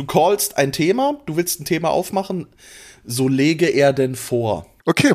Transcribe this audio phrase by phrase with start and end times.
[0.00, 2.46] du callst ein Thema, du willst ein Thema aufmachen,
[3.04, 4.66] so lege er denn vor.
[4.86, 5.12] Okay.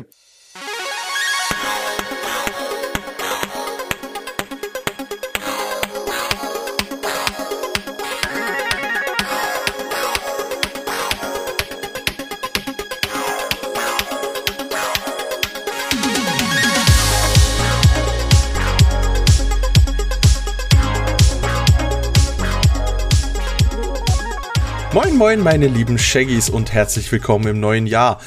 [25.16, 28.20] Moin, moin, meine lieben Shaggies und herzlich willkommen im neuen Jahr.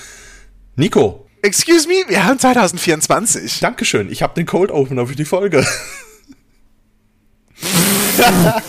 [0.75, 1.27] Nico.
[1.43, 3.59] Excuse me, wir haben 2024.
[3.59, 5.59] Dankeschön, ich habe den Cold Opener für die Folge.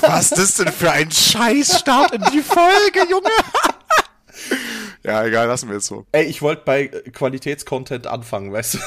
[0.02, 3.30] Was ist das denn für ein Scheißstart in die Folge, Junge?
[5.02, 6.04] ja, egal, lassen wir es so.
[6.12, 8.78] Ey, ich wollte bei Qualitätscontent anfangen, weißt du?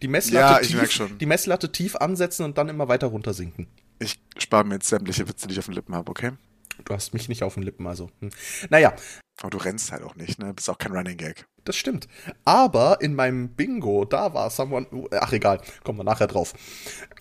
[0.00, 1.18] Die Messlatte, Ja, ich merk tief, schon.
[1.18, 3.66] die Messlatte tief ansetzen und dann immer weiter runtersinken.
[3.98, 6.30] Ich spare mir jetzt sämtliche Witze, die ich auf den Lippen habe, okay?
[6.84, 8.10] Du hast mich nicht auf den Lippen, also.
[8.20, 8.30] Hm.
[8.68, 8.94] Naja,
[9.40, 10.52] Aber du rennst halt auch nicht, ne?
[10.52, 11.46] Bist auch kein Running Gag.
[11.64, 12.08] das stimmt.
[12.44, 14.86] Aber in meinem Bingo, da war someone.
[15.12, 16.52] Ach, egal, kommen wir nachher drauf.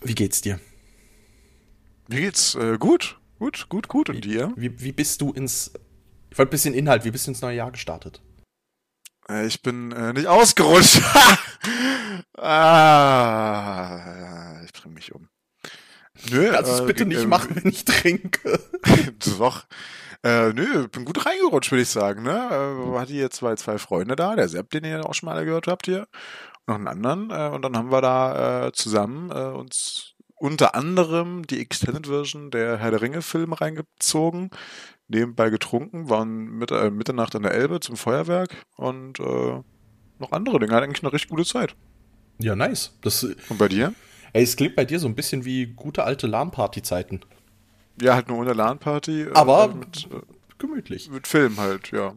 [0.01, 0.59] Wie geht's dir?
[2.09, 4.09] Mir geht's äh, gut, gut, gut, gut.
[4.09, 4.51] Und dir?
[4.55, 5.71] Wie, wie bist du ins.
[6.31, 8.21] Ich wollte ein bisschen Inhalt, wie bist du ins neue Jahr gestartet?
[9.29, 11.01] Äh, ich bin äh, nicht ausgerutscht.
[12.37, 14.01] ah,
[14.65, 15.28] ich bring mich um.
[16.31, 18.59] Nö, Kannst du es äh, bitte nicht äh, machen, wenn ich trinke?
[19.37, 19.65] Doch.
[20.21, 22.23] Äh, nö, bin gut reingerutscht, würde ich sagen.
[22.23, 22.31] Ne?
[22.31, 25.67] Äh, hatte hier zwei, zwei Freunde da, der Sepp, den ihr auch schon mal gehört
[25.67, 26.07] habt hier,
[26.67, 27.31] noch einen anderen.
[27.31, 32.51] Äh, und dann haben wir da äh, zusammen äh, uns unter anderem die Extended Version
[32.51, 34.49] der Herr der Ringe Filme reingezogen,
[35.07, 39.61] nebenbei getrunken, waren mit, äh, Mitternacht an der Elbe zum Feuerwerk und äh,
[40.19, 40.73] noch andere Dinge.
[40.73, 41.75] Hat eigentlich eine recht gute Zeit.
[42.39, 42.97] Ja, nice.
[43.01, 43.93] Das, Und bei dir?
[44.33, 47.21] Ey, es klingt bei dir so ein bisschen wie gute alte LAN-Party-Zeiten.
[48.01, 49.23] Ja, halt nur ohne LAN-Party.
[49.23, 50.21] äh, Aber- mit, äh,
[50.57, 51.09] Gemütlich.
[51.09, 52.13] mit Film halt, ja.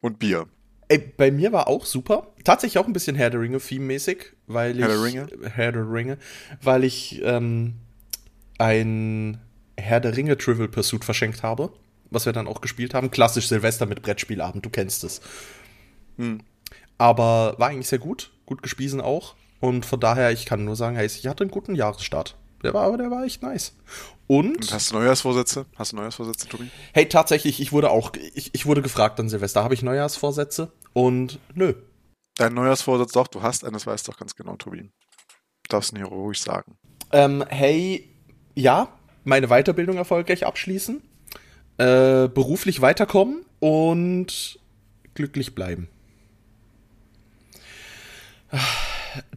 [0.00, 0.46] Und Bier.
[0.88, 2.34] Ey, bei mir war auch super.
[2.44, 4.82] Tatsächlich auch ein bisschen Herr der Ringe-Theme-mäßig, weil ich.
[4.82, 5.26] Herr der Ringe?
[5.54, 6.18] Herr der Ringe.
[6.62, 7.74] Weil ich ähm,
[8.58, 9.40] ein
[9.78, 11.72] Herr der Ringe Trivial Pursuit verschenkt habe.
[12.10, 13.10] Was wir dann auch gespielt haben.
[13.10, 15.20] Klassisch Silvester mit Brettspielabend, du kennst es.
[16.18, 16.40] Hm.
[16.98, 18.30] Aber war eigentlich sehr gut.
[18.46, 19.34] Gut gespiesen auch.
[19.60, 22.36] Und von daher, ich kann nur sagen, hey, ich hatte einen guten Jahresstart.
[22.62, 23.76] Der war, aber der war echt nice.
[24.26, 25.66] Und, Und hast du Neujahrsvorsätze?
[25.76, 26.70] Hast du Neujahrsvorsätze, Tobi?
[26.92, 30.72] hey, tatsächlich, ich wurde auch, ich, ich wurde gefragt an Silvester, habe ich Neujahrsvorsätze?
[30.94, 31.74] Und nö,
[32.36, 34.90] Dein Neujahrsvorsatz doch, du hast einen, das weißt du doch ganz genau, Tobi.
[35.68, 36.76] Darfst du nicht ruhig sagen.
[37.12, 38.08] Ähm, hey,
[38.54, 38.88] ja,
[39.22, 41.00] meine Weiterbildung erfolgreich abschließen,
[41.78, 44.58] äh, beruflich weiterkommen und
[45.14, 45.88] glücklich bleiben.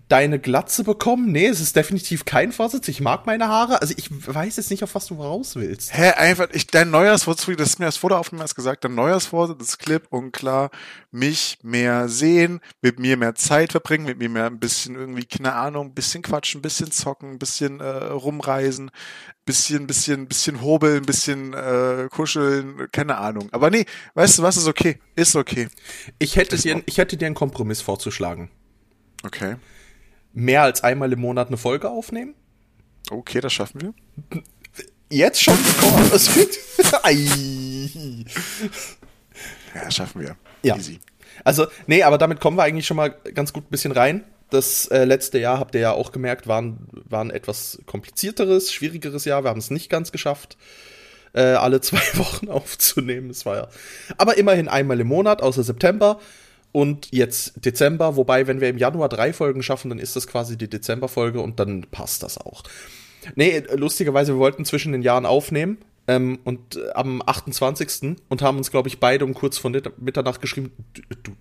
[0.08, 1.34] Deine Glatze bekommen?
[1.34, 2.88] Nee, es ist definitiv kein Vorsatz.
[2.88, 3.82] Ich mag meine Haare.
[3.82, 5.94] Also ich weiß jetzt nicht, auf was du raus willst.
[5.94, 8.86] Hä, einfach, ich, dein Neujahrsvorsatz, Tobi, das ist mir erst vor der Aufnahme erst gesagt,
[8.86, 10.70] dein Neujahrsvorsatz ist klipp und klar,
[11.12, 15.54] mich mehr sehen, mit mir mehr Zeit verbringen, mit mir mehr ein bisschen irgendwie, keine
[15.54, 18.92] Ahnung, ein bisschen quatschen, ein bisschen zocken, ein bisschen äh, rumreisen,
[19.46, 23.50] bisschen, bisschen, bisschen hobeln, ein bisschen äh, kuscheln, keine Ahnung.
[23.52, 25.68] Aber nee, weißt du was, ist okay, ist okay.
[26.18, 28.50] Ich hätte, Das dir, ich hätte dir einen Kompromiss vorzuschlagen.
[29.24, 29.58] Okay.
[30.38, 32.36] Mehr als einmal im Monat eine Folge aufnehmen?
[33.10, 34.44] Okay, das schaffen wir.
[35.10, 35.58] Jetzt schon?
[35.80, 36.56] Komm, das wird.
[39.76, 40.36] Ja, schaffen wir.
[40.62, 40.76] Ja.
[40.76, 41.00] Easy.
[41.44, 44.24] Also, nee, aber damit kommen wir eigentlich schon mal ganz gut ein bisschen rein.
[44.52, 48.72] Das äh, letzte Jahr, habt ihr ja auch gemerkt, war ein, war ein etwas komplizierteres,
[48.72, 49.44] schwierigeres Jahr.
[49.44, 50.58] Wir haben es nicht ganz geschafft,
[51.34, 53.32] äh, alle zwei Wochen aufzunehmen.
[53.32, 53.68] Es war ja.
[54.18, 56.20] Aber immerhin einmal im Monat, außer September.
[56.72, 60.58] Und jetzt Dezember, wobei, wenn wir im Januar drei Folgen schaffen, dann ist das quasi
[60.58, 62.64] die Dezemberfolge und dann passt das auch.
[63.36, 65.78] Nee, lustigerweise, wir wollten zwischen den Jahren aufnehmen.
[66.10, 68.16] Ähm, und äh, am 28.
[68.30, 71.32] und haben uns, glaube ich, beide um kurz vor Mit- Mitternacht geschrieben, du, du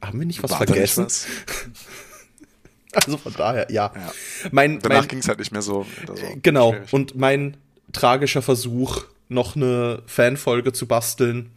[0.00, 1.04] haben wir nicht was War da nicht vergessen?
[1.04, 1.26] was?
[2.92, 3.92] Also von daher, ja.
[3.94, 4.12] Ja.
[4.50, 5.86] Mein, Danach ging es halt nicht mehr so.
[6.08, 6.72] so genau.
[6.72, 6.92] schwierig.
[6.92, 7.56] Und mein
[7.92, 11.52] tragischer Versuch, noch eine Fanfolge zu basteln,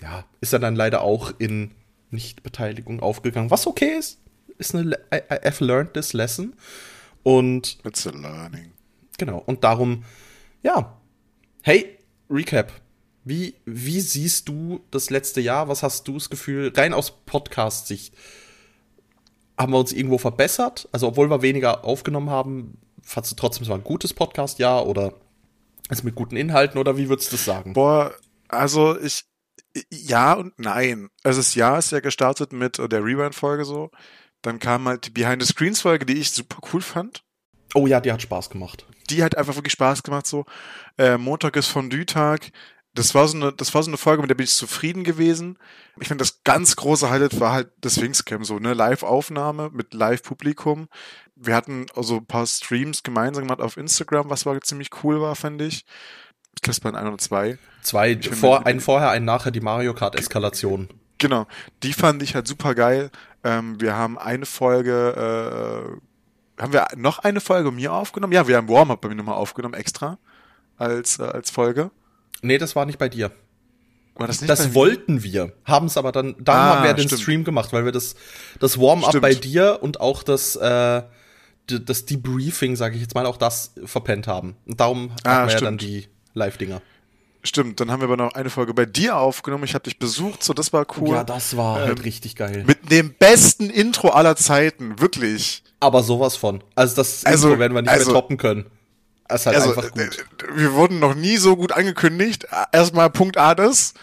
[0.00, 1.72] ja, ist ja dann leider auch in
[2.12, 3.50] Nichtbeteiligung aufgegangen.
[3.50, 4.20] Was okay ist,
[4.58, 6.54] ist eine, I- I've learned this lesson.
[7.22, 8.72] Und It's a learning.
[9.18, 10.04] Genau, und darum,
[10.62, 10.98] ja.
[11.62, 11.98] Hey,
[12.28, 12.72] Recap.
[13.24, 15.68] Wie, wie siehst du das letzte Jahr?
[15.68, 18.12] Was hast du das Gefühl, rein aus Podcast-Sicht,
[19.56, 20.88] haben wir uns irgendwo verbessert?
[20.90, 25.14] Also, obwohl wir weniger aufgenommen haben, fandst du trotzdem, es war ein gutes Podcast-Jahr oder
[25.88, 27.74] ist mit guten Inhalten oder wie würdest du das sagen?
[27.74, 28.12] Boah,
[28.48, 29.22] also ich,
[29.90, 31.08] ja und nein.
[31.22, 33.90] Also das Jahr ist ja gestartet mit äh, der Rewind-Folge so.
[34.42, 37.22] Dann kam halt die Behind-the-Screens-Folge, die ich super cool fand.
[37.74, 38.86] Oh ja, die hat Spaß gemacht.
[39.08, 40.44] Die hat einfach wirklich Spaß gemacht so.
[40.98, 42.50] Äh, Montag ist Fondue-Tag.
[42.94, 45.58] das war so eine, das war so eine Folge, mit der bin ich zufrieden gewesen.
[46.00, 50.88] Ich finde, das ganz große Highlight war halt das Sphinx-Camp, so, ne, Live-Aufnahme mit Live-Publikum.
[51.34, 55.34] Wir hatten also ein paar Streams gemeinsam gemacht auf Instagram, was war ziemlich cool war,
[55.36, 55.86] fand ich.
[56.54, 57.58] Ich glaube, es waren ein oder zwei.
[57.82, 60.88] Zwei, vor, ein vorher, ein nachher, die Mario Kart-Eskalation.
[61.18, 61.46] Genau,
[61.82, 63.10] die fand ich halt super geil.
[63.44, 65.96] Ähm, wir haben eine Folge,
[66.58, 68.32] äh, haben wir noch eine Folge mir aufgenommen?
[68.32, 70.18] Ja, wir haben Warm-Up bei mir nochmal aufgenommen, extra,
[70.76, 71.90] als, äh, als Folge.
[72.42, 73.32] Nee, das war nicht bei dir.
[74.14, 77.06] War das nicht das wollten wir, haben es aber dann, da Ah, haben wir den
[77.06, 77.22] stimmt.
[77.22, 78.14] Stream gemacht, weil wir das,
[78.60, 81.02] das Warm-up bei dir und auch das, äh,
[81.66, 84.54] das Debriefing, sage ich jetzt mal, auch das verpennt haben.
[84.66, 86.80] Und darum Ah, hatten wir ja dann die Live-Dinger.
[87.44, 89.64] Stimmt, dann haben wir aber noch eine Folge bei dir aufgenommen.
[89.64, 91.08] Ich habe dich besucht, so das war cool.
[91.16, 92.62] Ja, das war Ähm, halt richtig geil.
[92.66, 95.64] Mit dem besten Intro aller Zeiten, wirklich.
[95.80, 96.62] Aber sowas von.
[96.76, 98.66] Also das Also- Intro werden wir nicht also- mehr toppen können.
[99.28, 100.00] Halt Also, einfach gut.
[100.02, 100.10] äh,
[100.56, 102.46] wir wurden noch nie so gut angekündigt.
[102.70, 103.94] Erstmal Punkt A das.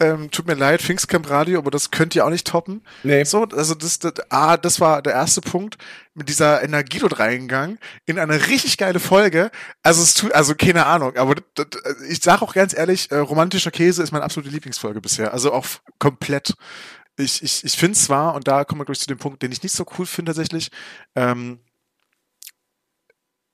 [0.00, 2.82] Ähm, tut mir leid, Pfingstcamp Radio, aber das könnt ihr auch nicht toppen.
[3.02, 3.24] Nee.
[3.24, 5.76] So, also das, das, A, das war der erste Punkt
[6.14, 9.50] mit dieser Energie dort reingegangen in eine richtig geile Folge.
[9.82, 11.66] Also es tut, also keine Ahnung, aber das,
[12.08, 15.32] ich sage auch ganz ehrlich, äh, romantischer Käse ist meine absolute Lieblingsfolge bisher.
[15.32, 15.66] Also auch
[15.98, 16.54] komplett.
[17.16, 19.64] Ich, ich, ich finde zwar, und da kommen wir gleich zu dem Punkt, den ich
[19.64, 20.70] nicht so cool finde tatsächlich,
[21.16, 21.58] ähm,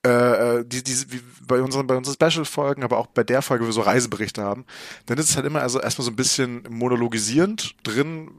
[0.07, 3.67] äh, die, diese, wie bei unseren, bei unseren Special-Folgen, aber auch bei der Folge, wo
[3.67, 4.65] wir so Reiseberichte haben,
[5.05, 8.31] dann ist es halt immer also erstmal so ein bisschen monologisierend drin,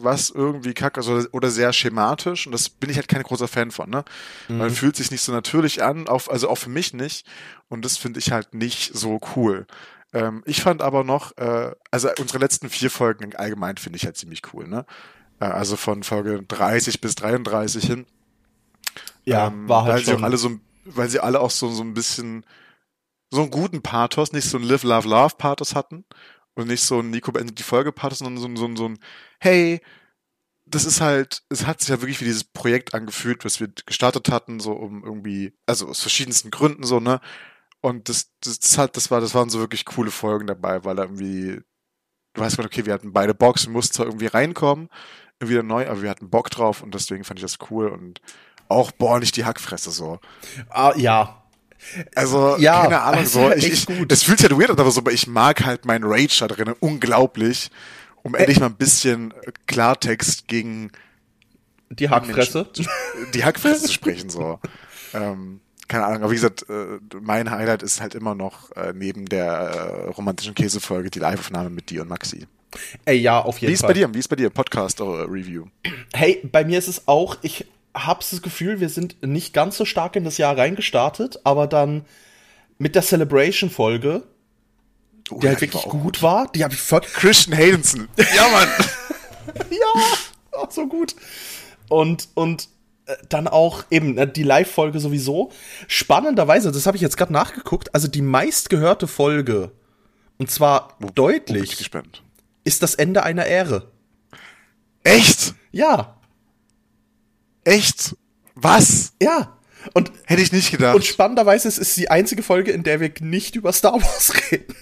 [0.00, 3.70] was irgendwie kacke ist oder, sehr schematisch und das bin ich halt kein großer Fan
[3.70, 4.04] von, ne?
[4.48, 7.26] Man fühlt sich nicht so natürlich an, auf, also auch für mich nicht
[7.68, 9.66] und das finde ich halt nicht so cool.
[10.12, 14.16] Ähm, ich fand aber noch, äh, also unsere letzten vier Folgen allgemein finde ich halt
[14.16, 14.84] ziemlich cool, ne?
[15.40, 18.06] Äh, also von Folge 30 bis 33 hin.
[19.24, 20.20] Ja, Ähm, war halt weil sie schon.
[20.20, 20.50] auch alle so,
[20.84, 22.44] weil sie alle auch so, so ein bisschen
[23.32, 26.04] so einen guten Pathos, nicht so einen Live, Love, Love Pathos hatten
[26.54, 28.98] und nicht so ein Nico beendet die Folge Pathos, sondern so, ein- so, so ein
[29.40, 29.80] Hey,
[30.66, 34.30] das ist halt, es hat sich ja wirklich wie dieses Projekt angefühlt, was wir gestartet
[34.30, 37.20] hatten, so um irgendwie, also aus verschiedensten Gründen so, ne?
[37.82, 40.96] Und das, das, das hat, das war, das waren so wirklich coole Folgen dabei, weil
[40.96, 41.60] da irgendwie,
[42.34, 44.88] du weißt mal, okay, wir hatten beide Box, wir mussten zwar irgendwie reinkommen,
[45.40, 48.20] wieder neu, aber wir hatten Bock drauf und deswegen fand ich das cool und
[48.68, 50.18] auch, boah, nicht die Hackfresse so.
[50.70, 51.42] Ah, ja.
[52.14, 53.50] Also, Ja, keine Ahnung, es so.
[53.56, 54.10] Ich, ich, gut.
[54.10, 56.48] Es fühlt sich halt weird an, aber so, aber ich mag halt meinen Rage da
[56.48, 57.70] drin unglaublich,
[58.22, 59.34] um endlich mal ein bisschen
[59.66, 60.90] Klartext gegen
[61.90, 62.68] Die Hackfresse.
[63.34, 64.58] die Hackfresse zu sprechen, so.
[65.16, 69.26] Ähm, keine Ahnung, aber wie gesagt, äh, mein Highlight ist halt immer noch äh, neben
[69.26, 72.48] der äh, romantischen Käsefolge die Live-Aufnahme mit dir und Maxi.
[73.04, 73.90] Ey, ja, auf jeden Wie ist Fall.
[73.90, 74.12] bei dir?
[74.12, 74.50] Wie ist bei dir?
[74.50, 75.66] Podcast oder Review?
[76.12, 77.64] Hey, bei mir ist es auch, ich
[77.94, 82.04] hab's das Gefühl, wir sind nicht ganz so stark in das Jahr reingestartet, aber dann
[82.78, 84.24] mit der Celebration-Folge,
[85.30, 88.08] Oh, die halt wirklich war auch gut, war, die habe ich voll, Christian Haydenson.
[88.36, 88.68] Ja, Mann.
[89.70, 91.16] ja, auch so gut.
[91.88, 92.68] Und, und
[93.06, 95.50] äh, dann auch eben äh, die Live-Folge sowieso.
[95.88, 99.72] Spannenderweise, das habe ich jetzt gerade nachgeguckt, also die meistgehörte Folge,
[100.36, 102.22] und zwar Wo bin ich deutlich, gespannt.
[102.64, 103.90] ist das Ende einer Ähre.
[105.04, 105.54] Echt?
[105.70, 106.16] Ja,
[107.64, 108.16] Echt?
[108.54, 109.12] Was?
[109.20, 109.50] ja.
[109.92, 110.94] Und Hätte ich nicht gedacht.
[110.94, 114.74] Und spannenderweise ist es die einzige Folge, in der wir nicht über Star Wars reden.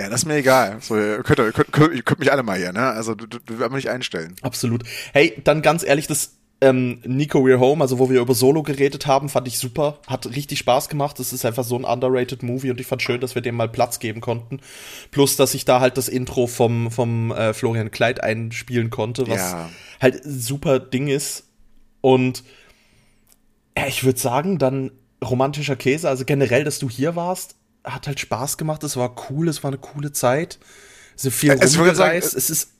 [0.00, 0.78] Ja, das ist mir egal.
[0.80, 2.80] So, ihr könnt, ihr könnt, ihr könnt mich alle mal hier, ne?
[2.86, 4.36] Also, du, du, du werden mich nicht einstellen.
[4.42, 4.84] Absolut.
[5.12, 9.06] Hey, dann ganz ehrlich, das ähm, Nico We're Home, also wo wir über Solo geredet
[9.06, 9.98] haben, fand ich super.
[10.06, 11.18] Hat richtig Spaß gemacht.
[11.18, 13.68] Das ist einfach so ein underrated Movie und ich fand schön, dass wir dem mal
[13.68, 14.60] Platz geben konnten.
[15.10, 19.52] Plus, dass ich da halt das Intro vom, vom äh, Florian Kleid einspielen konnte, was
[19.52, 19.68] Ja.
[20.00, 21.44] halt super Ding ist.
[22.00, 22.44] Und
[23.76, 24.90] ja, ich würde sagen, dann
[25.24, 28.82] romantischer Käse, also generell, dass du hier warst, hat halt Spaß gemacht.
[28.84, 30.58] Es war cool, es war eine coole Zeit.
[31.16, 32.34] Es sind viel Also ich wollte sagen, rumgereist.
[32.34, 32.70] Es ist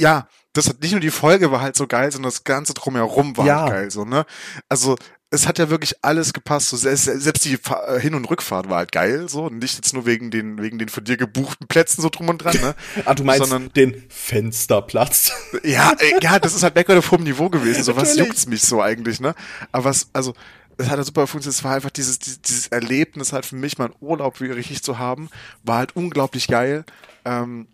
[0.00, 3.36] Ja, das hat nicht nur die Folge war halt so geil, sondern das ganze drumherum
[3.36, 3.60] war Ja.
[3.62, 4.24] halt geil, so, ne?
[4.68, 4.96] Also,
[5.30, 6.68] es hat ja wirklich alles gepasst.
[6.68, 9.48] So, selbst, die äh, Hin- und Rückfahrt war halt geil, so.
[9.48, 12.56] Nicht jetzt nur wegen den, wegen den von dir gebuchten Plätzen so drum und dran,
[12.60, 12.74] ne?
[13.04, 15.32] Ah, du meinst Sondern, den Fensterplatz.
[15.64, 17.82] ja, ey, ja, das ist halt Meckern auf hohem Niveau gewesen.
[17.82, 19.34] So, was juckt's mich so eigentlich, ne?
[19.72, 20.32] Aber was, also,
[20.78, 21.58] es hat ja super funktioniert.
[21.58, 24.98] Es war einfach dieses, dieses, Erlebnis halt für mich, mal einen Urlaub wieder richtig zu
[24.98, 25.28] haben,
[25.64, 26.84] war halt unglaublich geil.
[27.24, 27.66] Ähm,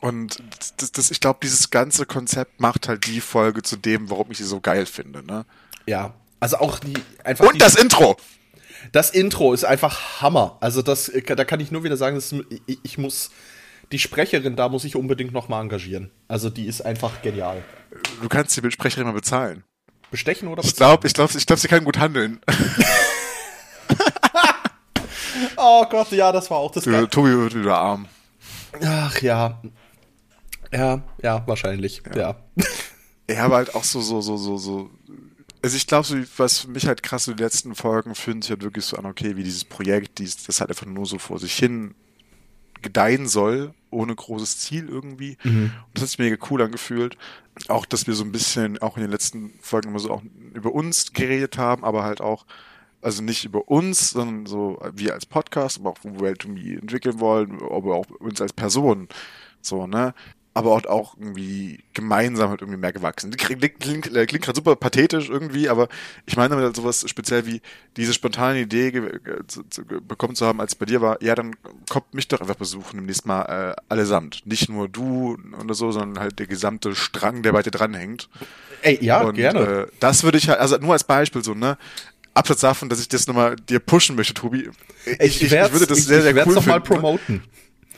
[0.00, 0.42] und
[0.78, 4.38] das, das, ich glaube, dieses ganze Konzept macht halt die Folge zu dem, warum ich
[4.38, 5.44] sie so geil finde, ne?
[5.86, 6.14] ja.
[6.40, 8.16] Also auch die einfach Und die, das Intro!
[8.92, 10.58] das Intro ist einfach Hammer.
[10.60, 13.30] Also das da kann ich nur wieder sagen, das ist, ich, ich muss
[13.92, 16.10] die Sprecherin da muss ich unbedingt noch mal engagieren.
[16.28, 17.62] Also die ist einfach genial.
[18.20, 19.64] Du kannst die Sprecherin mal bezahlen.
[20.10, 22.40] Bestechen oder Ich glaube, ich glaube, ich glaube, sie kann gut handeln.
[25.56, 27.08] Oh Gott, ja, das war auch das Du, Geil.
[27.08, 28.06] Tobi wird wieder arm.
[28.82, 29.60] Ach ja.
[30.72, 32.02] Ja, ja, wahrscheinlich.
[32.14, 32.20] Ja.
[32.20, 32.36] ja.
[33.30, 34.90] Ja, aber halt auch so, so, so, so, so.
[35.64, 38.50] Also ich glaube, so, was für mich halt krass so die letzten Folgen fühlen sich
[38.50, 41.38] halt wirklich so an, okay, wie dieses Projekt, dies, das halt einfach nur so vor
[41.38, 41.94] sich hin
[42.82, 45.38] gedeihen soll, ohne großes Ziel irgendwie.
[45.42, 45.72] Mhm.
[45.72, 47.16] Und das hat sich mega cool angefühlt.
[47.68, 50.74] Auch, dass wir so ein bisschen auch in den letzten Folgen immer so auch über
[50.74, 52.44] uns geredet haben, aber halt auch,
[53.00, 56.74] also nicht über uns, sondern so wir als Podcast, aber auch, wo wir halt irgendwie
[56.74, 59.08] entwickeln wollen, aber auch uns als Person.
[59.62, 60.12] So, ne?
[60.56, 63.32] Aber auch, auch irgendwie gemeinsam halt irgendwie mehr gewachsen.
[63.32, 65.88] Klingt, klingt, äh, klingt gerade super pathetisch irgendwie, aber
[66.26, 67.60] ich meine damit halt sowas speziell wie
[67.96, 68.92] diese spontane Idee
[69.48, 71.56] zu, zu, bekommen zu haben, als bei dir war, ja, dann
[71.90, 74.42] kommt mich doch einfach besuchen demnächst mal äh, allesamt.
[74.46, 78.28] Nicht nur du oder so, sondern halt der gesamte Strang, der bei dir dranhängt.
[78.82, 79.60] Ey, ja, Und, gerne.
[79.60, 81.76] Äh, das würde ich halt, also nur als Beispiel so, ne?
[82.32, 84.68] Abseits davon, dass ich das nochmal dir pushen möchte, Tobi.
[85.04, 87.00] Ich, ich, ich würde das sehr, sehr ich cool finden.
[87.00, 87.42] mal ne?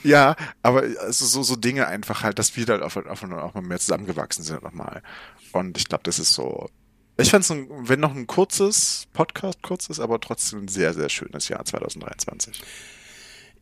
[0.02, 3.62] Ja, aber also so, so Dinge einfach halt, dass wir halt auf, auf, auch mal
[3.62, 5.02] mehr zusammengewachsen sind nochmal.
[5.52, 6.68] Und ich glaube, das ist so.
[7.18, 11.48] Ich fände es, wenn noch ein kurzes Podcast, kurzes, aber trotzdem ein sehr, sehr schönes
[11.48, 12.60] Jahr 2023.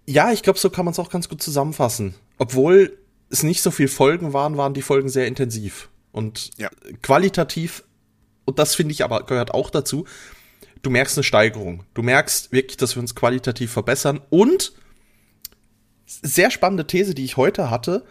[0.06, 2.14] Ja, ich glaube, so kann man es auch ganz gut zusammenfassen.
[2.36, 2.98] Obwohl
[3.30, 6.68] es nicht so viel Folgen waren, waren die Folgen sehr intensiv und ja.
[7.02, 7.84] qualitativ.
[8.44, 10.04] Und das finde ich aber gehört auch dazu.
[10.82, 11.84] Du merkst eine Steigerung.
[11.94, 14.74] Du merkst wirklich, dass wir uns qualitativ verbessern und
[16.06, 18.04] sehr spannende These, die ich heute hatte.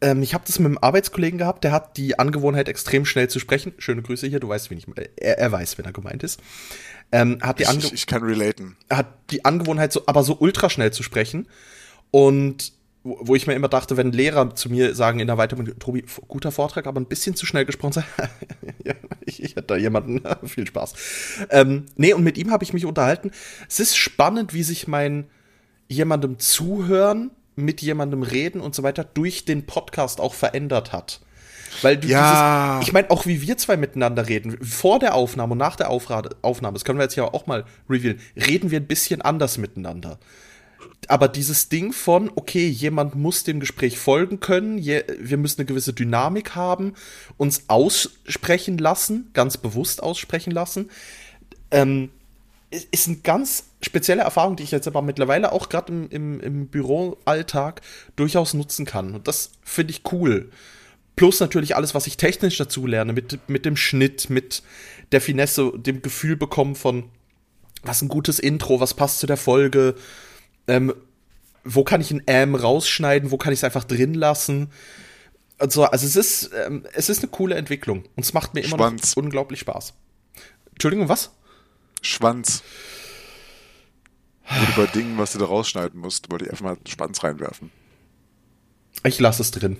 [0.00, 3.38] Ähm, ich habe das mit einem Arbeitskollegen gehabt, der hat die Angewohnheit, extrem schnell zu
[3.38, 3.72] sprechen.
[3.78, 4.86] Schöne Grüße hier, du weißt, wie ich,
[5.16, 6.40] er, er weiß, wenn er gemeint ist.
[7.12, 8.76] Ähm, hat die ich, ich kann relaten.
[8.90, 11.48] Hat die Angewohnheit, so, aber so ultra schnell zu sprechen.
[12.10, 12.72] Und
[13.02, 16.04] wo, wo ich mir immer dachte, wenn Lehrer zu mir sagen in der Weiterbildung, Tobi,
[16.26, 18.02] guter Vortrag, aber ein bisschen zu schnell gesprochen,
[18.84, 20.94] ja, ich, ich hätte da jemanden, viel Spaß.
[21.50, 23.30] Ähm, nee, und mit ihm habe ich mich unterhalten.
[23.68, 25.26] Es ist spannend, wie sich mein
[25.88, 31.20] jemandem zuhören, mit jemandem reden und so weiter durch den Podcast auch verändert hat.
[31.82, 32.76] Weil du ja.
[32.78, 35.90] dieses, ich meine, auch wie wir zwei miteinander reden, vor der Aufnahme und nach der
[35.90, 40.18] Aufnahme, das können wir jetzt ja auch mal revealen, reden wir ein bisschen anders miteinander.
[41.08, 45.66] Aber dieses Ding von, okay, jemand muss dem Gespräch folgen können, je, wir müssen eine
[45.66, 46.94] gewisse Dynamik haben,
[47.36, 50.90] uns aussprechen lassen, ganz bewusst aussprechen lassen,
[51.70, 52.10] ähm,
[52.90, 56.66] ist eine ganz spezielle Erfahrung, die ich jetzt aber mittlerweile auch gerade im, im, im
[56.68, 57.80] Büroalltag
[58.16, 59.14] durchaus nutzen kann.
[59.14, 60.50] Und das finde ich cool.
[61.16, 64.62] Plus natürlich alles, was ich technisch dazu lerne, mit, mit dem Schnitt, mit
[65.12, 67.04] der Finesse, dem Gefühl bekommen von,
[67.82, 69.94] was ein gutes Intro, was passt zu der Folge,
[70.66, 70.92] ähm,
[71.64, 74.70] wo kann ich ein Ähm rausschneiden, wo kann ich es einfach drin lassen.
[75.58, 78.76] Also, also es ist, ähm, es ist eine coole Entwicklung und es macht mir immer
[78.76, 79.14] Schwanz.
[79.14, 79.94] noch unglaublich Spaß.
[80.72, 81.30] Entschuldigung, was?
[82.06, 82.62] Schwanz.
[84.48, 87.70] Wurde bei Dingen, was du da rausschneiden musst, wollte ich einfach mal Schwanz reinwerfen.
[89.02, 89.78] Ich lasse es drin.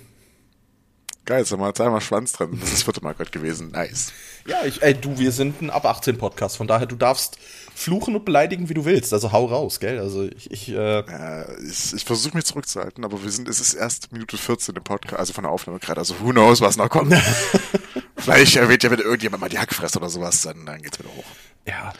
[1.25, 2.51] Geil, sag mal, jetzt einmal Schwanz drin.
[2.59, 3.71] Das ist das vierte Mal gerade gewesen.
[3.71, 4.13] Nice.
[4.45, 7.39] Ja, ich, ey, du, wir sind ein ab 18 Podcast, von daher, du darfst
[7.73, 9.11] fluchen und beleidigen, wie du willst.
[9.11, 9.97] Also hau raus, gell?
[9.99, 13.73] Also ich, ich, äh ja, ich, ich versuche mich zurückzuhalten, aber wir sind, es ist
[13.73, 15.99] erst Minute 14 im Podcast, also von der Aufnahme gerade.
[15.99, 17.13] Also who knows, was noch kommt.
[18.17, 21.25] Vielleicht erwähnt ja, wenn irgendjemand mal die Hackfresse oder sowas, dann, dann geht's wieder hoch.
[21.67, 21.91] Ja,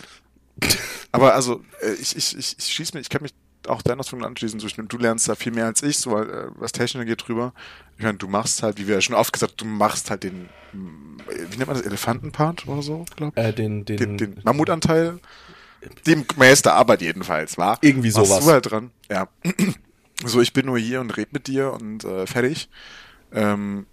[1.12, 3.34] aber also, äh, ich, ich, ich, ich schieße mich, ich kann mich
[3.67, 4.60] auch deiner Ausführung anschließen.
[4.88, 7.53] Du lernst da viel mehr als ich, so äh, was Technik geht drüber.
[7.98, 10.50] Ich meine, du machst halt, wie wir ja schon oft gesagt, du machst halt den,
[10.74, 13.43] wie nennt man das, Elefantenpart oder so, glaube ich?
[13.43, 15.19] Äh, den, den, den, den Mammutanteil.
[16.07, 17.77] Dem meiste Arbeit jedenfalls, war.
[17.81, 18.29] Irgendwie sowas.
[18.29, 18.91] Machst du halt dran.
[19.10, 19.27] Ja.
[20.25, 22.69] so, ich bin nur hier und red mit dir und äh, fertig.
[23.31, 23.86] Ähm,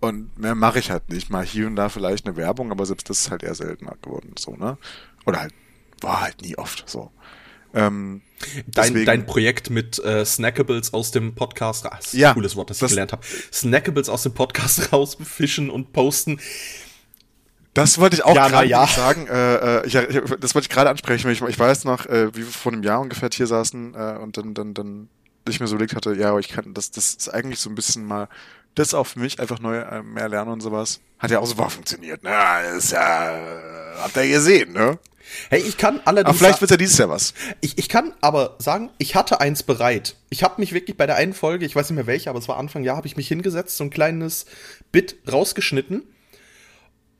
[0.00, 1.30] und mehr mache ich halt nicht.
[1.30, 4.34] Mal hier und da vielleicht eine Werbung, aber selbst das ist halt eher seltener geworden,
[4.38, 4.78] so, ne?
[5.24, 5.54] Oder halt
[6.00, 7.10] war halt nie oft so.
[7.72, 8.22] Ähm,
[8.66, 12.70] dein, dein Projekt mit äh, Snackables aus dem Podcast, das ist ja, ein cooles Wort,
[12.70, 13.22] das, das ich gelernt habe.
[13.52, 16.40] Snackables aus dem Podcast rausfischen und posten.
[17.74, 18.86] Das wollte ich auch ja, gerade ja.
[18.86, 19.26] sagen.
[19.26, 21.28] Äh, äh ich, das wollte ich gerade ansprechen.
[21.30, 24.36] Ich, ich weiß noch, äh, wie wir vor einem Jahr ungefähr hier saßen äh, und
[24.36, 25.08] dann, dann, dann
[25.48, 28.04] ich mir so überlegt hatte, ja, ich kann, das, das ist eigentlich so ein bisschen
[28.06, 28.28] mal
[28.74, 31.00] das auch für mich einfach neu äh, mehr lernen und sowas.
[31.18, 32.22] Hat ja auch super funktioniert.
[32.22, 32.30] Ne?
[32.30, 33.38] Das ist ja,
[33.98, 34.98] habt ihr gesehen, ne?
[35.50, 36.28] Hey, ich kann allerdings.
[36.30, 37.34] Aber vielleicht wird ja dieses Jahr was.
[37.60, 40.16] Ich, ich kann aber sagen, ich hatte eins bereit.
[40.30, 42.48] Ich habe mich wirklich bei der einen Folge, ich weiß nicht mehr welche, aber es
[42.48, 44.46] war Anfang Jahr, habe ich mich hingesetzt, so ein kleines
[44.92, 46.04] Bit rausgeschnitten.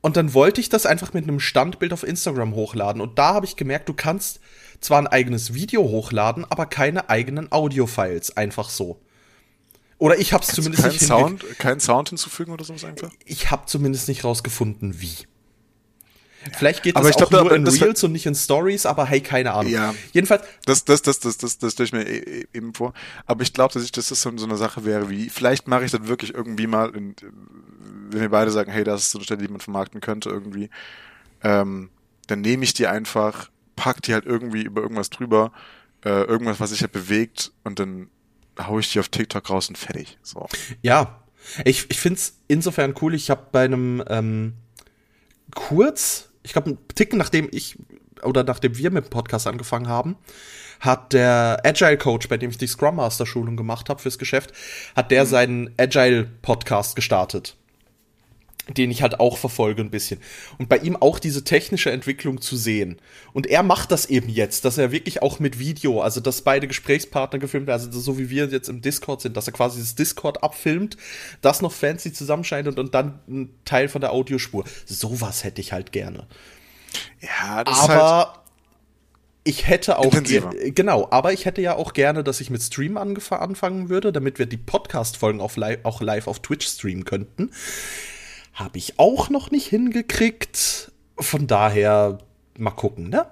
[0.00, 3.00] Und dann wollte ich das einfach mit einem Standbild auf Instagram hochladen.
[3.00, 4.40] Und da habe ich gemerkt, du kannst
[4.80, 8.36] zwar ein eigenes Video hochladen, aber keine eigenen Audio-Files.
[8.36, 9.00] Einfach so.
[9.96, 13.10] Oder ich habe es zumindest kein nicht Sound, Keinen Sound hinzufügen oder sowas einfach?
[13.24, 15.14] Ich habe zumindest nicht rausgefunden, wie.
[16.52, 18.86] Vielleicht geht Aber das ich auch glaub, nur in das- Reels und nicht in Stories,
[18.86, 19.72] aber hey, keine Ahnung.
[19.72, 19.94] Ja.
[20.12, 22.92] Jedenfalls, Das, das, das, das, das, das stelle ich mir e- e- eben vor.
[23.26, 25.84] Aber ich glaube, dass ich, dass das so, so eine Sache wäre wie, vielleicht mache
[25.84, 27.14] ich das wirklich irgendwie mal, in,
[28.10, 30.70] wenn wir beide sagen, hey, das ist so eine Stelle, die man vermarkten könnte irgendwie,
[31.42, 31.90] ähm,
[32.26, 35.52] dann nehme ich die einfach, pack die halt irgendwie über irgendwas drüber,
[36.04, 38.08] äh, irgendwas, was sich halt bewegt und dann
[38.58, 40.18] hau ich die auf TikTok raus und fertig.
[40.22, 40.46] So.
[40.82, 41.22] Ja,
[41.64, 43.14] ich, ich finde es insofern cool.
[43.14, 44.54] Ich habe bei einem ähm,
[45.54, 47.76] kurz, ich glaube, einen Ticken nachdem ich
[48.22, 50.16] oder nachdem wir mit dem Podcast angefangen haben,
[50.80, 54.52] hat der Agile Coach, bei dem ich die Scrum Master Schulung gemacht habe fürs Geschäft,
[54.94, 57.56] hat der seinen Agile Podcast gestartet.
[58.68, 60.20] Den ich halt auch verfolge ein bisschen.
[60.58, 62.98] Und bei ihm auch diese technische Entwicklung zu sehen.
[63.34, 66.66] Und er macht das eben jetzt, dass er wirklich auch mit Video, also dass beide
[66.66, 69.94] Gesprächspartner gefilmt werden, also so wie wir jetzt im Discord sind, dass er quasi das
[69.94, 70.96] Discord abfilmt,
[71.42, 74.64] das noch fancy zusammenschneidet und dann ein Teil von der Audiospur.
[74.86, 76.26] Sowas hätte ich halt gerne.
[77.20, 78.44] Ja, das ist halt, Aber
[79.44, 80.10] ich hätte auch
[80.74, 84.46] genau, aber ich hätte ja auch gerne, dass ich mit Stream anfangen würde, damit wir
[84.46, 87.50] die Podcast-Folgen auf li auch live auf Twitch streamen könnten.
[88.54, 90.92] Habe ich auch noch nicht hingekriegt.
[91.18, 92.18] Von daher
[92.56, 93.26] mal gucken, ne?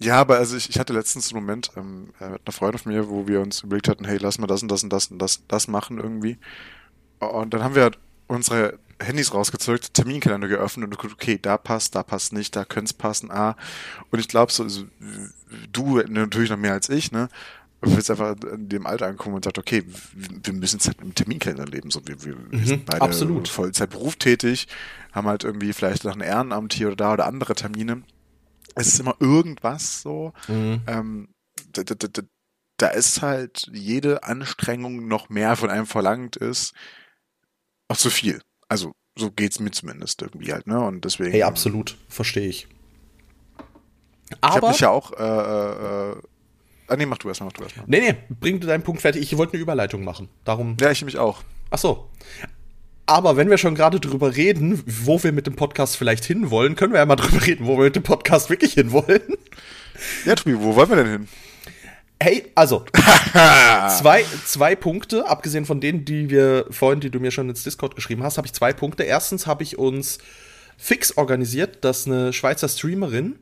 [0.00, 2.92] Ja, aber also ich, ich hatte letztens einen Moment ähm, äh, mit einer Freundin von
[2.92, 5.18] mir, wo wir uns überlegt hatten, hey, lass mal das und das und das und
[5.18, 6.38] das, das machen irgendwie.
[7.18, 7.90] Und dann haben wir
[8.28, 12.90] unsere Handys rausgezückt, Terminkalender geöffnet und geguckt, okay, da passt, da passt nicht, da könnte
[12.90, 13.56] es passen, ah.
[14.10, 14.84] Und ich glaube, so, also,
[15.72, 17.28] du natürlich noch mehr als ich, ne?
[17.80, 21.14] Wir jetzt einfach in dem Alter ankommen und sagt, okay, wir müssen jetzt halt im
[21.14, 21.90] Terminkalender leben.
[21.90, 23.46] So, wir, wir, wir sind beide absolut.
[23.48, 24.66] Vollzeit berufstätig,
[25.12, 28.02] haben halt irgendwie vielleicht noch ein Ehrenamt hier oder da oder andere Termine.
[28.74, 30.32] Es ist immer irgendwas so.
[30.48, 31.28] Ähm,
[31.72, 32.22] da, da, da,
[32.78, 36.74] da ist halt jede Anstrengung noch mehr von einem verlangt ist,
[37.88, 38.40] auch zu viel.
[38.68, 40.80] Also so geht's mir zumindest irgendwie halt, ne?
[40.80, 41.32] Und deswegen.
[41.32, 42.68] Hey, absolut, verstehe ich.
[44.30, 45.12] Ich habe Aber mich ja auch.
[45.12, 46.16] Äh, äh, äh,
[46.88, 47.86] ah nee, mach du erstmal, mach du erstmal.
[47.88, 49.22] nee, nee, bring du deinen Punkt fertig.
[49.22, 50.28] Ich wollte eine Überleitung machen.
[50.44, 51.42] Darum Ja, ich mich auch.
[51.70, 52.08] Ach so.
[53.06, 56.92] Aber wenn wir schon gerade drüber reden, wo wir mit dem Podcast vielleicht hinwollen, können
[56.92, 59.22] wir ja mal drüber reden, wo wir mit dem Podcast wirklich hinwollen.
[60.24, 61.28] Ja, Tobi, wo wollen wir denn hin?
[62.20, 62.84] Hey, also,
[63.32, 67.94] zwei, zwei Punkte, abgesehen von denen, die wir vorhin, die du mir schon ins Discord
[67.94, 69.04] geschrieben hast, habe ich zwei Punkte.
[69.04, 70.18] Erstens habe ich uns
[70.76, 73.38] fix organisiert, dass eine Schweizer Streamerin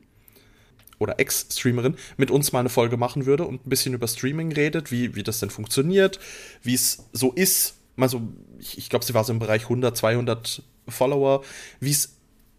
[0.99, 4.91] oder Ex-Streamerin mit uns mal eine Folge machen würde und ein bisschen über Streaming redet,
[4.91, 6.19] wie, wie das denn funktioniert,
[6.63, 7.75] wie es so ist.
[7.97, 8.21] Also,
[8.59, 11.43] ich, ich glaube, sie war so im Bereich 100, 200 Follower,
[11.79, 12.17] wie es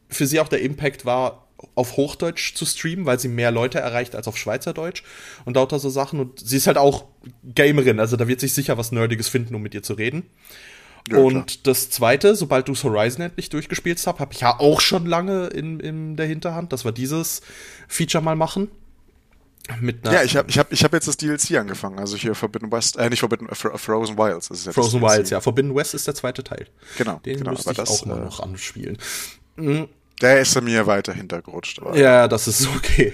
[0.09, 4.15] für sie auch der Impact war, auf Hochdeutsch zu streamen, weil sie mehr Leute erreicht
[4.15, 5.03] als auf Schweizerdeutsch
[5.45, 6.21] und lauter so Sachen.
[6.21, 7.07] Und sie ist halt auch
[7.45, 10.25] Gamerin, also da wird sich sicher was Nerdiges finden, um mit ihr zu reden.
[11.11, 15.07] Ja, und das zweite, sobald du Horizon endlich durchgespielt hast, habe ich ja auch schon
[15.07, 17.41] lange in, in der Hinterhand, dass wir dieses
[17.89, 18.69] Feature mal machen.
[19.81, 21.99] Mit einer Ja, ich habe ich hab, ich hab jetzt das DLC angefangen.
[21.99, 24.49] Also hier Forbidden West, äh, nicht Forbidden, äh, Fro- Frozen Wilds.
[24.51, 25.03] Ist jetzt Frozen.
[25.03, 25.41] Wilds, ja.
[25.41, 26.67] Forbidden West ist der zweite Teil.
[26.97, 27.51] Genau, Den genau.
[27.51, 28.97] müsste ich das, auch mal äh, noch anspielen.
[30.23, 31.81] Der ist mir weiter hintergerutscht.
[31.81, 33.13] Aber Ja, das ist okay.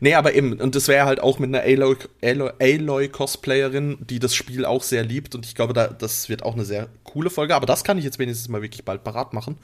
[0.00, 4.18] Nee, aber eben, und das wäre halt auch mit einer Aloy, Aloy, Aloy Cosplayerin, die
[4.18, 5.34] das Spiel auch sehr liebt.
[5.34, 7.54] Und ich glaube, da, das wird auch eine sehr coole Folge.
[7.54, 9.58] Aber das kann ich jetzt wenigstens mal wirklich bald parat machen.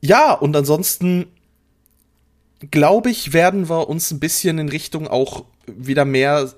[0.00, 1.26] Ja, und ansonsten
[2.70, 6.52] glaube ich, werden wir uns ein bisschen in Richtung auch wieder mehr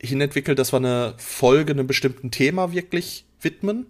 [0.00, 3.86] hinentwickeln, dass wir eine Folge einem bestimmten Thema wirklich widmen.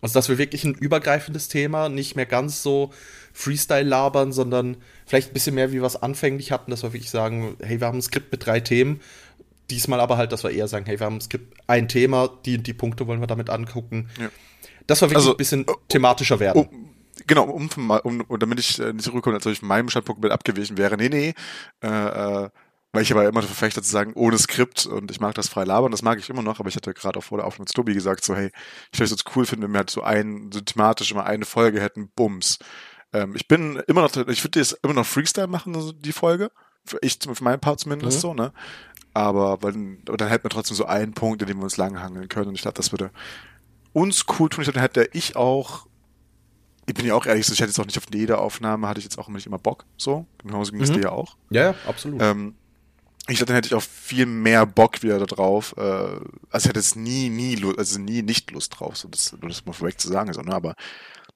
[0.00, 2.92] Also, dass wir wirklich ein übergreifendes Thema, nicht mehr ganz so
[3.32, 7.10] Freestyle labern, sondern vielleicht ein bisschen mehr, wie wir es anfänglich hatten, dass wir wirklich
[7.10, 9.00] sagen, hey, wir haben ein Skript mit drei Themen.
[9.70, 12.58] Diesmal aber halt, dass wir eher sagen, hey, wir haben ein Skript, ein Thema, die
[12.58, 14.08] die Punkte wollen wir damit angucken.
[14.20, 14.28] Ja.
[14.86, 16.66] Dass wir wirklich Also, ein bisschen thematischer werden.
[16.66, 16.94] um,
[17.26, 17.68] genau, um,
[18.04, 20.96] um, um, damit ich äh, nicht zurückkomme, als ob ich meinem Standpunkt mit abgewichen wäre.
[20.96, 21.34] Nee, nee.
[21.82, 21.88] Äh,
[22.44, 22.50] äh,
[22.92, 25.90] weil ich aber immer Verfechter zu sagen, ohne Skript und ich mag das frei labern,
[25.90, 27.92] das mag ich immer noch, aber ich hatte gerade auch vor der Aufnahme mit Tobi
[27.92, 28.50] gesagt, so, hey,
[28.90, 31.44] ich würde es jetzt cool finden, wenn wir halt so ein, so thematisch immer eine
[31.44, 32.58] Folge hätten, Bums.
[33.16, 36.50] Ähm, ich bin immer noch, ich würde jetzt immer noch Freestyle machen, also die Folge.
[36.84, 38.20] Für ich, für meinen Part zumindest Mhm.
[38.20, 38.52] so, ne?
[39.14, 42.28] Aber weil, und dann hätten wir trotzdem so einen Punkt, in dem wir uns langhangeln
[42.28, 43.10] können und ich glaube, das würde
[43.92, 44.62] uns cool tun.
[44.62, 45.86] Ich glaube, dann hätte ich auch
[46.88, 49.04] ich bin ja auch ehrlich, ich hätte jetzt auch nicht auf jede Aufnahme, hatte ich
[49.04, 50.24] jetzt auch nicht immer Bock, so.
[50.44, 50.94] Genauso ging es Mhm.
[50.94, 51.36] dir ja auch.
[51.50, 52.22] ja, ja, absolut.
[52.22, 52.54] Ähm,
[53.26, 55.74] ich glaube, dann hätte ich auch viel mehr Bock wieder da drauf.
[55.76, 56.20] Äh, also
[56.58, 59.72] ich hätte jetzt nie, nie, also nie nicht Lust drauf, so das, nur das mal
[59.72, 60.54] vorweg zu sagen, so, ne?
[60.54, 60.76] aber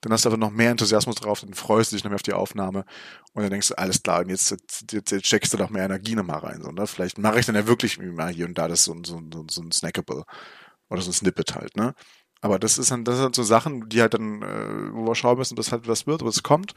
[0.00, 2.22] dann hast du aber noch mehr Enthusiasmus drauf, dann freust du dich noch mehr auf
[2.22, 2.84] die Aufnahme
[3.32, 6.14] und dann denkst du, alles klar, und jetzt, jetzt, jetzt, steckst du noch mehr Energie
[6.14, 6.86] nochmal rein, so, ne?
[6.86, 9.62] Vielleicht mache ich dann ja wirklich mal hier und da das so, so, so, so
[9.62, 10.24] ein Snackable
[10.88, 11.94] oder so ein Snippet halt, ne?
[12.40, 15.36] Aber das ist dann, das sind so Sachen, die halt dann, äh, wo wir schauen
[15.36, 16.74] müssen, ob das halt was wird, ob es kommt.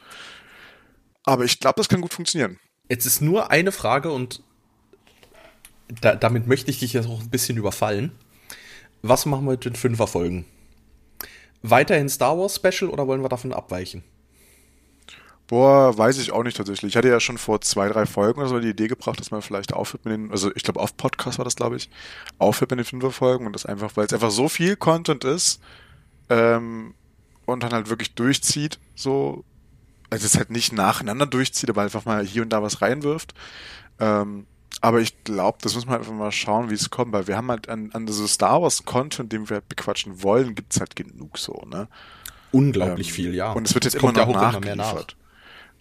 [1.24, 2.58] Aber ich glaube, das kann gut funktionieren.
[2.90, 4.42] Jetzt ist nur eine Frage und
[5.88, 8.12] da, damit möchte ich dich jetzt auch ein bisschen überfallen.
[9.00, 10.44] Was machen wir mit den Fünferfolgen?
[11.66, 14.04] Weiterhin Star Wars Special oder wollen wir davon abweichen?
[15.46, 16.92] Boah, weiß ich auch nicht tatsächlich.
[16.92, 19.40] Ich hatte ja schon vor zwei, drei Folgen oder so die Idee gebracht, dass man
[19.40, 21.88] vielleicht aufhört mit den, also ich glaube auf Podcast war das, glaube ich,
[22.38, 25.62] aufhört mit den Fünferfolgen und das einfach, weil es einfach so viel Content ist
[26.28, 26.92] ähm,
[27.46, 29.42] und dann halt wirklich durchzieht, so,
[30.10, 33.32] also es halt nicht nacheinander durchzieht, aber einfach mal hier und da was reinwirft.
[34.00, 34.46] Ähm,
[34.84, 37.50] aber ich glaube, das muss man einfach mal schauen, wie es kommt, weil wir haben
[37.50, 41.38] halt an, an so Star Wars Content, den wir halt bequatschen wollen, gibt's halt genug
[41.38, 41.88] so, ne?
[42.52, 43.52] Unglaublich ähm, viel, ja.
[43.52, 44.66] Und es wird jetzt immer noch ja nachgeliefert.
[44.66, 45.04] Immer nach.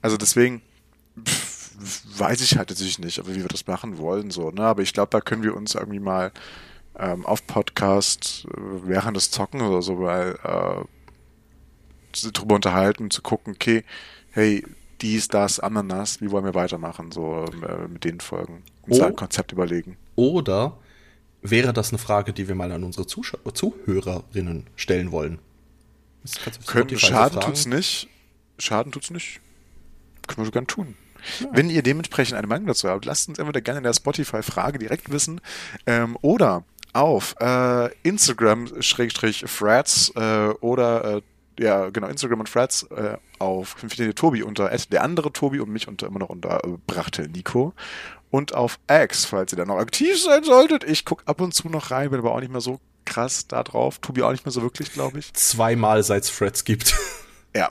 [0.02, 0.62] Also deswegen
[1.22, 1.72] pff,
[2.18, 4.64] weiß ich halt natürlich nicht, aber wie wir das machen wollen, so, ne?
[4.64, 6.32] Aber ich glaube, da können wir uns irgendwie mal
[6.98, 13.56] ähm, auf Podcast äh, während des Zocken oder so, weil äh, drüber unterhalten, zu gucken,
[13.56, 13.84] okay,
[14.32, 14.64] hey,
[15.04, 18.64] dies, das, Ananas, wie wollen wir weitermachen, so äh, mit den Folgen.
[18.88, 19.98] Uns oh, ein Konzept überlegen.
[20.16, 20.78] Oder
[21.42, 25.40] wäre das eine Frage, die wir mal an unsere Zuschau Zuhörerinnen stellen wollen?
[26.66, 27.46] Können, Schaden fragen.
[27.46, 28.08] tut's nicht.
[28.58, 29.42] Schaden tut's nicht.
[30.28, 30.96] Können wir sogar tun.
[31.42, 31.48] Ja.
[31.52, 35.12] Wenn ihr dementsprechend eine Meinung dazu habt, lasst uns entweder gerne in der Spotify-Frage direkt
[35.12, 35.42] wissen
[35.86, 36.64] ähm, oder
[36.94, 41.22] auf äh, Instagram-Frats äh, oder äh,
[41.60, 43.76] ja, genau, Instagram und Frats äh, auf
[44.16, 47.74] Tobi unter der andere Tobi und mich unter immer noch unter äh, Brachtel Nico.
[48.30, 50.84] Und auf X, falls ihr da noch aktiv sein solltet.
[50.84, 53.64] Ich gucke ab und zu noch rein, bin aber auch nicht mehr so krass da
[53.64, 54.00] drauf.
[54.00, 55.34] Tobi auch nicht mehr so wirklich, glaube ich.
[55.34, 56.96] Zweimal seit es Frats gibt.
[57.56, 57.70] Ja,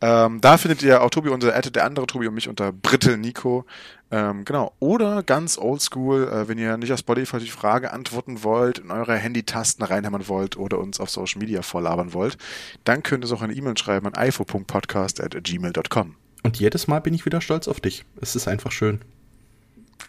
[0.00, 3.64] ähm, da findet ihr auch Tobi unter der andere Tobi und mich unter Brittel Nico.
[4.12, 4.72] Ähm, genau.
[4.78, 9.16] Oder ganz oldschool, äh, wenn ihr nicht auf Spotify die Frage antworten wollt, in eure
[9.16, 12.36] Handy-Tasten reinhämmern wollt oder uns auf Social Media vorlabern wollt,
[12.84, 16.14] dann könnt ihr es auch eine E-Mail schreiben an ifo.podcast.gmail.com.
[16.42, 18.04] Und jedes Mal bin ich wieder stolz auf dich.
[18.20, 19.00] Es ist einfach schön.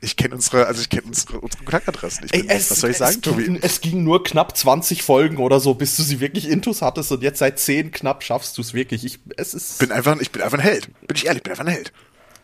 [0.02, 2.28] Ich kenne unsere, also ich kenne unsere, unsere Kontaktadressen.
[2.32, 3.46] Ey, es, was soll ich sagen, Tobi?
[3.46, 7.10] Ging, es ging nur knapp 20 Folgen oder so, bis du sie wirklich intus hattest
[7.14, 9.06] und jetzt seit 10 knapp schaffst du es wirklich.
[9.06, 9.80] Ich, es ist.
[9.80, 10.90] Bin einfach, ich bin einfach ein Held.
[11.08, 11.94] Bin ich ehrlich, bin einfach ein Held.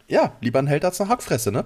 [0.09, 1.63] Ja, lieber ein Held als eine Hackfresse, ne?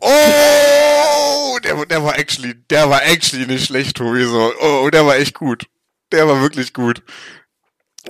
[0.00, 4.52] Oh, der, der war actually, der war actually nicht schlecht, Tobi, so.
[4.60, 5.66] Oh, der war echt gut.
[6.10, 7.02] Der war wirklich gut.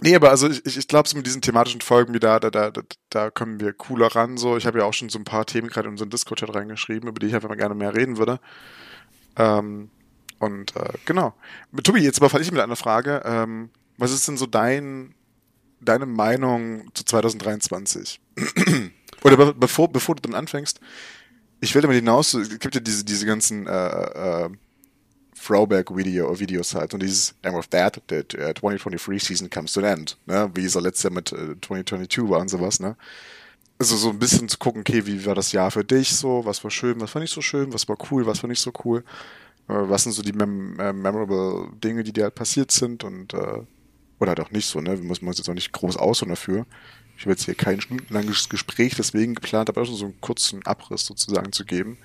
[0.00, 2.70] Nee, aber also ich, ich glaube, so mit diesen thematischen Folgen wie da, da, da,
[3.10, 4.36] da kommen wir cooler ran.
[4.36, 7.08] So, ich habe ja auch schon so ein paar Themen gerade in unseren Discord-Chat reingeschrieben,
[7.08, 8.38] über die ich einfach mal gerne mehr reden würde.
[9.36, 9.90] Ähm,
[10.38, 11.34] und äh, genau.
[11.82, 13.22] Tobi, jetzt überfalle ich mit einer Frage.
[13.24, 15.14] Ähm, was ist denn so dein,
[15.80, 18.20] deine Meinung zu 2023?
[19.24, 20.80] Oder be bevor, bevor du dann anfängst,
[21.60, 24.48] ich will damit hinaus, es gibt ja diese, diese ganzen äh, äh,
[25.34, 26.94] Throwback-Video Videos halt.
[26.94, 30.16] Und dieses And with that, the uh, 2023 season comes to an end.
[30.26, 30.50] Ne?
[30.54, 32.96] Wie es letztes Jahr mit uh, 2022 war und sowas, ne?
[33.80, 36.44] Also so ein bisschen zu gucken, okay, wie war das Jahr für dich so?
[36.44, 38.72] Was war schön, was war nicht so schön, was war cool, was war nicht so
[38.84, 39.04] cool?
[39.68, 43.34] Äh, was sind so die mem äh, memorable Dinge, die dir halt passiert sind und
[43.34, 43.62] äh,
[44.18, 44.98] oder halt auch nicht so, ne?
[44.98, 46.66] Wir müssen uns jetzt auch nicht groß ausholen dafür.
[47.18, 51.04] Ich habe jetzt hier kein stundenlanges Gespräch deswegen geplant, aber auch so einen kurzen Abriss
[51.04, 51.98] sozusagen zu geben.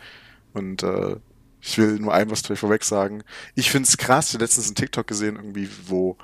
[0.54, 1.18] Und äh,
[1.62, 3.24] ich will nur ein was vorweg sagen.
[3.54, 6.18] Ich finde es krass, ich habe letztens einen TikTok gesehen, irgendwie, wo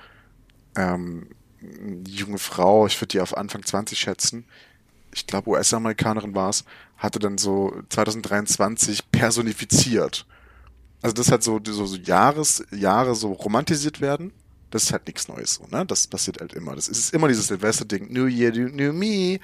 [0.76, 1.28] ähm,
[1.62, 4.46] eine junge Frau, ich würde die auf Anfang 20 schätzen,
[5.14, 6.66] ich glaube US-Amerikanerin war es,
[6.98, 10.26] hatte dann so 2023 personifiziert.
[11.04, 14.34] Also das hat so, so, so Jahres, Jahre so romantisiert werden.
[14.72, 15.86] Das ist halt nichts Neues so, ne?
[15.86, 16.76] Das passiert halt immer.
[16.76, 19.40] Das ist immer dieses Silvester-Ding, New Year, New Me,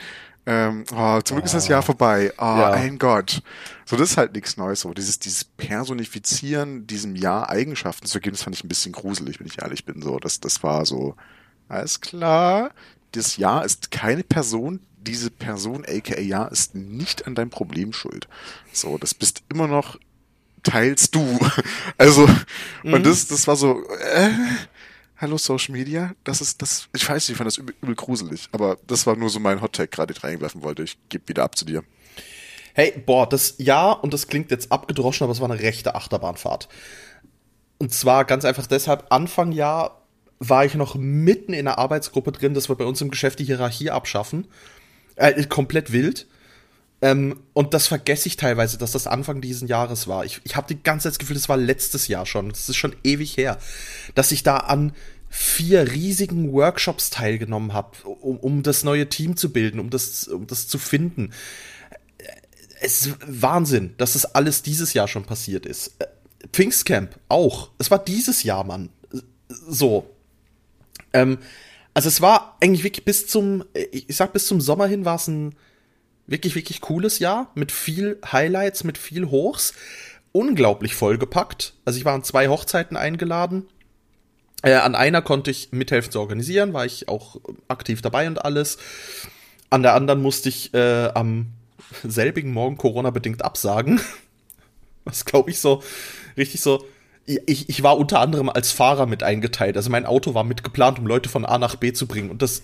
[0.47, 2.31] ähm, oh, zum Glück ist das Jahr vorbei.
[2.37, 2.71] Oh, ja.
[2.71, 3.41] ein Gott.
[3.85, 4.81] So, das ist halt nichts Neues.
[4.81, 9.39] So, dieses, dieses Personifizieren diesem Jahr Eigenschaften zu geben, das fand ich ein bisschen gruselig,
[9.39, 10.01] wenn ich ehrlich bin.
[10.01, 11.15] So, das, das war so,
[11.67, 12.71] alles klar.
[13.13, 14.81] Das Jahr ist keine Person.
[14.97, 18.27] Diese Person, aka Jahr, ist nicht an deinem Problem schuld.
[18.71, 19.99] So, das bist immer noch
[20.63, 21.39] teils du.
[21.97, 22.27] Also,
[22.83, 22.93] mhm.
[22.93, 23.81] und das, das war so,
[24.13, 24.29] äh,
[25.17, 28.47] hallo Social Media, das ist das, ich weiß nicht, ich fand das übel, übel gruselig,
[28.51, 30.83] aber das war nur so mein Hot-Tag gerade, den ich reinwerfen wollte.
[30.83, 31.83] Ich gebe wieder ab zu dir.
[32.73, 36.67] Hey, boah, das ja, und das klingt jetzt abgedroschen, aber es war eine rechte Achterbahnfahrt.
[37.77, 40.01] Und zwar ganz einfach deshalb, Anfang Jahr
[40.39, 43.45] war ich noch mitten in der Arbeitsgruppe drin, dass wir bei uns im Geschäft die
[43.45, 44.47] Hierarchie abschaffen.
[45.15, 46.27] Äh, komplett wild.
[47.01, 50.25] Ähm, und das vergesse ich teilweise, dass das Anfang dieses Jahres war.
[50.25, 52.49] Ich, ich habe die ganze Zeit das Gefühl, das war letztes Jahr schon.
[52.49, 53.57] Das ist schon ewig her.
[54.15, 54.93] Dass ich da an
[55.29, 60.47] vier riesigen Workshops teilgenommen habe, um, um das neue Team zu bilden, um das, um
[60.47, 61.31] das zu finden.
[62.79, 65.95] Es ist Wahnsinn, dass das alles dieses Jahr schon passiert ist.
[65.99, 66.07] Äh,
[66.51, 67.71] Pfingstcamp auch.
[67.77, 68.89] Es war dieses Jahr, Mann.
[69.49, 70.09] So.
[71.13, 71.39] Ähm,
[71.93, 75.27] Also es war eigentlich wirklich bis zum, ich sag bis zum Sommer hin war es
[75.27, 75.55] ein
[76.27, 79.73] wirklich, wirklich cooles Jahr mit viel Highlights, mit viel Hochs.
[80.31, 81.73] Unglaublich vollgepackt.
[81.85, 83.67] Also ich war an zwei Hochzeiten eingeladen.
[84.63, 88.77] Äh, an einer konnte ich mithelfen zu organisieren, war ich auch aktiv dabei und alles.
[89.69, 91.47] An der anderen musste ich äh, am
[92.03, 94.01] selbigen Morgen Corona-bedingt absagen.
[95.05, 95.83] Was glaube ich so
[96.35, 96.85] richtig so.
[97.25, 99.77] Ich, ich war unter anderem als Fahrer mit eingeteilt.
[99.77, 102.29] Also mein Auto war mitgeplant, um Leute von A nach B zu bringen.
[102.29, 102.61] Und das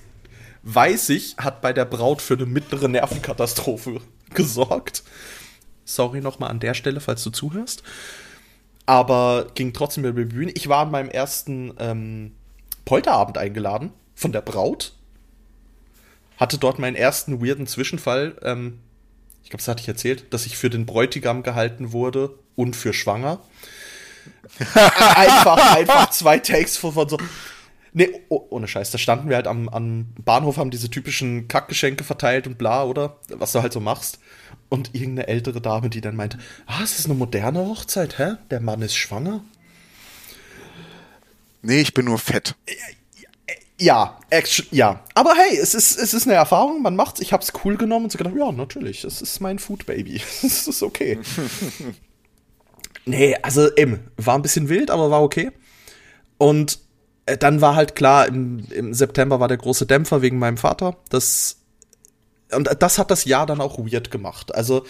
[0.64, 4.02] weiß ich, hat bei der Braut für eine mittlere Nervenkatastrophe
[4.34, 5.04] gesorgt.
[5.86, 7.84] Sorry nochmal an der Stelle, falls du zuhörst.
[8.86, 10.52] Aber ging trotzdem über die Bühne.
[10.52, 12.32] Ich war an meinem ersten ähm,
[12.86, 14.94] Polterabend eingeladen von der Braut.
[16.38, 18.36] Hatte dort meinen ersten weirden Zwischenfall.
[18.44, 18.80] Ähm,
[19.44, 22.94] ich glaube, das hatte ich erzählt, dass ich für den Bräutigam gehalten wurde und für
[22.94, 23.40] schwanger.
[25.16, 27.18] einfach, einfach zwei Takes von so.
[27.94, 32.04] Nee, oh, ohne Scheiß, da standen wir halt am, am Bahnhof, haben diese typischen Kackgeschenke
[32.04, 33.18] verteilt und bla, oder?
[33.30, 34.20] Was du halt so machst.
[34.70, 38.36] Und irgendeine ältere Dame, die dann meinte, ah, es ist eine moderne Hochzeit, hä?
[38.50, 39.44] Der Mann ist schwanger?
[41.62, 42.56] Nee, ich bin nur fett.
[43.78, 45.04] Ja, action, ja.
[45.16, 47.20] Aber hey, es ist, es ist eine Erfahrung, man macht's.
[47.20, 50.22] Ich hab's cool genommen und so gedacht, ja, natürlich, das ist mein Food Baby.
[50.42, 51.20] Das ist okay.
[53.06, 55.52] nee, also eben, war ein bisschen wild, aber war okay.
[56.38, 56.80] Und
[57.26, 60.98] dann war halt klar, im, im September war der große Dämpfer wegen meinem Vater.
[61.10, 61.58] Das,
[62.54, 64.54] und das hat das Jahr dann auch weird gemacht.
[64.54, 64.86] Also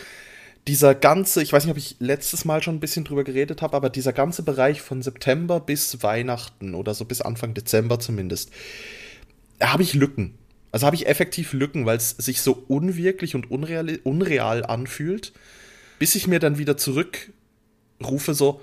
[0.67, 3.75] dieser ganze, ich weiß nicht, ob ich letztes Mal schon ein bisschen drüber geredet habe,
[3.75, 8.51] aber dieser ganze Bereich von September bis Weihnachten oder so bis Anfang Dezember zumindest,
[9.61, 10.37] habe ich Lücken.
[10.71, 15.33] Also habe ich effektiv Lücken, weil es sich so unwirklich und unreal, unreal anfühlt,
[15.99, 18.61] bis ich mir dann wieder zurückrufe so,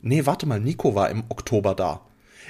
[0.00, 2.00] nee, warte mal, Nico war im Oktober da.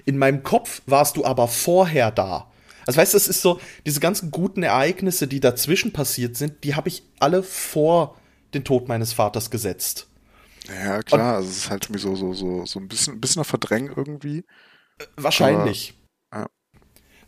[0.05, 2.51] In meinem Kopf warst du aber vorher da.
[2.87, 6.75] Also weißt du, es ist so, diese ganzen guten Ereignisse, die dazwischen passiert sind, die
[6.75, 8.17] habe ich alle vor
[8.55, 10.09] den Tod meines Vaters gesetzt.
[10.69, 13.21] Ja, klar, Und, also es ist halt irgendwie so, so, so, so ein bisschen, ein
[13.21, 14.39] bisschen noch verdrängen irgendwie.
[14.99, 15.95] Äh, wahrscheinlich.
[16.31, 16.49] Aber, ja.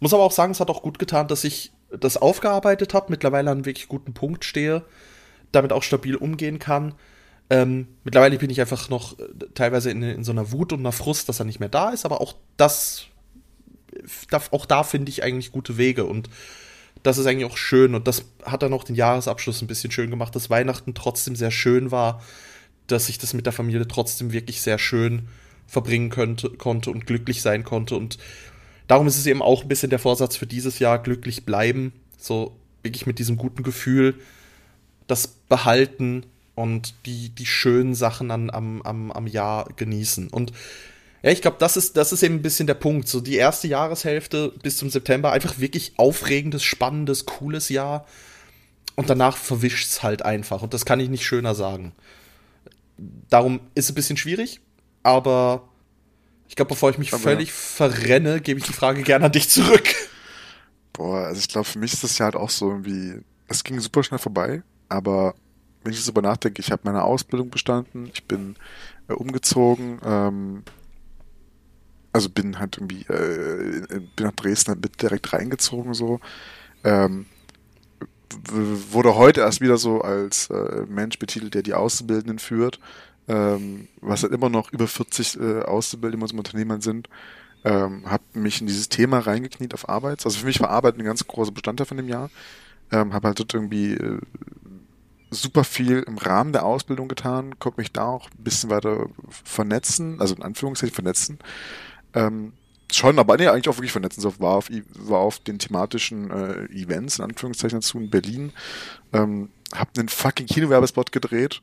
[0.01, 3.51] Muss aber auch sagen, es hat auch gut getan, dass ich das aufgearbeitet habe, mittlerweile
[3.51, 4.85] an einem wirklich guten Punkt stehe,
[5.53, 6.95] damit auch stabil umgehen kann.
[7.53, 10.91] Ähm, mittlerweile bin ich einfach noch äh, teilweise in, in, so einer Wut und einer
[10.91, 13.09] Frust, dass er nicht mehr da ist, aber auch das,
[14.31, 16.31] da, auch da finde ich eigentlich gute Wege und
[17.03, 20.09] das ist eigentlich auch schön und das hat dann auch den Jahresabschluss ein bisschen schön
[20.09, 22.23] gemacht, dass Weihnachten trotzdem sehr schön war,
[22.87, 25.29] dass ich das mit der Familie trotzdem wirklich sehr schön
[25.67, 28.17] verbringen könnte, konnte und glücklich sein konnte und
[28.87, 32.57] darum ist es eben auch ein bisschen der Vorsatz für dieses Jahr, glücklich bleiben, so
[32.83, 34.15] wirklich mit diesem guten Gefühl,
[35.07, 40.29] das behalten und die, die schönen Sachen an, am, am, am Jahr genießen.
[40.29, 40.53] Und
[41.23, 43.09] ja, ich glaube, das ist, das ist eben ein bisschen der Punkt.
[43.09, 48.07] So die erste Jahreshälfte bis zum September einfach wirklich aufregendes, spannendes, cooles Jahr.
[48.97, 50.63] Und danach verwischt es halt einfach.
[50.63, 51.93] Und das kann ich nicht schöner sagen.
[53.31, 54.61] Darum ist es ein bisschen schwierig,
[55.03, 55.69] aber
[56.49, 59.49] ich glaube, bevor ich mich aber völlig verrenne, gebe ich die Frage gerne an dich
[59.49, 59.95] zurück.
[60.93, 63.15] Boah, also ich glaube, für mich ist das ja halt auch so irgendwie,
[63.49, 65.35] es ging super schnell vorbei, aber
[65.83, 68.57] wenn ich jetzt darüber nachdenke, ich habe meine Ausbildung bestanden, ich bin
[69.09, 70.63] äh, umgezogen, ähm,
[72.13, 76.21] also bin halt irgendwie, äh, bin nach Dresden halt mit direkt reingezogen so.
[76.85, 77.27] Ähm,
[78.91, 82.81] wurde heute erst wieder so als äh, Mensch betitelt, der die Auszubildenden führt,
[83.29, 87.09] ähm, was halt immer noch über 40 äh, Auszubildende unserem Unternehmen sind.
[87.65, 90.25] Ähm, habe mich in dieses Thema reingekniet auf Arbeit.
[90.25, 92.31] Also für mich war Arbeit ein ganz großer Bestandteil von dem Jahr.
[92.91, 94.19] Ähm, habe halt dort irgendwie äh,
[95.33, 100.21] super viel im Rahmen der Ausbildung getan, konnte mich da auch ein bisschen weiter vernetzen,
[100.21, 101.39] also in Anführungszeichen vernetzen.
[102.15, 102.53] Ähm,
[102.93, 104.21] schon, aber nee, eigentlich auch wirklich vernetzen.
[104.21, 108.53] So war auf, war auf den thematischen äh, Events, in Anführungszeichen dazu, in Berlin.
[109.13, 111.63] Ähm, hab einen fucking Kinowerbespot gedreht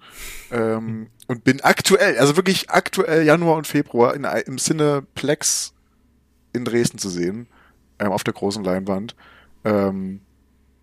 [0.52, 5.74] ähm, und bin aktuell, also wirklich aktuell Januar und Februar in, im Cineplex
[6.54, 7.46] in Dresden zu sehen,
[8.00, 9.16] ähm, auf der großen Leinwand.
[9.64, 10.22] Ähm,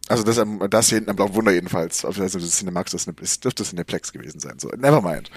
[0.08, 0.40] also das,
[0.70, 2.04] das hier hinten am Blauen Wunder jedenfalls.
[2.04, 4.58] Also das Cinemax, das, das dürfte Cineplex gewesen sein.
[4.58, 5.30] So, nevermind.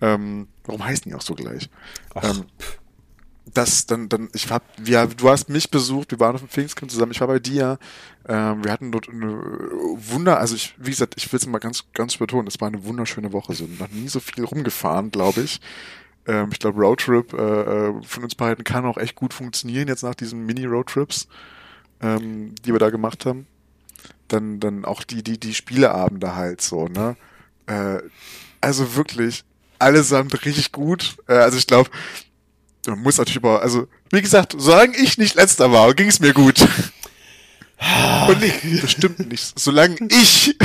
[0.00, 1.68] Ähm, warum heißen die auch so gleich?
[2.14, 2.24] Ach.
[2.24, 2.44] Ähm,
[3.52, 6.90] das dann, dann, ich hab, ja, du hast mich besucht, wir waren auf dem Pfingstkind
[6.90, 7.78] zusammen, ich war bei dir,
[8.26, 9.34] ähm, wir hatten dort eine
[9.96, 12.84] Wunder, also ich, wie gesagt, ich will es mal ganz, ganz betonen, es war eine
[12.84, 15.60] wunderschöne Woche, so noch nie so viel rumgefahren, glaube ich.
[16.26, 20.02] Ähm, ich glaube, Roadtrip äh, äh, von uns beiden kann auch echt gut funktionieren, jetzt
[20.02, 21.28] nach diesen Mini-Roadtrips,
[22.00, 23.46] ähm, die wir da gemacht haben.
[24.28, 27.16] Dann, dann auch die, die, die Spieleabende halt so, ne?
[27.66, 27.98] Äh,
[28.60, 29.44] also wirklich,
[29.78, 31.16] allesamt richtig gut.
[31.28, 31.90] Äh, also ich glaube,
[32.86, 36.32] man muss natürlich über, also wie gesagt, solange ich nicht letzter war, ging es mir
[36.32, 36.60] gut.
[38.28, 39.58] Und nee, bestimmt nicht.
[39.58, 40.56] Solange ich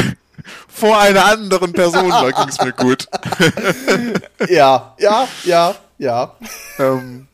[0.67, 3.07] vor einer anderen Person war, ging es mir gut.
[4.49, 6.35] ja, ja, ja, ja.
[6.77, 7.27] ähm,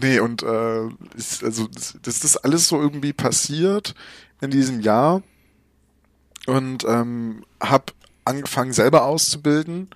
[0.00, 3.94] nee, und äh, ist, also das, das ist alles so irgendwie passiert
[4.42, 5.22] in diesem Jahr
[6.46, 7.86] und ähm, habe
[8.24, 9.88] angefangen selber auszubilden,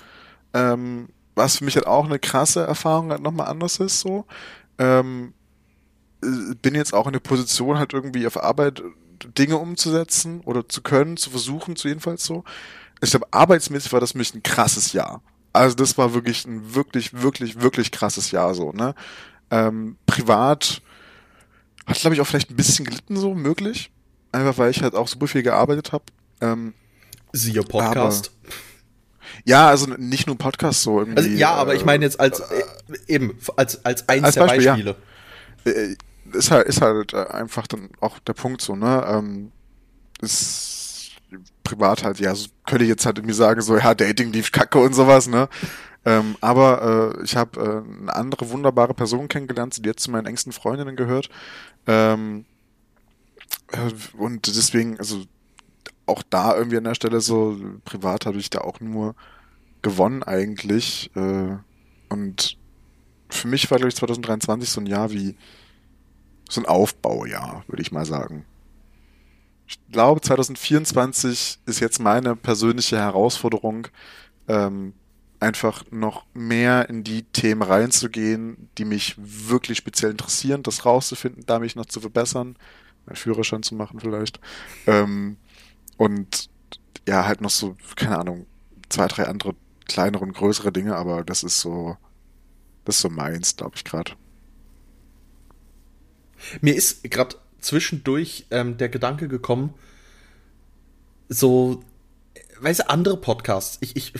[0.54, 4.24] ähm, was für mich halt auch eine krasse Erfahrung halt nochmal anders ist so.
[4.78, 5.34] Ähm,
[6.22, 8.82] äh, bin jetzt auch in der Position halt irgendwie auf Arbeit
[9.36, 12.44] Dinge umzusetzen oder zu können, zu versuchen, zu jedenfalls so.
[13.00, 15.22] Ich glaube, arbeitsmäßig war das für mich ein krasses Jahr.
[15.52, 18.94] Also das war wirklich ein wirklich, wirklich, wirklich krasses Jahr so, ne?
[19.50, 20.82] Ähm, privat
[21.86, 23.90] hat, glaube ich, auch vielleicht ein bisschen gelitten so, möglich.
[24.36, 26.04] Einfach weil ich halt auch super viel gearbeitet habe.
[26.42, 26.74] Ähm,
[27.32, 28.30] Siehe Podcast.
[28.42, 28.52] Aber,
[29.46, 31.16] ja, also nicht nur Podcast so irgendwie.
[31.16, 32.62] Also, ja, aber ich meine jetzt als äh,
[33.08, 34.96] eben als als eins als der Beispiel, Beispiele.
[35.64, 35.72] Ja.
[35.72, 35.96] Äh,
[36.36, 39.06] ist halt ist halt äh, einfach dann auch der Punkt so, ne?
[39.08, 39.52] Ähm,
[40.20, 41.12] ist
[41.62, 44.78] privat halt, ja, so könnte ich jetzt halt irgendwie sagen, so, ja, Dating lief kacke
[44.78, 45.48] und sowas, ne?
[46.04, 50.26] Ähm, aber äh, ich habe äh, eine andere wunderbare Person kennengelernt, die jetzt zu meinen
[50.26, 51.30] engsten Freundinnen gehört.
[51.86, 52.55] Ähm, äh,
[54.16, 55.24] und deswegen, also
[56.06, 59.14] auch da irgendwie an der Stelle so, privat habe ich da auch nur
[59.82, 61.10] gewonnen eigentlich.
[61.14, 61.56] Äh,
[62.08, 62.56] und
[63.28, 65.36] für mich war, glaube ich, 2023 so ein Jahr wie
[66.48, 68.44] so ein Aufbaujahr, würde ich mal sagen.
[69.66, 73.88] Ich glaube, 2024 ist jetzt meine persönliche Herausforderung,
[74.46, 74.94] ähm,
[75.40, 81.58] einfach noch mehr in die Themen reinzugehen, die mich wirklich speziell interessieren, das rauszufinden, da
[81.58, 82.56] mich noch zu verbessern,
[83.06, 84.40] meinen Führerschein zu machen vielleicht.
[84.86, 85.36] Ähm,
[85.96, 86.50] und
[87.08, 88.46] ja, halt noch so, keine Ahnung,
[88.88, 89.54] zwei, drei andere
[89.86, 91.96] kleinere und größere Dinge, aber das ist so,
[92.84, 94.12] das ist so meins, glaube ich, gerade.
[96.60, 99.74] Mir ist gerade zwischendurch ähm, der Gedanke gekommen,
[101.28, 101.82] so,
[102.60, 103.78] weißt du, andere Podcasts.
[103.80, 104.12] Ich, ich,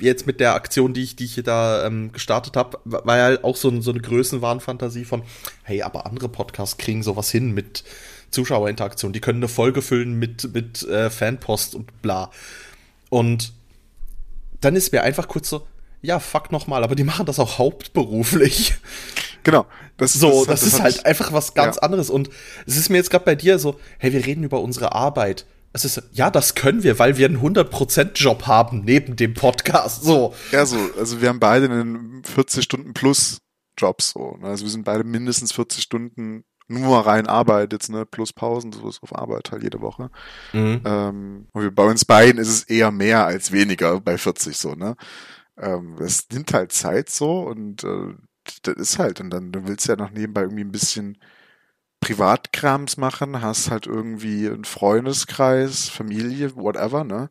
[0.00, 3.44] jetzt mit der Aktion, die ich, die ich da ähm, gestartet habe, war ja halt
[3.44, 5.22] auch so, so eine Größenwahnfantasie von,
[5.62, 7.84] hey, aber andere Podcasts kriegen sowas hin mit
[8.30, 9.12] Zuschauerinteraktion.
[9.12, 12.30] Die können eine Folge füllen mit, mit äh, Fanpost und bla.
[13.10, 13.52] Und
[14.60, 15.66] dann ist mir einfach kurz so,
[16.02, 18.74] ja, fuck nochmal, aber die machen das auch hauptberuflich.
[19.44, 19.66] Genau.
[19.96, 21.82] Das, so, das, das, das ist halt einfach was ganz ja.
[21.82, 22.10] anderes.
[22.10, 22.28] Und
[22.66, 25.46] es ist mir jetzt gerade bei dir so, hey, wir reden über unsere Arbeit.
[25.84, 30.02] Es ist, ja, das können wir, weil wir einen 100%-Job haben neben dem Podcast.
[30.02, 30.34] So.
[30.50, 33.38] Ja, so, also wir haben beide einen 40 Stunden plus
[33.76, 34.36] Job so.
[34.40, 34.48] Ne?
[34.48, 38.88] Also wir sind beide mindestens 40 Stunden nur rein Arbeit jetzt, ne, plus Pausen, so
[38.88, 40.10] ist auf Arbeit halt jede Woche.
[40.52, 40.82] Mhm.
[40.84, 44.96] Ähm, und bei uns beiden ist es eher mehr als weniger bei 40 so, ne?
[45.56, 48.14] Ähm, es nimmt halt Zeit so und äh,
[48.62, 51.18] das ist halt, und dann du willst ja noch nebenbei irgendwie ein bisschen
[52.00, 57.30] Privatkrams machen, hast halt irgendwie einen Freundeskreis, Familie, whatever, ne?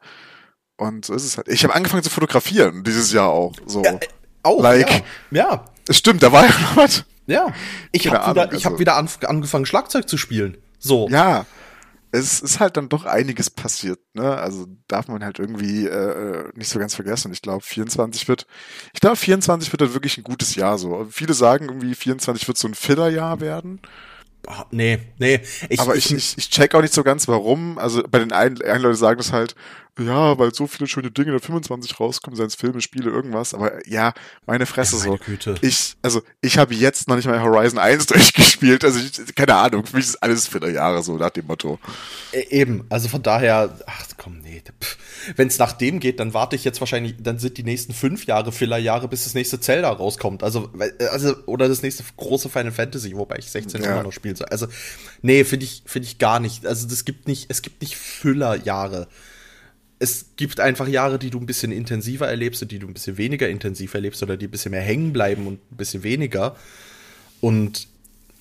[0.77, 1.47] Und so ist es halt.
[1.47, 3.53] Ich habe angefangen zu fotografieren dieses Jahr auch.
[3.65, 3.83] So.
[3.83, 3.99] Ja, äh,
[4.43, 5.49] auch, like, ja.
[5.49, 5.65] ja.
[5.89, 7.05] Stimmt, da war ja noch was.
[7.25, 7.53] Ja.
[7.91, 10.57] Ich habe wieder, ich hab also wieder angefangen, Schlagzeug zu spielen.
[10.79, 11.07] So.
[11.09, 11.45] Ja
[12.11, 14.37] es ist halt dann doch einiges passiert, ne?
[14.37, 17.31] Also darf man halt irgendwie äh, nicht so ganz vergessen.
[17.33, 18.47] Ich glaube, 24 wird,
[18.93, 21.05] ich glaube, 24 wird dann wirklich ein gutes Jahr so.
[21.11, 23.81] Viele sagen irgendwie, 24 wird so ein Filler-Jahr werden.
[24.49, 25.41] Oh, nee, nee.
[25.69, 27.77] Ich, Aber ich, ich, ich check auch nicht so ganz, warum.
[27.77, 29.55] Also bei den einen, einen Leute sagen das halt,
[29.99, 33.53] ja, weil so viele schöne Dinge in der 25 rauskommen, seien es Filme, Spiele, irgendwas.
[33.53, 34.13] Aber ja,
[34.45, 35.23] meine Fresse meine so.
[35.25, 35.55] Güte.
[35.61, 38.83] Ich, also ich habe jetzt noch nicht mal Horizon 1 durchgespielt.
[38.83, 41.79] Also ich, keine Ahnung, für mich ist alles für Jahre so nach dem Motto.
[42.31, 44.61] E eben, also von daher, ach komm, nee.
[45.35, 48.25] Wenn es nach dem geht, dann warte ich jetzt wahrscheinlich, dann sind die nächsten fünf
[48.25, 50.43] Jahre Filler-Jahre, bis das nächste Zelda rauskommt.
[50.43, 50.71] Also,
[51.11, 53.91] also, oder das nächste große Final Fantasy, wobei ich 16 ja.
[53.93, 54.47] immer noch spielen soll.
[54.47, 54.67] Also,
[55.21, 56.65] nee, finde ich, finde ich gar nicht.
[56.65, 59.07] Also, das gibt nicht, es gibt nicht Füllerjahre
[59.99, 63.17] es gibt einfach Jahre, die du ein bisschen intensiver erlebst und die du ein bisschen
[63.17, 66.55] weniger intensiv erlebst oder die ein bisschen mehr hängen bleiben und ein bisschen weniger.
[67.41, 67.87] Und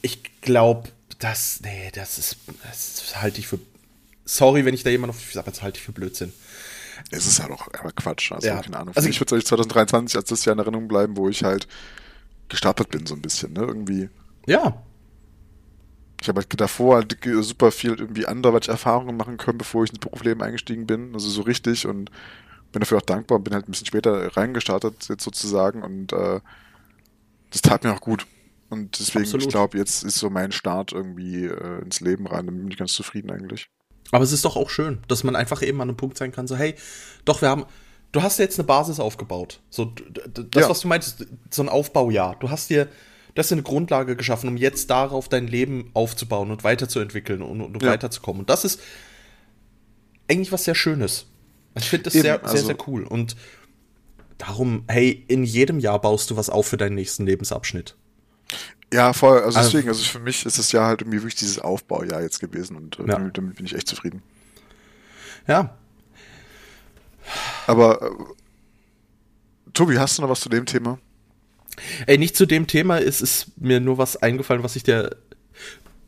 [0.02, 3.58] ich glaube, das, nee, das ist, das halte ich für,
[4.24, 6.32] sorry, wenn ich da jemand auf die Füße, aber das halte ich für Blödsinn.
[7.10, 8.60] Es ist halt auch aber Quatsch, also ja.
[8.60, 8.96] keine Ahnung.
[8.96, 11.68] Also ich würde 2023 als das Jahr in Erinnerung bleiben, wo ich halt
[12.48, 14.08] gestartet bin, so ein bisschen, ne, irgendwie.
[14.46, 14.82] Ja,
[16.26, 20.00] ich habe halt davor halt super viel irgendwie anderweitige Erfahrungen machen können, bevor ich ins
[20.00, 21.14] Berufsleben eingestiegen bin.
[21.14, 22.10] Also so richtig und
[22.72, 25.84] bin dafür auch dankbar und bin halt ein bisschen später reingestartet, jetzt sozusagen.
[25.84, 26.40] Und äh,
[27.50, 28.26] das tat mir auch gut.
[28.70, 29.44] Und deswegen, Absolut.
[29.44, 32.46] ich glaube, jetzt ist so mein Start irgendwie äh, ins Leben rein.
[32.46, 33.70] Dann bin ich ganz zufrieden eigentlich.
[34.10, 36.48] Aber es ist doch auch schön, dass man einfach eben an einem Punkt sein kann,
[36.48, 36.74] so, hey,
[37.24, 37.66] doch, wir haben,
[38.10, 39.60] du hast jetzt eine Basis aufgebaut.
[39.70, 39.92] So,
[40.34, 40.68] das, ja.
[40.68, 42.34] was du meintest, so ein Aufbaujahr.
[42.40, 42.88] Du hast dir,
[43.40, 47.82] hast dir eine Grundlage geschaffen, um jetzt darauf dein Leben aufzubauen und weiterzuentwickeln und, und
[47.82, 47.90] Ja.
[47.90, 48.40] weiterzukommen.
[48.40, 48.80] Und das ist
[50.28, 51.26] eigentlich was sehr Schönes.
[51.74, 53.04] Ich finde das Eben, sehr, sehr, also- sehr cool.
[53.04, 53.36] Und
[54.38, 57.96] darum, hey, in jedem Jahr baust du was auf für deinen nächsten Lebensabschnitt.
[58.92, 59.40] Ja, voll.
[59.40, 62.40] Also Also- deswegen, also für mich ist das Jahr halt irgendwie wirklich dieses Aufbaujahr jetzt
[62.40, 63.06] gewesen und äh, Ja.
[63.08, 64.22] damit, damit bin ich echt zufrieden.
[65.48, 65.76] Ja,
[67.66, 68.10] Aber äh,
[69.74, 70.98] Tobi, hast du noch was zu dem Thema?
[72.06, 75.16] Ey, nicht zu dem Thema, es ist mir nur was eingefallen, was ich dir,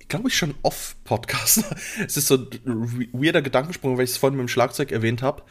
[0.08, 1.64] glaube ich, schon off-Podcast.
[2.06, 5.42] es ist so ein weirder Gedankensprung, weil ich es vorhin mit dem Schlagzeug erwähnt habe.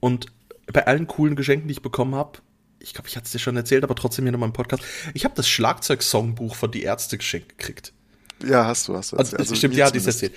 [0.00, 0.26] Und
[0.72, 2.38] bei allen coolen Geschenken, die ich bekommen habe,
[2.80, 4.82] ich glaube, ich hatte es dir schon erzählt, aber trotzdem hier nochmal im Podcast.
[5.14, 7.92] Ich habe das Schlagzeug-Songbuch von Die Ärzte geschenkt gekriegt.
[8.44, 9.16] Ja, hast du, hast du.
[9.16, 9.58] Also, erzählt.
[9.58, 10.34] stimmt, ja, die erzählt.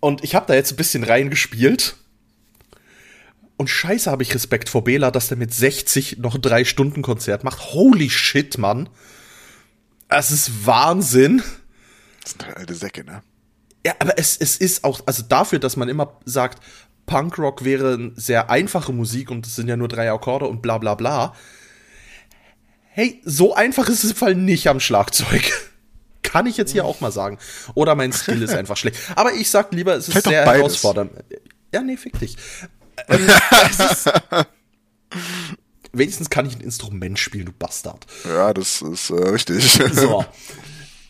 [0.00, 1.96] Und ich habe da jetzt ein bisschen reingespielt.
[3.62, 7.72] Und scheiße habe ich Respekt vor Bela, dass der mit 60 noch ein 3-Stunden-Konzert macht.
[7.74, 8.88] Holy shit, Mann.
[10.08, 11.44] Das ist Wahnsinn.
[12.22, 13.22] Das sind halt alte Säcke, ne?
[13.86, 16.60] Ja, aber es, es ist auch, also dafür, dass man immer sagt,
[17.06, 20.78] Punkrock wäre eine sehr einfache Musik und es sind ja nur drei Akkorde und bla
[20.78, 21.32] bla bla.
[22.88, 25.52] Hey, so einfach ist es im Fall nicht am Schlagzeug.
[26.24, 27.38] Kann ich jetzt hier auch mal sagen.
[27.74, 28.98] Oder mein Skill ist einfach schlecht.
[29.14, 31.12] Aber ich sag lieber, es ist doch sehr herausfordernd.
[31.72, 32.36] Ja, nee, fick dich.
[33.08, 33.28] Ähm,
[33.70, 34.10] ist,
[35.92, 38.06] wenigstens kann ich ein Instrument spielen, du Bastard.
[38.24, 39.80] Ja, das ist äh, richtig.
[39.92, 40.24] So.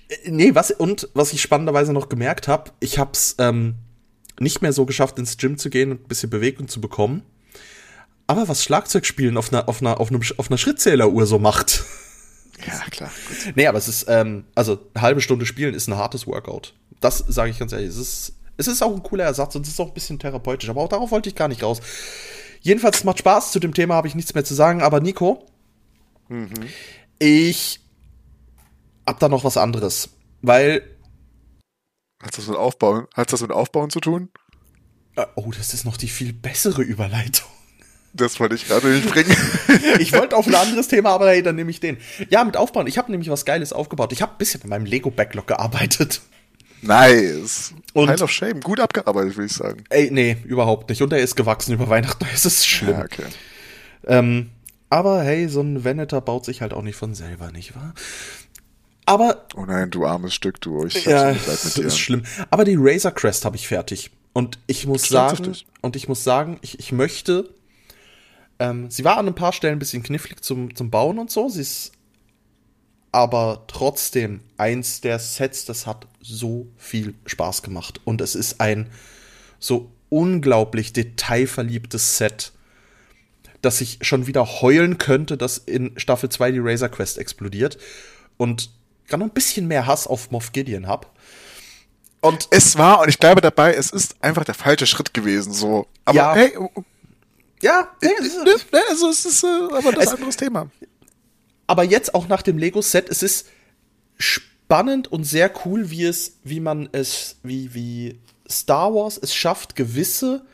[0.09, 3.77] Äh, Nee, was, und was ich spannenderweise noch gemerkt habe, ich habe es ähm,
[4.39, 7.23] nicht mehr so geschafft, ins Gym zu gehen und ein bisschen Bewegung zu bekommen.
[8.27, 11.85] Aber was Schlagzeugspielen auf einer, auf einer, auf einem, auf einer Schrittzähleruhr so macht.
[12.67, 13.11] ja, klar.
[13.29, 13.57] Gut.
[13.57, 16.75] Nee, aber es ist, ähm, also eine halbe Stunde spielen ist ein hartes Workout.
[17.01, 17.89] Das sage ich ganz ehrlich.
[17.89, 20.69] Es ist, es ist auch ein cooler Ersatz und es ist auch ein bisschen therapeutisch.
[20.71, 21.81] Aber auch darauf wollte ich gar nicht raus.
[22.61, 23.53] Jedenfalls es macht Spaß.
[23.53, 24.83] Zu dem Thema habe ich nichts mehr zu sagen.
[24.83, 25.47] Aber Nico,
[27.19, 27.81] ich
[29.07, 30.11] hab da noch was anderes.
[30.43, 30.83] Weil
[32.23, 34.29] Hat das mit Aufbauen, hat das mit Aufbauen zu tun?
[35.17, 37.49] Äh, Oh, das ist noch die viel bessere Überleitung.
[38.15, 39.35] Das wollte ich gerade nicht bringen.
[39.99, 41.97] Ich wollte auf ein anderes Thema, aber hey, dann nehme ich den.
[42.31, 42.87] Ja, mit Aufbauen.
[42.87, 44.13] Ich habe nämlich was Geiles aufgebaut.
[44.13, 46.21] Ich habe ein bisschen an meinem Lego-Backlog gearbeitet.
[46.83, 47.75] Nice.
[47.95, 48.61] Und- Pile of Shame.
[48.61, 49.85] Gut abgearbeitet, würde ich sagen.
[49.91, 51.03] Ey, nee, überhaupt nicht.
[51.03, 52.25] Und er ist gewachsen über Weihnachten.
[52.35, 52.97] Es ist schlimm.
[52.99, 53.25] Ja, okay.
[54.07, 54.51] Ähm,
[54.91, 57.95] aber hey, so ein Veneter baut sich halt auch nicht von selber, nicht wahr?
[59.07, 60.85] Aber Oh nein, du armes Stück, du.
[60.87, 61.85] Ich ja, das mit dir.
[61.87, 62.23] ist schlimm.
[62.51, 64.11] Aber die Razor Crest habe ich fertig.
[64.33, 65.53] Und ich muss sagen,
[65.83, 67.51] und ich muss sagen, ich, ich möchte.
[68.59, 71.49] Ähm, sie war an ein paar Stellen ein bisschen knifflig zum, zum Bauen und so.
[71.49, 71.93] Sie ist
[73.11, 78.01] aber trotzdem eins der Sets, das hat so viel Spaß gemacht.
[78.05, 78.89] Und es ist ein
[79.59, 82.53] so unglaublich detailverliebtes Set,
[83.61, 87.79] dass ich schon wieder heulen könnte, dass in Staffel 2 die Razor Quest explodiert.
[88.37, 88.71] Und
[89.07, 91.13] gerade noch ein bisschen mehr Hass auf Moff Gideon hab.
[92.21, 95.87] Und Es war, und ich bleibe dabei, es ist einfach der falsche Schritt gewesen, so.
[96.05, 96.35] Aber Ja.
[96.35, 96.53] hey,
[97.63, 99.47] ja, nee, ne, es ist- ne, also es ist äh,
[99.77, 100.71] aber das Es- anderes Thema.
[101.67, 103.47] aber jetzt auch nach dem Lego-Set, es ist
[104.73, 108.17] spannend und sehr cool, wie es, wie man es, wie, wie
[108.49, 110.47] Star Wars es schafft, gewisse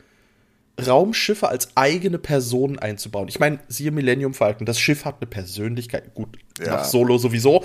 [0.84, 3.28] Raumschiffe als eigene Personen einzubauen.
[3.28, 6.14] Ich meine, siehe Millennium Falcon, das Schiff hat eine Persönlichkeit.
[6.14, 6.66] Gut, Ja.
[6.78, 7.64] nach Solo sowieso.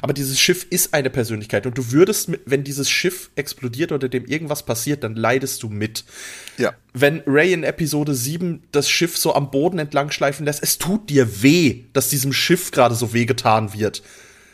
[0.00, 1.66] Aber dieses Schiff ist eine Persönlichkeit.
[1.66, 6.04] Und du würdest, wenn dieses Schiff explodiert oder dem irgendwas passiert, dann leidest du mit.
[6.58, 6.74] Ja.
[6.94, 11.10] wenn Ray in Episode 7 das Schiff so am Boden entlang schleifen lässt, es tut
[11.10, 14.02] dir weh, dass diesem Schiff gerade so weh getan wird.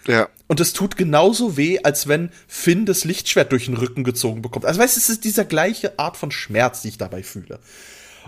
[0.07, 0.29] Ja.
[0.47, 4.67] Und es tut genauso weh, als wenn Finn das Lichtschwert durch den Rücken gezogen bekommt.
[4.67, 7.59] Also weißt du, es ist dieser gleiche Art von Schmerz, die ich dabei fühle.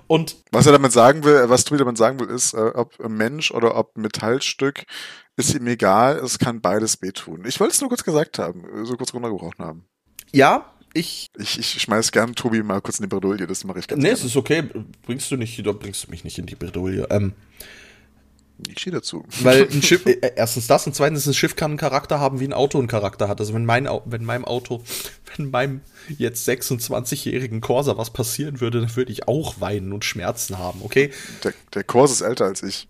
[0.06, 3.50] Und Was er damit sagen will, was Tobi damit sagen will, ist, äh, ob Mensch
[3.50, 4.84] oder ob Metallstück,
[5.36, 7.44] ist ihm egal, es kann beides wehtun.
[7.46, 9.84] Ich wollte es nur kurz gesagt haben, äh, so kurz runtergebrochen haben.
[10.32, 11.26] ja, ich.
[11.36, 14.08] Ich, ich schmeiß gern Tobi mal kurz in die Bredouille, das mache ich ganz Nee,
[14.10, 14.28] es gerne.
[14.30, 14.64] ist okay.
[15.04, 17.06] Bringst du nicht, bringst du mich nicht in die Bredouille.
[17.10, 17.34] Ähm,
[18.68, 19.24] Ich stehe dazu.
[19.42, 22.46] Weil ein Schiff, äh, erstens das und zweitens, ein Schiff kann einen Charakter haben, wie
[22.46, 23.40] ein Auto einen Charakter hat.
[23.40, 24.82] Also wenn mein, wenn meinem Auto,
[25.36, 25.80] wenn meinem
[26.16, 31.11] jetzt 26-jährigen Corsa was passieren würde, dann würde ich auch weinen und Schmerzen haben, okay?
[31.44, 32.88] Der, der Kurs ist älter als ich.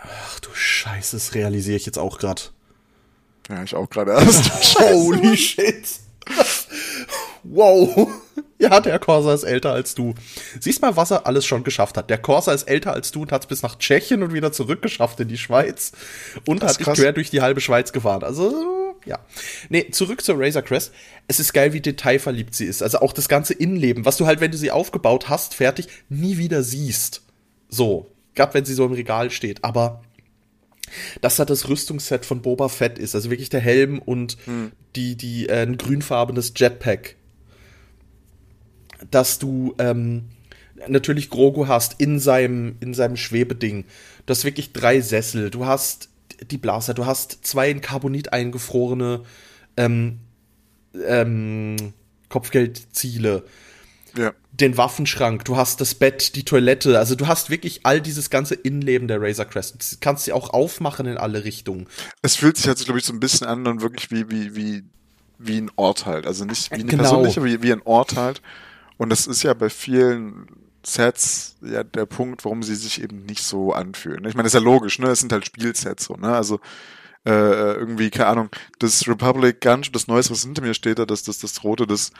[0.00, 2.42] Ach du Scheiße, das realisiere ich jetzt auch gerade.
[3.48, 4.78] Ja, ich auch gerade erst.
[4.78, 5.88] Holy shit.
[7.42, 8.08] wow.
[8.60, 10.14] Ja, der Corsa ist älter als du.
[10.58, 12.10] Siehst mal, was er alles schon geschafft hat.
[12.10, 15.20] Der Corsa ist älter als du und hat es bis nach Tschechien und wieder zurückgeschafft
[15.20, 15.92] in die Schweiz.
[16.44, 18.24] Und hat dich quer durch die halbe Schweiz gefahren.
[18.24, 19.20] Also, ja.
[19.68, 20.92] Nee, zurück zur Razor Crest.
[21.28, 22.82] Es ist geil, wie detailverliebt sie ist.
[22.82, 26.36] Also auch das ganze Innenleben, was du halt, wenn du sie aufgebaut hast, fertig, nie
[26.38, 27.22] wieder siehst.
[27.68, 28.10] So.
[28.34, 29.64] Gerade wenn sie so im Regal steht.
[29.64, 30.02] Aber
[31.20, 34.72] dass da das Rüstungsset von Boba Fett ist, also wirklich der Helm und hm.
[34.96, 37.16] die, die, äh, ein grünfarbenes Jetpack.
[39.10, 40.24] Dass du ähm,
[40.86, 43.84] natürlich Grogu hast in seinem, in seinem Schwebeding.
[44.26, 46.08] Du hast wirklich drei Sessel, du hast
[46.50, 49.22] die Blaser, du hast zwei in Carbonit eingefrorene
[49.76, 50.18] ähm,
[51.06, 51.76] ähm,
[52.28, 53.44] Kopfgeldziele.
[54.16, 54.32] Ja.
[54.52, 58.54] Den Waffenschrank, du hast das Bett, die Toilette, also du hast wirklich all dieses ganze
[58.54, 59.74] Innenleben der Razor Crest.
[59.74, 61.86] Du kannst sie auch aufmachen in alle Richtungen.
[62.22, 64.84] Es fühlt sich halt, glaube ich, so ein bisschen an und wirklich wie, wie, wie,
[65.38, 66.26] wie ein Ort halt.
[66.26, 67.02] Also nicht wie eine genau.
[67.02, 68.42] Person, nicht, wie, wie ein Ort halt.
[68.98, 70.46] Und das ist ja bei vielen
[70.84, 74.24] Sets ja der Punkt, warum sie sich eben nicht so anfühlen.
[74.26, 75.08] Ich meine, das ist ja logisch, ne?
[75.08, 76.28] Es sind halt Spielsets so, ne?
[76.28, 76.60] Also
[77.24, 81.22] äh, irgendwie, keine Ahnung, das Republic Gunship, das Neueste, was hinter mir steht, da, das,
[81.22, 82.12] das, das Rote, das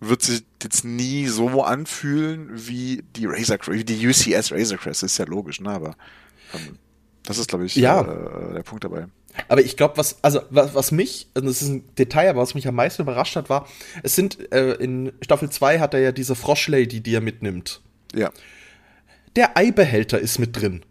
[0.00, 5.18] wird sich jetzt nie so anfühlen wie die Razor wie die UCS Razor Crest, ist
[5.18, 5.70] ja logisch, ne?
[5.70, 5.96] Aber
[6.54, 6.78] ähm,
[7.24, 8.00] das ist, glaube ich, ja.
[8.00, 9.06] äh, der Punkt dabei.
[9.46, 12.54] Aber ich glaube, was, also was, was mich, also das ist ein Detail, aber was
[12.54, 13.68] mich am meisten überrascht hat, war,
[14.02, 17.80] es sind äh, in Staffel 2 hat er ja diese Froschlady, die er mitnimmt.
[18.14, 18.30] Ja.
[19.36, 20.82] Der Eibehälter ist mit drin.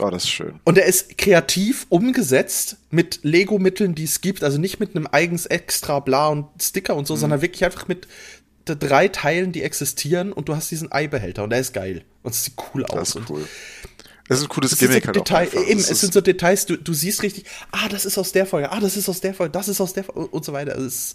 [0.00, 0.58] Oh, das ist schön.
[0.64, 4.42] Und er ist kreativ umgesetzt mit Lego-Mitteln, die es gibt.
[4.42, 7.18] Also nicht mit einem eigens extra bla und Sticker und so, mhm.
[7.18, 8.08] sondern wirklich einfach mit
[8.64, 12.04] drei Teilen, die existieren und du hast diesen Eibehälter und der ist geil.
[12.22, 13.12] Und es sieht cool aus.
[13.12, 13.46] Das ist cool.
[14.32, 16.94] Das ist ein cooles Gimmick halt Detail, auch Eben, es sind so Details, du, du
[16.94, 19.68] siehst richtig, ah, das ist aus der Folge, ah, das ist aus der Folge, das
[19.68, 20.76] ist aus der Folge und so weiter.
[20.78, 21.14] Es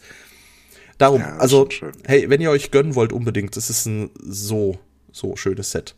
[0.98, 1.68] darum, ja, also,
[2.06, 4.78] hey, wenn ihr euch gönnen wollt, unbedingt, das ist ein so,
[5.12, 5.96] so schönes Set.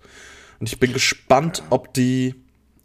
[0.59, 1.65] Und ich bin gespannt, ja.
[1.71, 2.35] ob die,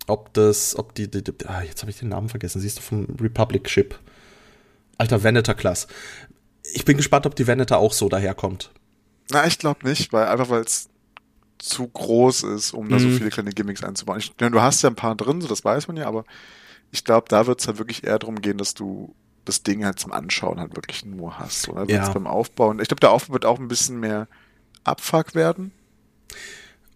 [0.06, 2.82] ob das, ob die, die, die ah, jetzt habe ich den Namen vergessen, siehst du
[2.82, 3.98] vom Republic Ship.
[4.98, 5.86] Alter, Venator Class.
[6.72, 8.70] Ich bin gespannt, ob die Venator auch so daherkommt.
[9.30, 10.88] Na, ich glaube nicht, weil einfach weil es
[11.58, 13.16] zu groß ist, um da so mhm.
[13.16, 14.18] viele kleine Gimmicks einzubauen.
[14.18, 16.24] Ich, du hast ja ein paar drin, so das weiß man ja, aber
[16.90, 19.98] ich glaube, da wird es halt wirklich eher darum gehen, dass du das Ding halt
[19.98, 21.68] zum Anschauen halt wirklich nur hast.
[21.68, 21.88] Oder?
[21.90, 22.08] Ja.
[22.10, 22.78] beim Aufbauen.
[22.80, 24.28] Ich glaube, der Aufbau wird auch ein bisschen mehr
[24.84, 25.72] Abfuck werden.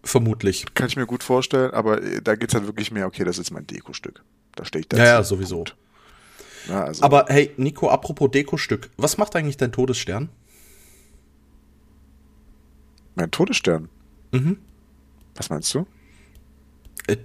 [0.03, 0.65] Vermutlich.
[0.73, 3.37] Kann ich mir gut vorstellen, aber äh, da geht es halt wirklich mehr, okay, das
[3.37, 4.23] ist mein Dekostück.
[4.55, 4.97] Da stehe ich da.
[4.97, 5.65] Ja, ja, sowieso.
[6.67, 7.03] Ja, also.
[7.03, 10.29] Aber hey, Nico, apropos Dekostück, was macht eigentlich dein Todesstern?
[13.15, 13.89] Mein Todesstern?
[14.31, 14.57] Mhm.
[15.35, 15.85] Was meinst du?
[17.07, 17.17] Äh,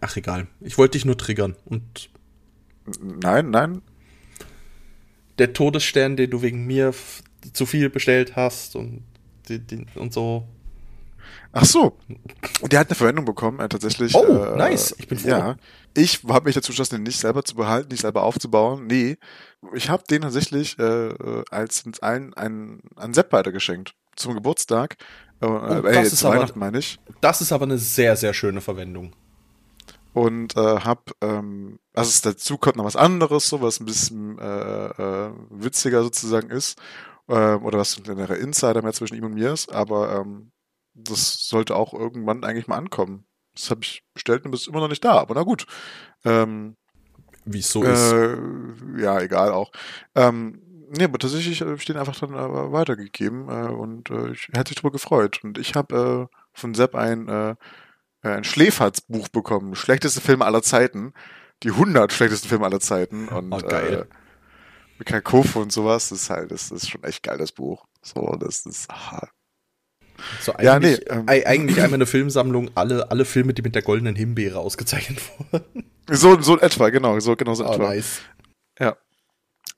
[0.00, 0.48] ach, egal.
[0.60, 2.10] Ich wollte dich nur triggern und.
[3.00, 3.82] Nein, nein.
[5.38, 6.92] Der Todesstern, den du wegen mir
[7.52, 9.04] zu viel bestellt hast und,
[9.94, 10.46] und so.
[11.52, 11.98] Ach so.
[12.62, 14.14] Der hat eine Verwendung bekommen, äh, tatsächlich.
[14.14, 14.94] Oh, äh, nice.
[14.98, 15.28] Ich bin froh.
[15.28, 15.56] Ja.
[15.94, 18.86] Ich habe mich dazu entschlossen, den nicht selber zu behalten, nicht selber aufzubauen.
[18.86, 19.18] Nee.
[19.74, 24.96] Ich habe den tatsächlich äh, als ein, ein, ein Sepp geschenkt zum Geburtstag.
[25.42, 26.98] Oh, äh, das ist Weihnachten meine ich.
[27.20, 29.12] Das ist aber eine sehr, sehr schöne Verwendung.
[30.14, 34.86] Und äh, hab, ähm, also dazu kommt noch was anderes, so was ein bisschen äh,
[34.86, 36.78] äh, witziger sozusagen ist.
[37.28, 40.52] Äh, oder was ein kleinerer Insider mehr zwischen ihm und mir ist, aber ähm,
[40.94, 43.24] das sollte auch irgendwann eigentlich mal ankommen.
[43.54, 45.66] Das habe ich bestellt und ist immer noch nicht da, aber na gut.
[46.24, 46.76] Ähm,
[47.44, 48.12] Wie es so ist.
[48.12, 48.36] Äh,
[48.98, 49.70] ja, egal auch.
[50.14, 50.61] Ähm,
[50.94, 54.68] Nee, aber tatsächlich habe ich den einfach dann äh, weitergegeben äh, und äh, ich, hat
[54.68, 55.40] sich darüber gefreut.
[55.42, 57.50] Und ich habe äh, von Sepp ein, äh,
[58.22, 59.74] äh ein Schläferz-Buch bekommen.
[59.74, 61.14] Schlechteste Filme aller Zeiten.
[61.62, 63.28] Die 100 schlechtesten Filme aller Zeiten.
[63.28, 64.06] Und, oh, geil.
[64.98, 66.10] Mit Kalkofe und sowas.
[66.10, 67.86] Das ist halt, das ist schon echt geil, das Buch.
[68.02, 69.30] So, das ist, aha.
[70.40, 73.82] So eigentlich, ja, nee, ähm, eigentlich einmal eine Filmsammlung, alle, alle Filme, die mit der
[73.82, 75.90] goldenen Himbeere ausgezeichnet wurden.
[76.10, 77.94] So, so in etwa, genau, so genau so oh, etwa.
[77.94, 78.20] Nice.
[78.78, 78.96] Ja.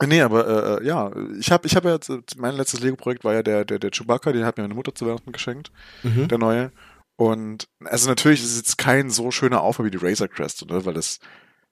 [0.02, 3.34] Nee, aber äh, äh, ja, ich habe ich hab ja jetzt, mein letztes Lego-Projekt war
[3.34, 5.70] ja der, der, der Chewbacca, den hat mir meine Mutter zu Weihnachten geschenkt,
[6.02, 6.28] mhm.
[6.28, 6.72] der neue.
[7.16, 10.84] Und also natürlich ist es jetzt kein so schöner Aufbau wie die Razor Crest, ne?
[10.84, 11.20] weil das,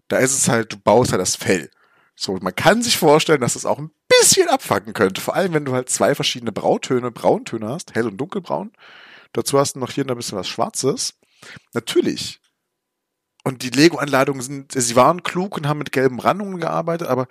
[0.09, 1.69] da ist es halt, du baust halt das Fell.
[2.15, 5.21] So, man kann sich vorstellen, dass das auch ein bisschen abfacken könnte.
[5.21, 8.73] Vor allem, wenn du halt zwei verschiedene Brautöne, Brauntöne hast, hell und dunkelbraun.
[9.33, 11.15] Dazu hast du noch hier ein bisschen was Schwarzes.
[11.73, 12.39] Natürlich.
[13.45, 17.27] Und die Lego-Anleitungen sind, sie waren klug und haben mit gelben Randungen gearbeitet, aber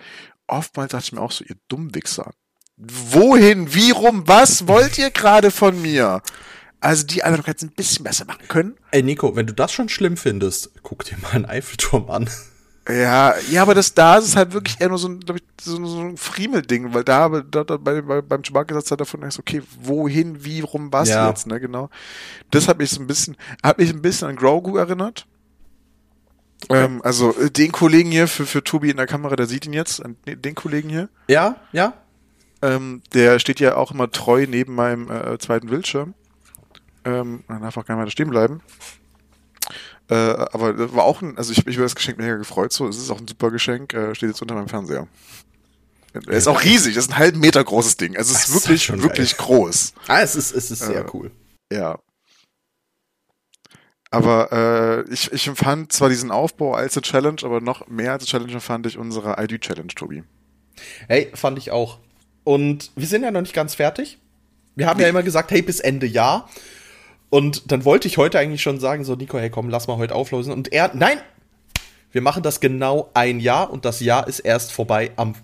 [0.51, 2.31] oftmals dachte ich mir auch so, ihr Dummwichser.
[2.77, 6.21] Wohin, wie rum, was wollt ihr gerade von mir?
[6.79, 8.75] Also die Anleitung hätte ein bisschen besser machen können.
[8.89, 12.29] Ey Nico, wenn du das schon schlimm findest, guck dir mal einen Eiffelturm an.
[12.89, 16.01] Ja, ja, aber das da ist halt wirklich eher nur so ein, ich, so, so
[16.01, 20.43] ein Friemelding, weil da, da, da bei, bei, beim Chewbacca hat davon denkst, okay, wohin,
[20.43, 21.29] wie, rum, was ja.
[21.29, 21.91] jetzt, ne, genau.
[22.49, 25.27] Das hat mich so ein bisschen, hat mich ein bisschen an Grogu erinnert.
[26.67, 26.83] Okay.
[26.85, 29.73] Ähm, also äh, den Kollegen hier für, für Tobi in der Kamera, der sieht ihn
[29.73, 31.09] jetzt, den Kollegen hier.
[31.27, 31.93] Ja, ja.
[32.61, 36.13] Ähm, der steht ja auch immer treu neben meinem äh, zweiten Bildschirm.
[37.03, 38.61] Ähm, dann darf auch gerne mal da stehen bleiben.
[40.09, 42.73] Äh, aber das war auch ein, also ich habe mich über das Geschenk mega gefreut,
[42.73, 45.07] so, es ist auch ein super Geschenk, äh, steht jetzt unter meinem Fernseher.
[46.13, 48.17] Er ist auch riesig, es ist ein halben Meter großes Ding.
[48.17, 49.93] Also es ist Das ist wirklich, wirklich groß.
[50.07, 51.31] Ah, es ist, es ist sehr Äh, cool.
[51.71, 51.97] Ja.
[54.11, 58.23] Aber äh, ich, ich empfand zwar diesen Aufbau als eine Challenge, aber noch mehr als
[58.23, 60.23] eine Challenge fand ich unsere ID-Challenge, Tobi.
[61.07, 61.97] Hey, fand ich auch.
[62.43, 64.17] Und wir sind ja noch nicht ganz fertig.
[64.75, 66.49] Wir haben ja immer gesagt, hey, bis Ende Jahr.
[67.29, 70.13] Und dann wollte ich heute eigentlich schon sagen, so, Nico, hey, komm, lass mal heute
[70.13, 70.51] auflösen.
[70.51, 71.17] Und er, nein,
[72.11, 75.35] wir machen das genau ein Jahr und das Jahr ist erst vorbei am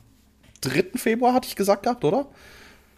[0.62, 0.86] 3.
[0.96, 2.28] Februar, hatte ich gesagt gehabt, oder?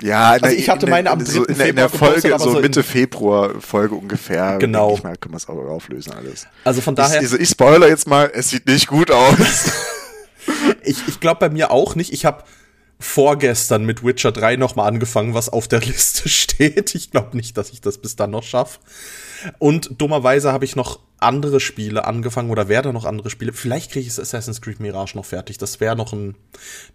[0.01, 1.51] Ja, Also ich hatte meine am so 3.
[1.51, 4.57] in, der, in der Februar Folge, so so Mitte Februar Folge ungefähr.
[4.57, 4.95] Genau.
[4.95, 6.47] Ich mal, können wir es auch auflösen alles.
[6.63, 9.37] Also von daher, Ich, also ich spoiler jetzt mal, es sieht nicht gut aus.
[10.83, 12.13] ich, ich glaube bei mir auch nicht.
[12.13, 12.43] Ich habe
[12.99, 16.95] vorgestern mit Witcher 3 nochmal angefangen, was auf der Liste steht.
[16.95, 18.79] Ich glaube nicht, dass ich das bis dann noch schaffe.
[19.57, 23.53] Und dummerweise habe ich noch andere Spiele angefangen oder werde noch andere Spiele.
[23.53, 25.57] Vielleicht kriege ich das Assassin's Creed Mirage noch fertig.
[25.57, 26.35] Das wäre noch ein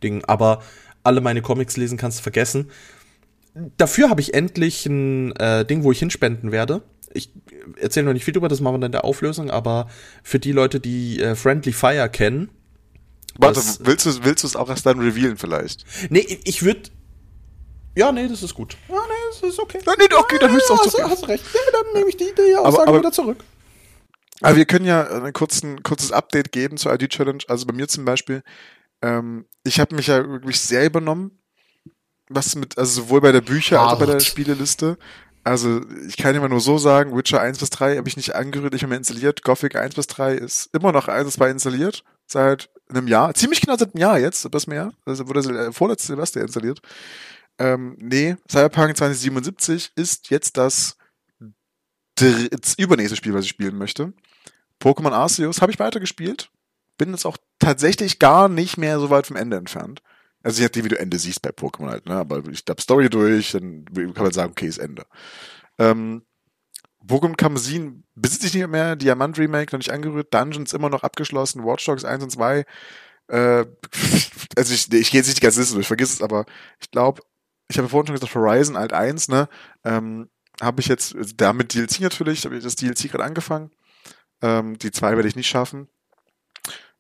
[0.03, 0.25] Ding.
[0.25, 0.63] Aber
[1.03, 2.71] alle meine Comics lesen kannst du vergessen.
[3.77, 6.83] Dafür habe ich endlich ein äh, Ding, wo ich hinspenden werde.
[7.13, 7.33] Ich
[7.81, 9.89] erzähle noch nicht viel drüber, das machen wir dann in der Auflösung, aber
[10.25, 12.51] für die Leute, die äh, Friendly Fire kennen,
[13.39, 15.85] Warte, das- willst du willst du es auch erst dann revealen vielleicht?
[16.11, 16.83] Nee, ich- ich würde.
[17.97, 18.77] Ja, nee, das ist gut.
[18.89, 19.79] Ja, nee, das ist okay.
[19.87, 21.07] Ja, nee, okay, dann höchst auch hast, zurück.
[21.11, 21.45] hast du recht.
[21.55, 23.45] Ja, dann nehme ich die, die Aussage aber- wieder zurück.
[24.41, 27.45] Aber wir können ja ein kurzen, kurzes Update geben zur ID-Challenge.
[27.47, 28.43] Also bei mir zum Beispiel,
[29.01, 31.39] ähm, ich habe mich ja wirklich sehr übernommen,
[32.35, 34.21] was mit, also sowohl bei der Bücher als auch bei der.
[34.21, 34.99] Spieleliste.
[35.43, 38.73] Also ich kann immer nur so sagen, Witcher 1 bis 3 habe ich nicht angerührt,
[38.73, 39.43] nicht mehr installiert.
[39.43, 43.35] Gothic 1 bis 3 ist immer noch 1 bis 2 installiert, seit einem Jahr.
[43.35, 44.93] Ziemlich genau seit einem Jahr jetzt, etwas mehr.
[45.05, 46.81] Also wurde äh, vorletzte Silvester installiert.
[47.59, 50.97] Ähm, nee, Cyberpunk 2077 ist jetzt das
[52.17, 54.13] das übernächste Spiel, was ich spielen möchte.
[54.81, 56.51] Pokémon Arceus habe ich weitergespielt.
[56.97, 60.03] Bin jetzt auch tatsächlich gar nicht mehr so weit vom Ende entfernt.
[60.45, 62.15] Also je nachdem, wie du Ende siehst bei Pokémon halt, ne?
[62.15, 65.05] Aber ich hab Story durch, dann kann man sagen, okay, ist Ende.
[65.79, 66.23] Ähm,
[67.07, 71.65] Pokémon Kamezin besitze ich nicht mehr, Diamant Remake noch nicht angerührt, Dungeons immer noch abgeschlossen,
[71.65, 72.65] Watch Dogs 1 und 2.
[73.29, 73.37] Äh,
[74.57, 76.45] also ich, ich gehe jetzt nicht die ganze Liste durch, vergiss es, aber
[76.81, 77.23] ich glaube,
[77.69, 79.49] ich habe vorhin schon gesagt, Horizon Alt 1, ne?
[79.83, 80.29] Ähm,
[80.61, 83.71] habe ich jetzt, also damit DLC natürlich, habe ich das DLC gerade angefangen.
[84.43, 85.89] Ähm, die zwei werde ich nicht schaffen.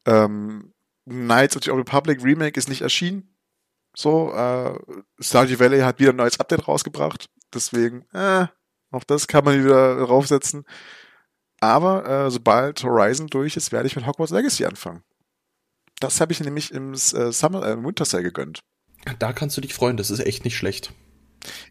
[0.07, 0.73] Ähm,
[1.05, 3.34] Knights of the Old Republic Remake ist nicht erschienen.
[3.95, 4.75] So, äh,
[5.21, 7.31] Stardew Valley hat wieder ein neues Update rausgebracht.
[7.53, 8.47] Deswegen, äh,
[8.91, 10.65] auch das kann man wieder draufsetzen.
[11.61, 15.03] Aber äh, sobald Horizon durch ist, werde ich mit Hogwarts Legacy anfangen.
[16.01, 18.61] Das habe ich nämlich im äh, Summer, äh, im Winter Sale gegönnt.
[19.19, 20.93] Da kannst du dich freuen, das ist echt nicht schlecht.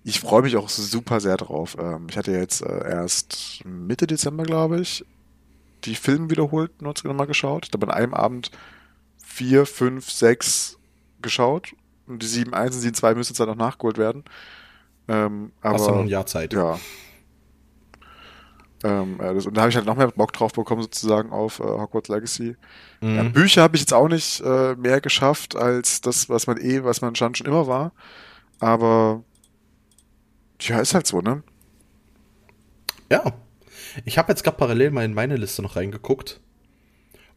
[0.04, 1.76] Ich freue mich auch super sehr drauf.
[1.80, 5.06] Ähm, ich hatte jetzt äh, erst Mitte Dezember, glaube ich,
[5.84, 7.68] die Filme wiederholt nochmal geschaut.
[7.68, 8.52] Ich habe an einem Abend
[9.24, 10.78] vier, fünf, sechs
[11.22, 11.74] geschaut.
[12.08, 14.24] Und die sieben eins und sieben zwei müssen jetzt dann noch nachgeholt werden.
[15.08, 16.54] Ähm, aber, Hast du noch ein Jahr Zeit.
[16.54, 16.80] Ja.
[18.84, 21.60] Ähm, äh, das, und da habe ich halt noch mehr Bock drauf bekommen, sozusagen auf
[21.60, 22.58] äh, Hogwarts Legacy.
[23.02, 23.16] Mhm.
[23.16, 26.84] Ja, Bücher habe ich jetzt auch nicht äh, mehr geschafft als das, was man eh,
[26.84, 27.94] was man schon, schon immer war.
[28.60, 29.24] Aber
[30.62, 31.44] ja, ist halt so, ne?
[33.10, 33.34] Ja.
[34.06, 36.42] Ich habe jetzt gerade parallel mal in meine Liste noch reingeguckt.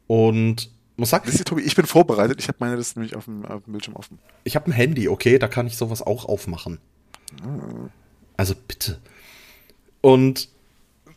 [0.07, 2.41] Und muss sagen, Wisst ihr, Tobi, ich bin vorbereitet.
[2.41, 4.19] Ich habe meine Liste nämlich auf dem, auf dem Bildschirm offen.
[4.45, 6.79] ich habe ein Handy, okay, da kann ich sowas auch aufmachen.
[8.37, 8.99] Also bitte.
[10.01, 10.49] Und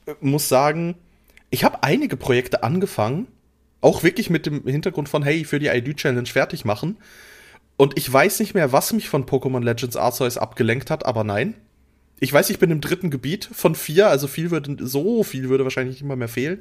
[0.06, 0.96] äh, muss sagen,
[1.50, 3.28] ich habe einige Projekte angefangen,
[3.82, 6.98] auch wirklich mit dem Hintergrund von, hey, für die ID-Challenge fertig machen.
[7.78, 11.56] Und ich weiß nicht mehr, was mich von Pokémon Legends Arceus abgelenkt hat, aber nein.
[12.20, 15.64] Ich weiß, ich bin im dritten Gebiet von vier, also viel würde, so viel würde
[15.64, 16.60] wahrscheinlich nicht mal mehr fehlen.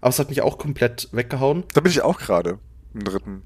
[0.00, 1.64] Aber es hat mich auch komplett weggehauen.
[1.74, 2.58] Da bin ich auch gerade
[2.94, 3.42] im dritten.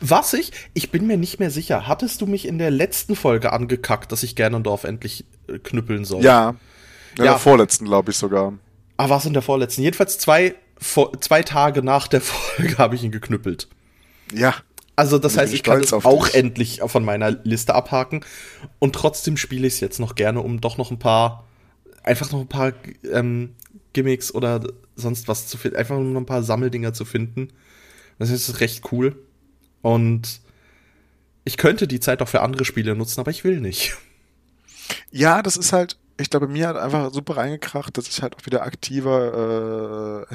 [0.00, 1.86] Was ich, ich bin mir nicht mehr sicher.
[1.86, 6.22] Hattest du mich in der letzten Folge angekackt, dass ich Gernendorf endlich äh, knüppeln soll?
[6.24, 6.56] Ja.
[7.18, 7.32] In Ja.
[7.32, 8.54] der vorletzten, glaube ich sogar.
[8.96, 9.82] Ah, was in der vorletzten?
[9.82, 13.68] Jedenfalls zwei, vor, zwei Tage nach der Folge habe ich ihn geknüppelt.
[14.34, 14.54] Ja.
[14.96, 16.34] Also das Ich heißt, ich kann es auch dich.
[16.34, 18.24] endlich von meiner Liste abhaken.
[18.78, 21.44] Und trotzdem spiele ich es jetzt noch gerne, um doch noch ein paar,
[22.02, 22.72] einfach noch ein paar
[23.12, 23.54] ähm,
[23.92, 24.60] Gimmicks oder
[24.96, 25.76] sonst was zu finden.
[25.76, 27.48] Einfach nur ein paar Sammeldinger zu finden.
[28.18, 29.16] Das ist recht cool.
[29.82, 30.40] Und
[31.44, 33.96] ich könnte die Zeit auch für andere Spiele nutzen, aber ich will nicht.
[35.10, 38.46] Ja, das ist halt, ich glaube, mir hat einfach super reingekracht, dass ich halt auch
[38.46, 40.34] wieder aktiver äh,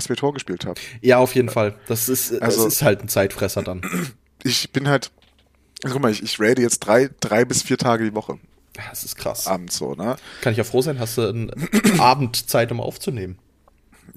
[0.00, 0.80] SWTOR gespielt habe.
[1.00, 1.74] Ja, auf jeden Fall.
[1.88, 3.82] Das ist, Also- das ist halt ein Zeitfresser dann.
[4.44, 5.12] Ich bin halt,
[5.84, 8.40] also guck mal, ich, ich raide jetzt drei, drei bis vier Tage die Woche
[8.90, 9.46] Das ist krass.
[9.46, 10.16] abends so, ne?
[10.40, 11.52] Kann ich ja froh sein, hast du eine
[11.98, 13.38] Abendzeit, um aufzunehmen.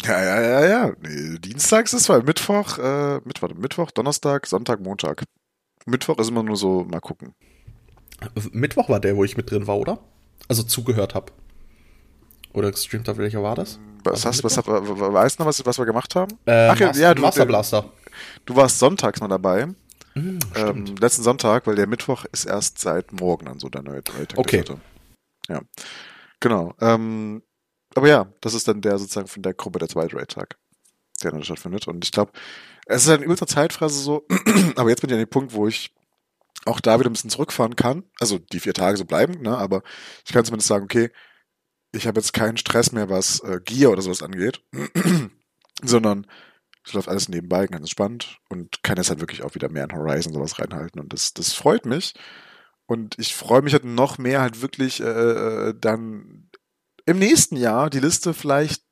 [0.04, 0.94] Ja, ja, ja, ja.
[1.02, 5.24] Nee, Dienstags ist weil Mittwoch, äh, Mittwoch, Mittwoch, Donnerstag, Sonntag, Montag.
[5.86, 7.34] Mittwoch ist immer nur so, mal gucken.
[8.52, 10.00] Mittwoch war der, wo ich mit drin war, oder?
[10.48, 11.32] Also zugehört habe.
[12.54, 13.80] Oder gestreamt habe, welcher war das?
[14.04, 16.32] Was hast, was, weißt du noch, was, was wir gemacht haben?
[16.46, 17.90] Ähm, Ach ja, ja du, Master Blaster.
[18.46, 19.68] Du warst sonntags mal dabei.
[20.14, 24.02] Mm, ähm, letzten Sonntag, weil der Mittwoch ist erst seit morgen dann so der neue,
[24.16, 24.38] neue Tag.
[24.38, 24.64] Okay.
[25.50, 25.62] Ja.
[26.40, 26.74] Genau.
[26.80, 27.42] Ähm,
[27.96, 30.58] aber ja, das ist dann der sozusagen von der Gruppe der zweite Raid-Tag,
[31.24, 31.88] der dann stattfindet.
[31.88, 32.32] Und ich glaube,
[32.86, 34.28] es ist eine ultra Zeitfresse so,
[34.76, 35.96] aber jetzt bin ich an dem Punkt, wo ich
[36.66, 38.04] auch da wieder ein bisschen zurückfahren kann.
[38.20, 39.58] Also die vier Tage so bleiben, ne?
[39.58, 39.82] aber
[40.26, 41.10] ich kann zumindest sagen, okay,
[41.92, 44.62] ich habe jetzt keinen Stress mehr, was äh, Gear oder sowas angeht,
[45.84, 46.28] sondern
[46.86, 49.94] es läuft alles nebenbei, ganz entspannt und kann jetzt halt wirklich auch wieder mehr in
[49.94, 52.14] Horizon sowas reinhalten und das, das freut mich.
[52.88, 55.06] Und ich freue mich halt noch mehr halt wirklich äh,
[55.70, 56.45] äh dann
[57.06, 58.84] im nächsten Jahr die Liste vielleicht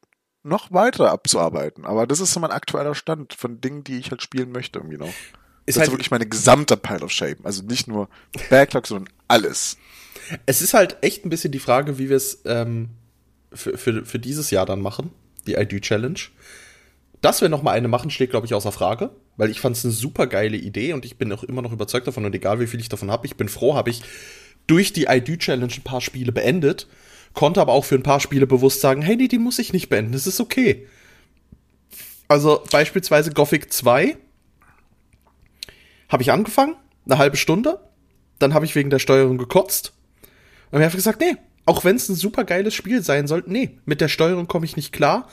[0.44, 1.86] noch weiter abzuarbeiten.
[1.86, 4.98] Aber das ist so mein aktueller Stand von Dingen, die ich halt spielen möchte irgendwie
[4.98, 5.14] noch.
[5.66, 7.38] Ist das halt ist wirklich meine gesamte Pile of Shame.
[7.44, 8.10] Also nicht nur
[8.50, 9.78] Backlog, sondern alles.
[10.46, 12.90] Es ist halt echt ein bisschen die Frage, wie wir es ähm,
[13.54, 15.12] für, für, für dieses Jahr dann machen,
[15.48, 16.20] die ID Challenge.
[17.22, 19.86] Dass wir noch mal eine machen, steht, glaube ich, außer Frage, weil ich fand es
[19.86, 22.68] eine super geile Idee und ich bin auch immer noch überzeugt davon und egal wie
[22.68, 24.02] viel ich davon habe, ich bin froh, habe ich
[24.68, 26.88] durch die ID Challenge ein paar Spiele beendet
[27.34, 29.90] konnte aber auch für ein paar Spiele bewusst sagen, hey, nee, die muss ich nicht
[29.90, 30.88] beenden, das ist okay.
[32.28, 34.18] Also beispielsweise Gothic 2
[36.10, 36.76] habe ich angefangen,
[37.06, 37.80] eine halbe Stunde,
[38.40, 39.94] dann habe ich wegen der Steuerung gekotzt
[40.72, 43.80] und mir einfach gesagt, nee, auch wenn es ein super geiles Spiel sein soll, nee,
[43.86, 45.30] mit der Steuerung komme ich nicht klar.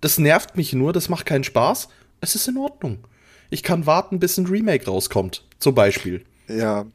[0.00, 1.88] Das nervt mich nur, das macht keinen Spaß.
[2.20, 3.06] Es ist in Ordnung.
[3.50, 6.24] Ich kann warten, bis ein Remake rauskommt, zum Beispiel.
[6.48, 6.86] Ja,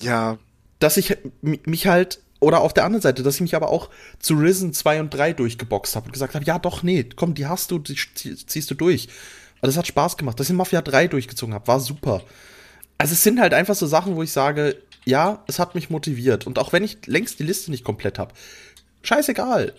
[0.00, 0.38] ja.
[0.78, 4.34] Dass ich mich halt oder auf der anderen Seite, dass ich mich aber auch zu
[4.34, 7.70] Risen 2 und 3 durchgeboxt habe und gesagt habe, ja doch, nee, komm, die hast
[7.70, 9.08] du, die ziehst du durch.
[9.58, 10.38] Aber das hat Spaß gemacht.
[10.38, 12.22] Dass ich Mafia 3 durchgezogen habe, war super.
[12.98, 16.46] Also es sind halt einfach so Sachen, wo ich sage, ja, es hat mich motiviert.
[16.46, 18.34] Und auch wenn ich längst die Liste nicht komplett habe,
[19.02, 19.74] scheißegal.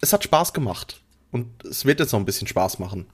[0.00, 1.00] Es hat Spaß gemacht.
[1.30, 3.06] Und es wird jetzt noch ein bisschen Spaß machen.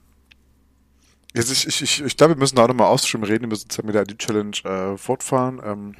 [1.33, 3.67] Jetzt, ich, ich, ich, ich glaube, wir müssen da auch nochmal ausschreiben reden, wir müssen
[3.69, 5.61] jetzt mit der ID-Challenge äh, fortfahren.
[5.63, 5.95] Ähm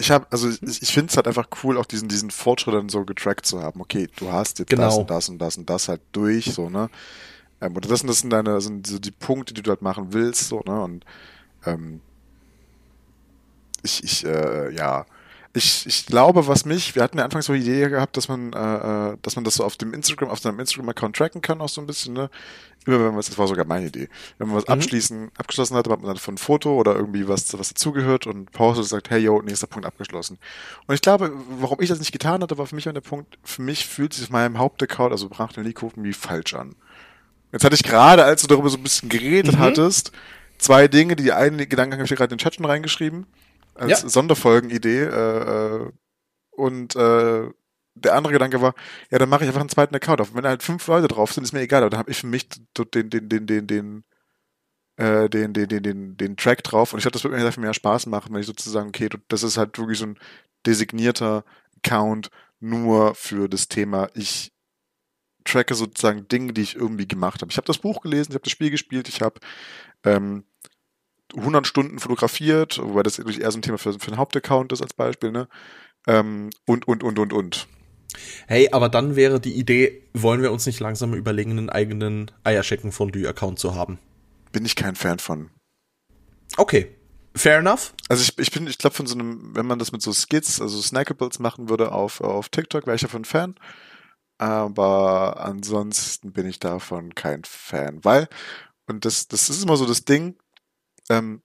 [0.00, 2.88] ich habe, also ich, ich finde es halt einfach cool, auch diesen, diesen Fortschritt dann
[2.88, 3.80] so getrackt zu haben.
[3.82, 4.84] Okay, du hast jetzt genau.
[4.84, 6.88] das und das und das und das halt durch, so, ne?
[7.60, 10.48] Ähm, oder das, das sind deine, sind so die Punkte, die du halt machen willst,
[10.48, 10.82] so, ne?
[10.82, 11.04] Und
[11.66, 12.00] ähm,
[13.82, 15.04] ich, ich, äh, ja,
[15.52, 18.52] ich, ich glaube, was mich, wir hatten ja anfangs so die Idee gehabt, dass man,
[18.52, 21.68] äh, äh, dass man das so auf dem Instagram, auf seinem Instagram-Account tracken kann, auch
[21.68, 22.30] so ein bisschen, ne?
[22.86, 24.08] Immer wenn man was, das war sogar meine Idee.
[24.38, 24.74] Wenn man was mhm.
[24.74, 28.52] abschließen, abgeschlossen hat, hat man dann von ein Foto oder irgendwie was, was dazugehört und
[28.52, 30.38] postet und sagt, hey yo, nächster Punkt abgeschlossen.
[30.86, 33.38] Und ich glaube, warum ich das nicht getan hatte, war für mich an der Punkt,
[33.42, 36.74] für mich fühlt sich auf meinem Hauptaccount, also Brach den Leakhofen, wie falsch an.
[37.52, 39.58] Jetzt hatte ich gerade, als du darüber so ein bisschen geredet mhm.
[39.58, 40.12] hattest,
[40.56, 43.26] zwei Dinge, die einen Gedanken habe ich gerade in den Chat schon reingeschrieben
[43.80, 44.08] als ja.
[44.08, 45.02] Sonderfolgenidee.
[45.02, 45.90] Äh, äh,
[46.50, 47.50] und äh,
[47.94, 48.74] der andere Gedanke war,
[49.10, 50.34] ja, dann mache ich einfach einen zweiten Account auf.
[50.34, 52.48] Wenn halt fünf Leute drauf sind, ist mir egal, aber dann habe ich für mich
[52.48, 54.04] den, den, den, den, den,
[54.96, 56.92] äh, den, den, den, den, den Track drauf.
[56.92, 59.08] Und ich glaube, das würde mir sehr viel mehr Spaß machen, wenn ich sozusagen, okay,
[59.28, 60.18] das ist halt wirklich so ein
[60.66, 61.44] designierter
[61.78, 64.52] Account nur für das Thema, ich
[65.44, 67.50] tracke sozusagen Dinge, die ich irgendwie gemacht habe.
[67.50, 69.40] Ich habe das Buch gelesen, ich habe das Spiel gespielt, ich habe
[70.04, 70.44] ähm,
[71.36, 74.82] 100 Stunden fotografiert, wobei das natürlich eher so ein Thema für, für einen Hauptaccount ist
[74.82, 75.48] als Beispiel, ne?
[76.06, 77.68] Ähm, und, und, und, und, und.
[78.46, 83.58] Hey, aber dann wäre die Idee, wollen wir uns nicht langsam überlegen, einen eigenen Eierschecken-Fondue-Account
[83.58, 83.98] zu haben?
[84.52, 85.50] Bin ich kein Fan von.
[86.56, 86.96] Okay.
[87.36, 87.94] Fair enough.
[88.08, 90.60] Also ich, ich bin, ich glaube von so einem, wenn man das mit so Skits,
[90.60, 93.54] also Snackables machen würde auf, auf TikTok, wäre ich davon Fan.
[94.38, 98.28] Aber ansonsten bin ich davon kein Fan, weil,
[98.86, 100.34] und das, das ist immer so das Ding,
[101.10, 101.42] ähm,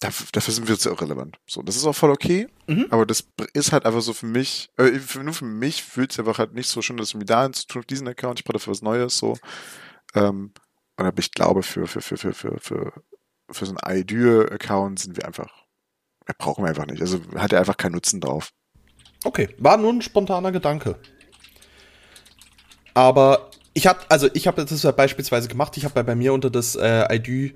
[0.00, 1.38] dafür, dafür sind wir zu irrelevant.
[1.46, 2.86] So, das ist auch voll okay, mhm.
[2.90, 6.38] aber das ist halt einfach so für mich, äh, nur für mich fühlt es einfach
[6.38, 8.72] halt nicht so schön, dass wir da zu tun auf diesen Account, ich brauche dafür
[8.72, 9.38] was Neues, so.
[10.14, 10.52] Ähm,
[10.96, 12.92] und aber ich glaube, für, für, für, für, für, für,
[13.50, 15.50] für so einen iDure-Account sind wir einfach,
[16.26, 17.00] wir brauchen wir einfach nicht.
[17.00, 18.52] Also hat er einfach keinen Nutzen drauf.
[19.24, 20.98] Okay, war nur ein spontaner Gedanke.
[22.94, 26.32] Aber ich habe, also ich habe das ja beispielsweise gemacht, ich habe bei, bei mir
[26.32, 27.52] unter das äh, iDue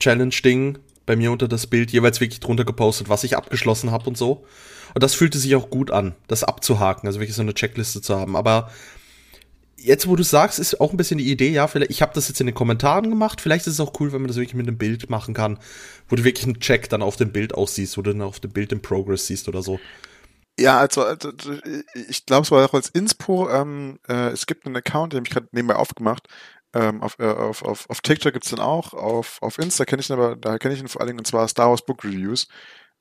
[0.00, 4.18] Challenge-Ding bei mir unter das Bild jeweils wirklich drunter gepostet, was ich abgeschlossen habe und
[4.18, 4.44] so.
[4.94, 8.16] Und das fühlte sich auch gut an, das abzuhaken, also wirklich so eine Checkliste zu
[8.16, 8.36] haben.
[8.36, 8.70] Aber
[9.76, 12.28] jetzt, wo du sagst, ist auch ein bisschen die Idee, ja, vielleicht, ich habe das
[12.28, 14.66] jetzt in den Kommentaren gemacht, vielleicht ist es auch cool, wenn man das wirklich mit
[14.66, 15.58] einem Bild machen kann,
[16.08, 18.50] wo du wirklich einen Check dann auf dem Bild aussiehst, wo du dann auf dem
[18.50, 19.78] Bild im Progress siehst oder so.
[20.60, 21.30] Ja, also, also
[22.08, 23.48] ich glaube, es war auch als Inspo.
[23.48, 26.26] Ähm, äh, es gibt einen Account, den habe ich gerade nebenbei aufgemacht.
[26.74, 28.92] Ähm, auf, äh, auf, auf, auf TikTok gibt's den auch.
[28.92, 31.26] Auf, auf Insta kenne ich ihn aber, da kenne ich ihn vor allen Dingen, und
[31.26, 32.48] zwar Star Wars Book Reviews.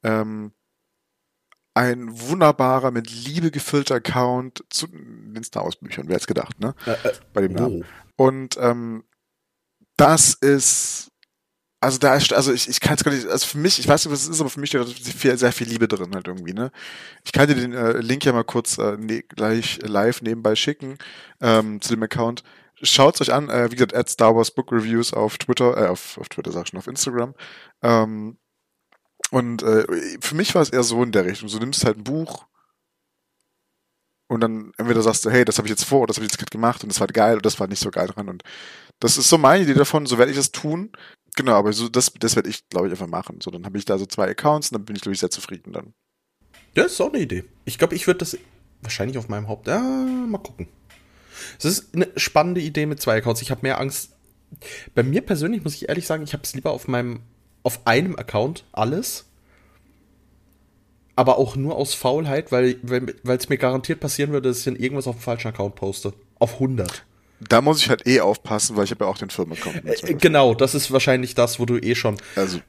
[0.03, 0.53] Ähm,
[1.73, 6.07] ein wunderbarer, mit Liebe gefüllter Account zu den Star Wars Büchern.
[6.07, 6.73] Wer hätte gedacht, ne?
[6.85, 7.85] Äh, äh, Bei dem Namen.
[8.17, 8.25] Oh.
[8.25, 9.03] Und ähm,
[9.95, 11.11] das ist
[11.79, 14.03] also da ist, also ich, ich kann es gar nicht, also für mich, ich weiß
[14.03, 16.53] nicht, was es ist, aber für mich ist sehr, sehr viel Liebe drin halt irgendwie,
[16.53, 16.71] ne?
[17.23, 20.97] Ich kann dir den äh, Link ja mal kurz äh, ne, gleich live nebenbei schicken
[21.39, 22.43] ähm, zu dem Account.
[22.81, 26.17] Schaut's euch an, äh, wie gesagt, at Star Wars Book Reviews auf Twitter, äh, auf,
[26.17, 27.33] auf Twitter sag ich schon, auf Instagram.
[27.81, 28.37] Ähm,
[29.31, 29.85] und äh,
[30.21, 31.49] für mich war es eher so in der Richtung.
[31.49, 32.45] Du nimmst halt ein Buch
[34.29, 36.37] und dann entweder sagst du, hey, das habe ich jetzt vor, das habe ich jetzt
[36.37, 38.29] gerade gemacht und das war geil oder das war nicht so geil dran.
[38.29, 38.43] Und
[38.99, 40.91] das ist so meine Idee davon, so werde ich das tun.
[41.35, 43.39] Genau, aber so das, das werde ich, glaube ich, einfach machen.
[43.41, 45.29] So, dann habe ich da so zwei Accounts und dann bin ich, glaube ich, sehr
[45.29, 45.93] zufrieden dann.
[46.75, 47.45] Ja, ist auch eine Idee.
[47.65, 48.37] Ich glaube, ich würde das
[48.81, 49.67] wahrscheinlich auf meinem Haupt.
[49.67, 50.67] Ja, mal gucken.
[51.57, 53.41] Es ist eine spannende Idee mit zwei Accounts.
[53.41, 54.11] Ich habe mehr Angst.
[54.95, 57.21] Bei mir persönlich muss ich ehrlich sagen, ich habe es lieber auf meinem,
[57.63, 59.25] auf einem Account alles.
[61.15, 62.79] Aber auch nur aus Faulheit, weil
[63.23, 66.13] es mir garantiert passieren würde, dass ich dann irgendwas auf dem falschen Account poste.
[66.39, 67.03] Auf 100.
[67.39, 69.85] Da muss ich halt eh aufpassen, weil ich habe ja auch den Firmenaccount.
[69.85, 72.17] Äh, genau, das ist wahrscheinlich das, wo du eh schon.
[72.35, 72.59] Also.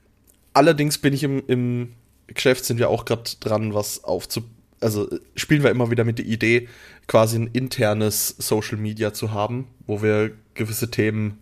[0.53, 1.95] Allerdings bin ich im, im
[2.27, 4.43] Geschäft, sind wir auch gerade dran, was aufzu.
[4.81, 6.69] Also spielen wir immer wieder mit der Idee,
[7.07, 11.39] quasi ein internes Social Media zu haben, wo wir gewisse Themen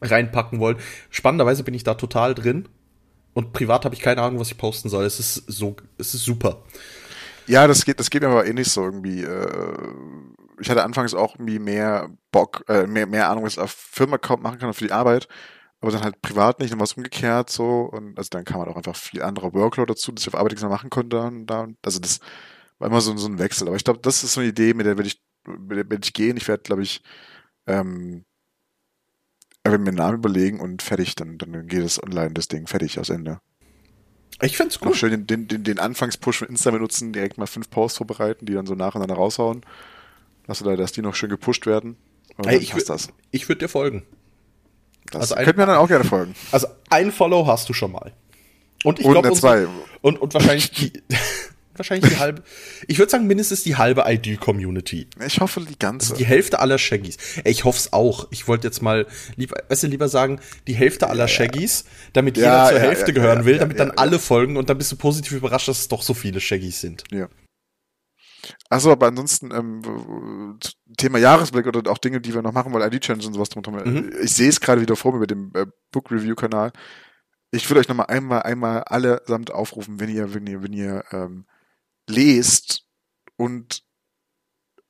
[0.00, 0.76] reinpacken wollen.
[1.10, 2.68] Spannenderweise bin ich da total drin.
[3.34, 5.04] Und privat habe ich keine Ahnung, was ich posten soll.
[5.04, 6.62] Es ist so, es ist super.
[7.46, 9.22] Ja, das geht, das geht mir aber eh nicht so irgendwie.
[9.22, 9.88] Äh,
[10.60, 14.42] ich hatte anfangs auch irgendwie mehr Bock, äh, mehr, mehr Ahnung, was ich auf Firma-Account
[14.42, 15.28] machen kann für die Arbeit,
[15.82, 18.70] aber dann halt privat nicht, dann war es umgekehrt so und also dann kam halt
[18.70, 21.46] auch einfach viel anderer Workload dazu, dass ich auf Arbeit nichts mehr machen konnte und
[21.46, 22.20] da, also das
[22.78, 24.86] war immer so, so ein Wechsel, aber ich glaube, das ist so eine Idee, mit
[24.86, 27.02] der werde ich, mit der werde ich gehen, ich werde, glaube ich,
[27.66, 28.24] ähm,
[29.64, 33.10] mir einen Namen überlegen und fertig, dann, dann geht es online, das Ding, fertig, aus
[33.10, 33.40] Ende.
[34.40, 34.88] Ich find's gut.
[34.88, 38.46] Noch schön den, den, den, den Anfangspush von Insta benutzen, direkt mal fünf Posts vorbereiten,
[38.46, 39.62] die dann so nacheinander raushauen.
[40.46, 41.96] Lass du da, dass die noch schön gepusht werden.
[42.48, 43.08] Ich das.
[43.30, 44.04] Ich würde dir folgen.
[45.10, 46.34] Das also könnte mir dann auch gerne folgen.
[46.52, 48.12] Also ein Follow hast du schon mal.
[48.84, 49.66] Und ich glaube zwei.
[50.00, 50.92] Und, und wahrscheinlich die,
[51.76, 52.42] wahrscheinlich die halbe.
[52.86, 55.08] Ich würde sagen mindestens die halbe ID-Community.
[55.24, 56.12] Ich hoffe die ganze.
[56.12, 57.16] Also die Hälfte aller Shaggies.
[57.44, 58.28] Ich hoffe es auch.
[58.30, 62.36] Ich wollte jetzt mal lieber, weißt du, lieber sagen die Hälfte aller ja, Shaggies, damit
[62.36, 64.96] ja, jeder zur ja, Hälfte gehören will, damit dann alle folgen und dann bist du
[64.96, 67.04] positiv überrascht, dass es doch so viele Shaggies sind.
[67.10, 67.28] Ja.
[68.68, 70.58] Achso, aber ansonsten ähm,
[70.96, 73.62] Thema Jahresblick oder auch Dinge, die wir noch machen wollen, ID-Challenge und sowas drum.
[73.74, 74.12] Mhm.
[74.22, 76.72] Ich sehe es gerade wieder vor mir mit dem äh, Book Review Kanal.
[77.50, 81.04] Ich würde euch noch mal einmal einmal allesamt aufrufen, wenn ihr wenn ihr wenn ihr
[81.12, 81.46] ähm,
[82.08, 82.84] lest
[83.36, 83.84] und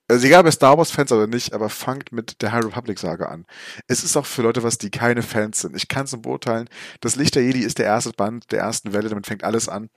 [0.09, 3.27] also egal, ob Star Wars Fans oder nicht, aber fangt mit der High Republic Saga
[3.27, 3.47] an.
[3.87, 5.75] Es ist auch für Leute was, die keine Fans sind.
[5.75, 6.69] Ich kann es nur beurteilen.
[7.01, 9.89] Das Licht der Jedi ist der erste Band der ersten Welle, damit fängt alles an.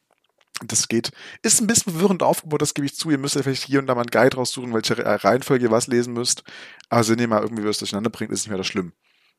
[0.64, 3.12] Das geht, ist ein bisschen verwirrend aufgebaut, das gebe ich zu.
[3.12, 5.88] Ihr müsst ja vielleicht hier und da mal einen Guide raussuchen, welche Reihenfolge ihr was
[5.88, 6.43] lesen müsst.
[6.89, 8.93] Aber wenn ihr mal irgendwie was durcheinander bringt, ist nicht mehr das schlimm.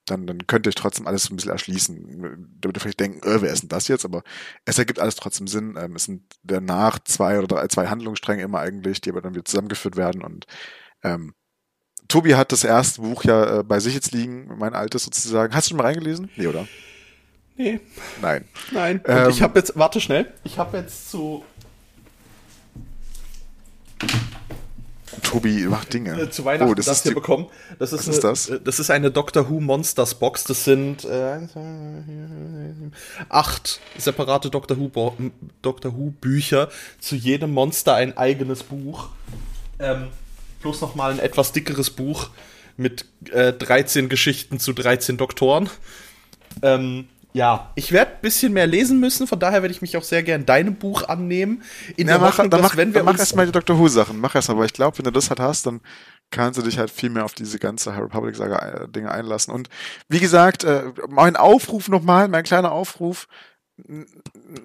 [0.04, 2.58] Dann, dann könnt ihr euch trotzdem alles ein bisschen erschließen.
[2.60, 4.04] Damit ihr vielleicht denken, äh, wer ist denn das jetzt?
[4.04, 4.22] Aber
[4.64, 5.76] es ergibt alles trotzdem Sinn.
[5.78, 9.44] Ähm, es sind danach zwei oder drei, zwei Handlungsstränge immer eigentlich, die aber dann wieder
[9.44, 10.22] zusammengeführt werden.
[10.22, 10.46] Und
[11.02, 11.34] ähm,
[12.08, 15.54] Tobi hat das erste Buch ja äh, bei sich jetzt liegen, mein altes sozusagen.
[15.54, 16.30] Hast du schon mal reingelesen?
[16.36, 16.68] Nee, oder?
[17.56, 17.80] Nee.
[18.20, 18.44] Nein.
[18.70, 18.98] Nein.
[18.98, 21.44] Und ähm, ich habe jetzt, warte schnell, ich habe jetzt zu.
[25.22, 26.20] Tobi macht Dinge.
[26.20, 27.46] Äh, zu Weihnachten oh, das, das hier die, bekommen.
[27.78, 28.48] Das ist, was eine, ist das?
[28.48, 30.44] Äh, das ist eine Doctor Who Monsters Box.
[30.44, 31.38] Das sind äh,
[33.30, 35.14] acht separate Doctor Who,
[35.62, 36.68] Doctor Who Bücher.
[37.00, 39.08] Zu jedem Monster ein eigenes Buch.
[39.78, 40.08] Ähm,
[40.60, 42.28] plus nochmal ein etwas dickeres Buch
[42.76, 45.70] mit äh, 13 Geschichten zu 13 Doktoren.
[46.62, 50.02] Ähm, ja, ich werde ein bisschen mehr lesen müssen, von daher werde ich mich auch
[50.02, 51.62] sehr gern deinem Buch annehmen.
[51.94, 53.78] In ja, der mach, Hoffnung, dass, mach, wenn wir mach erstmal die Dr.
[53.78, 55.82] Who-Sachen, mach erstmal, aber ich glaube, wenn du das halt hast, dann
[56.30, 59.52] kannst du dich halt viel mehr auf diese ganze High Republic-Saga-Dinge äh, einlassen.
[59.52, 59.68] Und
[60.08, 63.28] wie gesagt, äh, mein Aufruf nochmal, mein kleiner Aufruf,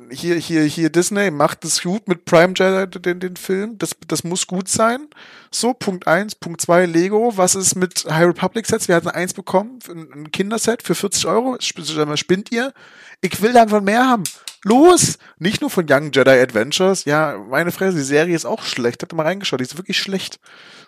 [0.09, 3.77] hier, hier, hier Disney macht es gut mit Prime Jedi, den, den Film.
[3.77, 5.07] Das, das muss gut sein.
[5.51, 7.35] So, Punkt eins, Punkt zwei Lego.
[7.35, 8.87] Was ist mit High Republic Sets?
[8.87, 11.57] Wir hatten eins bekommen, ein Kinderset für 40 Euro.
[11.59, 12.73] Spinnt ihr?
[13.21, 14.23] Ich will davon mehr haben.
[14.63, 15.17] Los!
[15.39, 17.05] Nicht nur von Young Jedi Adventures.
[17.05, 19.01] Ja, meine Fresse, die Serie ist auch schlecht.
[19.01, 19.59] Habt ihr mal reingeschaut?
[19.59, 20.39] Die ist wirklich schlecht.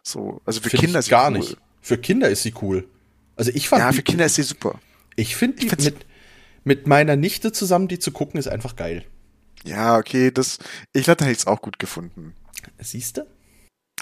[0.02, 1.40] So, also für Find Kinder ist sie gar cool.
[1.40, 1.58] nicht.
[1.82, 2.88] Für Kinder ist sie cool.
[3.36, 3.82] Also ich fand.
[3.82, 4.80] Ja, für Kinder ist sie super.
[5.16, 6.06] Ich finde die mit,
[6.64, 9.06] mit meiner Nichte zusammen die zu gucken, ist einfach geil.
[9.64, 10.60] Ja, okay, das,
[10.92, 12.36] ich hätte ich es auch gut gefunden.
[12.80, 13.26] Siehst du?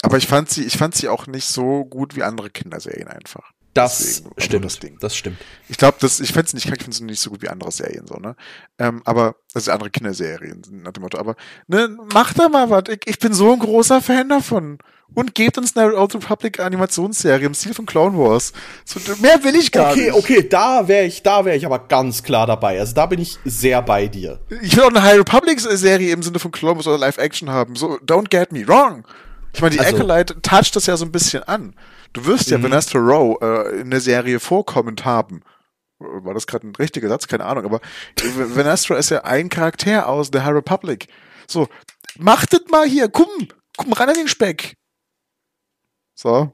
[0.02, 3.52] Aber ich fand sie, ich fand sie auch nicht so gut wie andere Kinderserien einfach.
[3.74, 4.66] Das Deswegen stimmt.
[4.66, 4.98] das Ding.
[5.00, 5.38] Das stimmt.
[5.70, 7.72] Ich glaube, das, ich fände sie nicht, ich finde sie nicht so gut wie andere
[7.72, 8.36] Serien, so, ne?
[8.78, 11.36] Ähm, aber, also andere Kinderserien, nach dem Motto, aber,
[11.68, 12.84] ne, mach da mal was.
[12.90, 14.80] Ich, ich bin so ein großer Fan davon.
[15.14, 18.54] Und gebt uns eine Old Republic Animationsserie im Stil von Clone Wars.
[18.86, 20.14] So, mehr will ich gar okay, nicht.
[20.14, 22.80] okay, da wäre ich, da wäre ich aber ganz klar dabei.
[22.80, 24.40] Also da bin ich sehr bei dir.
[24.62, 27.50] Ich will auch eine High Republic Serie im Sinne von Clone Wars oder Live Action
[27.50, 27.76] haben.
[27.76, 29.06] So, don't get me wrong.
[29.54, 31.76] Ich meine, die Also- Acolyte toucht das ja so ein bisschen an.
[32.14, 32.64] Du wirst ja Mhm.
[32.64, 35.42] Vanessa Rowe äh, in der Serie vorkommend haben.
[36.00, 37.28] War das gerade ein richtiger Satz?
[37.28, 37.82] Keine Ahnung, aber
[38.56, 41.08] Vanessa ist ja ein Charakter aus The High Republic.
[41.48, 41.68] So,
[42.18, 43.28] machtet mal hier, komm,
[43.78, 44.78] komm ran an den Speck.
[46.22, 46.54] So.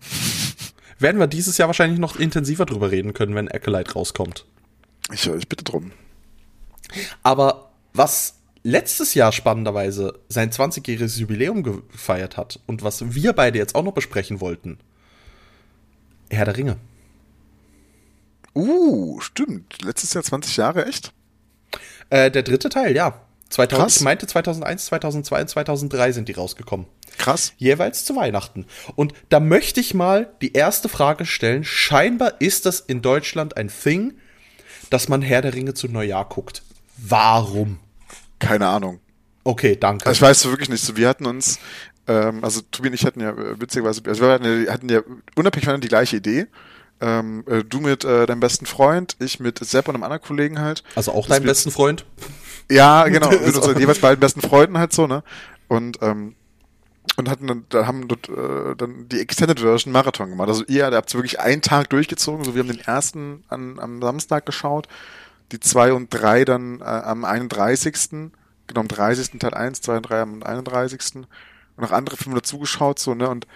[0.98, 4.46] Werden wir dieses Jahr wahrscheinlich noch intensiver drüber reden können, wenn Acolyte rauskommt.
[5.12, 5.92] Ich, ich bitte drum.
[7.22, 13.76] Aber was letztes Jahr spannenderweise sein 20-jähriges Jubiläum gefeiert hat und was wir beide jetzt
[13.76, 14.78] auch noch besprechen wollten,
[16.30, 16.76] Herr der Ringe.
[18.54, 19.82] Uh, stimmt.
[19.82, 21.12] Letztes Jahr 20 Jahre, echt?
[22.10, 23.20] Äh, der dritte Teil, ja.
[23.50, 23.96] 2000, Krass.
[23.96, 26.86] ich meinte 2001, 2002 und 2003 sind die rausgekommen.
[27.18, 27.52] Krass.
[27.56, 28.66] Jeweils zu Weihnachten.
[28.96, 31.62] Und da möchte ich mal die erste Frage stellen.
[31.64, 34.14] Scheinbar ist das in Deutschland ein Thing,
[34.90, 36.62] dass man Herr der Ringe zu Neujahr guckt.
[36.96, 37.78] Warum?
[38.38, 39.00] Keine Ahnung.
[39.44, 40.10] Okay, danke.
[40.10, 40.96] Ich weiß wirklich nicht.
[40.96, 41.58] Wir hatten uns,
[42.08, 45.00] ähm, also Tobi und ich hatten ja äh, witzigerweise, also wir hatten ja, hatten ja
[45.36, 46.46] unabhängig voneinander die gleiche Idee.
[47.00, 50.60] Ähm, äh, du mit äh, deinem besten Freund, ich mit Sepp und einem anderen Kollegen
[50.60, 50.82] halt.
[50.94, 52.04] also auch Das dein wird- besten Freund?
[52.70, 53.60] Ja, genau, mit So.
[53.60, 55.22] unseren jeweils beiden besten Freunden halt so, ne?
[55.68, 56.34] Und ähm,
[57.16, 60.48] und hatten dann, da haben dort äh, dann die Extended Version Marathon gemacht.
[60.48, 62.44] Also ihr, da habt ihr wirklich einen Tag durchgezogen.
[62.44, 64.88] So, wir haben den ersten an, am Samstag geschaut,
[65.52, 68.32] die zwei und drei dann äh, am 31.
[68.66, 69.38] Genau, am 30.
[69.38, 71.16] Teil 1, 2 und 3 am 31.
[71.16, 71.26] Und
[71.76, 73.28] noch andere Filme dazu geschaut, so, ne?
[73.28, 73.46] Und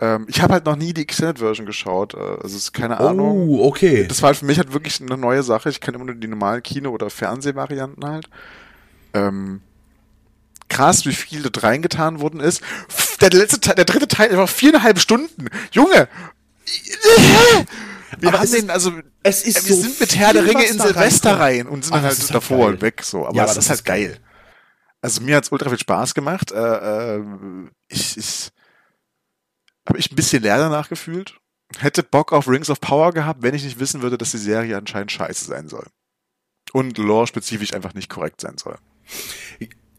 [0.00, 2.14] ähm, ich habe halt noch nie die Extended Version geschaut.
[2.14, 3.48] Äh, also es ist keine Ahnung.
[3.48, 4.06] Oh, okay.
[4.06, 5.70] Das war halt für mich halt wirklich eine neue Sache.
[5.70, 8.28] Ich kenne immer nur die normalen Kino- oder Fernsehvarianten halt.
[9.14, 9.60] Ähm,
[10.68, 12.62] krass, wie viel dort reingetan worden ist.
[13.20, 15.48] Der letzte Teil, der dritte Teil war viereinhalb Stunden.
[15.72, 16.08] Junge!
[18.18, 18.92] Wir Aber haben den, also,
[19.22, 21.94] es ist wir so sind mit Herr der Ringe in da Silvester rein und sind
[21.94, 23.26] dann das halt halt davor und weg, so.
[23.26, 24.08] Aber Ja, aber ist das halt ist geil.
[24.08, 24.18] geil.
[25.00, 26.50] Also mir hat's ultra viel Spaß gemacht.
[26.50, 27.22] Äh, äh,
[27.88, 28.50] ich, ich
[29.88, 31.38] habe ich ein bisschen leer danach gefühlt.
[31.78, 34.76] Hätte Bock auf Rings of Power gehabt, wenn ich nicht wissen würde, dass die Serie
[34.76, 35.86] anscheinend scheiße sein soll.
[36.72, 38.76] Und lore-spezifisch einfach nicht korrekt sein soll.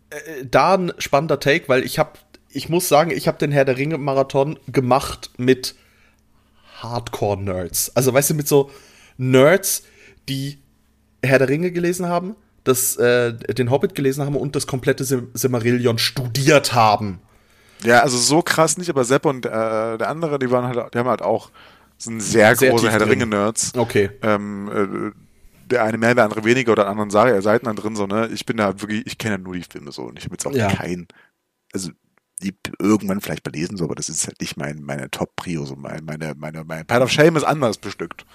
[0.09, 2.13] Äh, da ein spannender Take, weil ich habe,
[2.49, 5.75] ich muss sagen, ich habe den Herr der Ringe Marathon gemacht mit
[6.77, 7.95] Hardcore-Nerds.
[7.95, 8.71] Also weißt du, mit so
[9.17, 9.83] Nerds,
[10.27, 10.59] die
[11.23, 15.29] Herr der Ringe gelesen haben, das, äh, den Hobbit gelesen haben und das komplette Sim
[15.33, 17.21] Silmarillion studiert haben.
[17.83, 19.49] Ja, also so krass nicht, aber Sepp und äh,
[19.97, 21.51] der andere, die waren halt, die haben halt auch
[21.97, 23.09] sind sehr, Sehr große Herr der.
[23.09, 23.73] Ringe-Nerds.
[23.75, 24.09] Okay.
[24.21, 28.07] Ähm, äh, der eine mehr, der andere weniger oder anderen Sa- Seiten dann drin, so,
[28.07, 28.27] ne?
[28.33, 30.47] Ich bin da wirklich, ich kenne ja nur die Filme so und ich habe jetzt
[30.47, 30.67] auch Ja.
[30.69, 31.07] keinen,
[31.73, 31.91] also
[32.41, 36.05] die irgendwann vielleicht belesen, so, aber das ist halt nicht mein, meine Top-Prio, so mein,
[36.05, 38.25] meine, meine, mein Pile of Shame ist anders bestückt.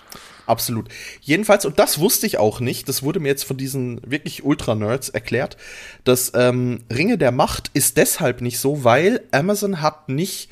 [0.47, 0.89] Absolut.
[1.21, 5.09] Jedenfalls, und das wusste ich auch nicht, das wurde mir jetzt von diesen wirklich Ultra-Nerds
[5.09, 5.57] erklärt,
[6.05, 10.51] dass ähm, Ringe der Macht ist deshalb nicht so, weil Amazon hat nicht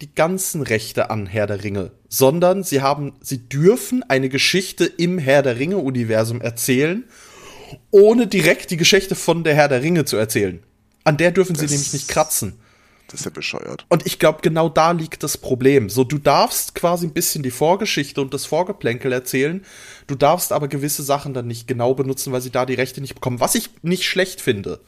[0.00, 5.18] die ganzen Rechte an Herr der Ringe, sondern sie haben, sie dürfen eine Geschichte im
[5.18, 7.04] Herr der Ringe-Universum erzählen,
[7.92, 10.60] ohne direkt die Geschichte von der Herr der Ringe zu erzählen.
[11.04, 12.54] An der dürfen sie Das- nämlich nicht kratzen.
[13.12, 13.84] Das ist ja bescheuert.
[13.90, 15.90] Und ich glaube, genau da liegt das Problem.
[15.90, 19.62] So, du darfst quasi ein bisschen die Vorgeschichte und das Vorgeplänkel erzählen.
[20.06, 23.14] Du darfst aber gewisse Sachen dann nicht genau benutzen, weil sie da die Rechte nicht
[23.14, 23.38] bekommen.
[23.38, 24.80] Was ich nicht schlecht finde.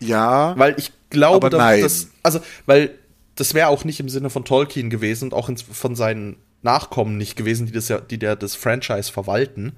[0.00, 2.90] Ja, Weil ich glaube, dass das, also, weil
[3.34, 7.18] das wäre auch nicht im Sinne von Tolkien gewesen und auch ins, von seinen Nachkommen
[7.18, 9.76] nicht gewesen, die das ja, die der das Franchise verwalten,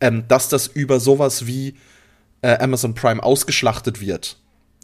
[0.00, 1.76] ähm, dass das über sowas wie
[2.40, 4.38] äh, Amazon Prime ausgeschlachtet wird.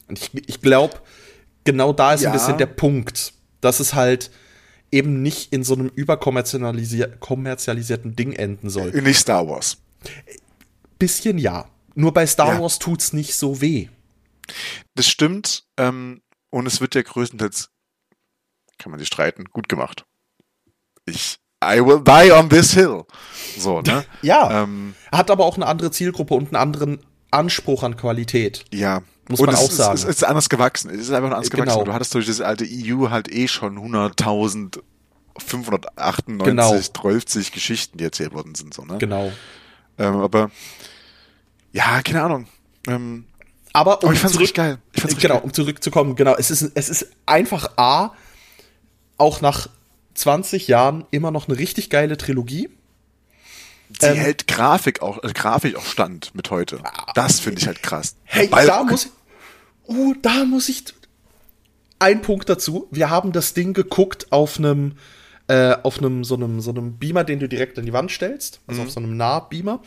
[0.06, 1.00] Und ich, ich glaube,
[1.72, 2.30] genau da ist Ja.
[2.30, 4.30] ein bisschen der Punkt, dass es halt
[4.90, 8.90] eben nicht in so einem überkommerzialisier kommerzialisierten Ding enden soll.
[9.02, 9.78] nicht Star Wars.
[10.98, 11.66] Bisschen ja.
[11.94, 12.60] Nur bei Star Ja.
[12.60, 13.88] Wars tut's nicht so weh.
[14.94, 17.70] Das stimmt, ähm, und es wird ja größtenteils,
[18.78, 20.06] kann man sich streiten, gut gemacht.
[21.04, 23.04] Ich, I will die on this hill.
[23.58, 24.04] So, ne?
[24.22, 24.62] Ja.
[24.62, 27.00] ähm, Hat aber auch eine andere Zielgruppe und einen anderen
[27.30, 28.64] Anspruch an Qualität.
[28.72, 29.02] ja.
[29.28, 29.94] Muss und man es, auch sagen.
[29.94, 30.90] Es, es ist anders gewachsen.
[30.90, 31.64] Es ist einfach anders Genau.
[31.64, 31.84] gewachsen.
[31.84, 34.80] Du hattest durch das alte EU halt eh schon 100.000
[35.38, 36.78] 598, Genau.
[36.80, 38.98] 12 Geschichten, die erzählt worden sind, so, ne?
[38.98, 39.32] Genau.
[39.98, 40.50] Ähm, aber,
[41.72, 42.46] ja, keine Ahnung.
[42.86, 43.24] Ähm,
[43.72, 44.78] Aber um Aber ich fand's zurück, richtig geil.
[44.92, 45.44] Ich fand's genau, geil.
[45.44, 48.12] um zurückzukommen, genau, es ist, es ist einfach A,
[49.16, 49.68] auch nach
[50.14, 52.70] 20 Jahren immer noch eine richtig geile Trilogie.
[54.00, 56.82] Sie ähm, hält Grafik auch, äh, Grafik auch stand mit heute.
[57.14, 58.16] Das finde ich halt krass.
[58.24, 58.66] Hey, Balrog.
[58.68, 59.10] da muss
[59.88, 60.84] uh, da muss ich,
[61.98, 62.88] ein Punkt dazu.
[62.90, 64.92] Wir haben das Ding geguckt auf einem,
[65.48, 68.60] äh, auf einem, so einem, so einem Beamer, den du direkt an die Wand stellst,
[68.66, 69.82] also auf so einem Nahbeamer.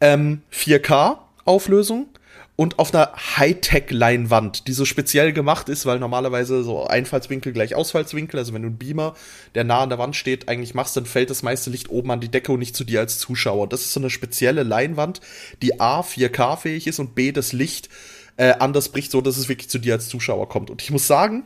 [0.00, 2.06] Ähm, 4K Auflösung
[2.54, 8.38] und auf einer Hightech-Leinwand, die so speziell gemacht ist, weil normalerweise so Einfallswinkel gleich Ausfallswinkel,
[8.38, 9.14] also wenn du einen Beamer,
[9.54, 12.20] der nah an der Wand steht, eigentlich machst, dann fällt das meiste Licht oben an
[12.20, 13.68] die Decke und nicht zu dir als Zuschauer.
[13.68, 15.20] Das ist so eine spezielle Leinwand,
[15.62, 17.88] die A 4K-fähig ist und B das Licht
[18.36, 20.70] äh, anders bricht, so dass es wirklich zu dir als Zuschauer kommt.
[20.70, 21.44] Und ich muss sagen,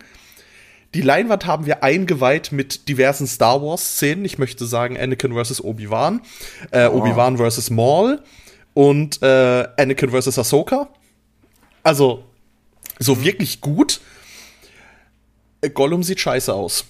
[0.94, 4.24] die Leinwand haben wir eingeweiht mit diversen Star Wars-Szenen.
[4.24, 5.60] Ich möchte sagen Anakin vs.
[5.62, 6.22] Obi-Wan,
[6.70, 7.70] äh, Obi-Wan vs.
[7.70, 8.22] Maul
[8.72, 10.38] und äh, Anakin vs.
[10.38, 10.88] Ahsoka.
[11.82, 12.24] Also,
[12.98, 14.00] so wirklich gut.
[15.60, 16.84] Äh, Gollum sieht scheiße aus.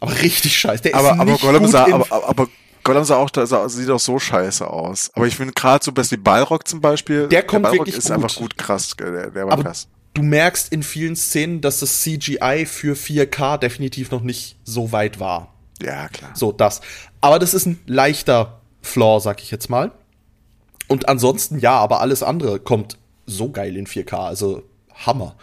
[0.00, 0.82] Aber richtig scheiße.
[0.84, 2.48] Der aber, ist aber nicht Gollum gut sah, aber, aber- aber
[2.84, 5.10] Gollum sah auch, da sah, sieht auch so scheiße aus.
[5.14, 7.28] Aber ich finde gerade so besser wie Balrog zum Beispiel.
[7.28, 8.12] Der kommt Balrog wirklich ist gut.
[8.12, 8.94] einfach gut krass.
[8.98, 9.88] Der, der war aber krass.
[10.14, 15.20] du merkst in vielen Szenen, dass das CGI für 4K definitiv noch nicht so weit
[15.20, 15.54] war.
[15.82, 16.32] Ja, klar.
[16.34, 16.80] So, das.
[17.20, 19.92] Aber das ist ein leichter Flaw, sag ich jetzt mal.
[20.88, 24.62] Und ansonsten, ja, aber alles andere kommt so geil in 4K, also
[24.94, 25.36] Hammer.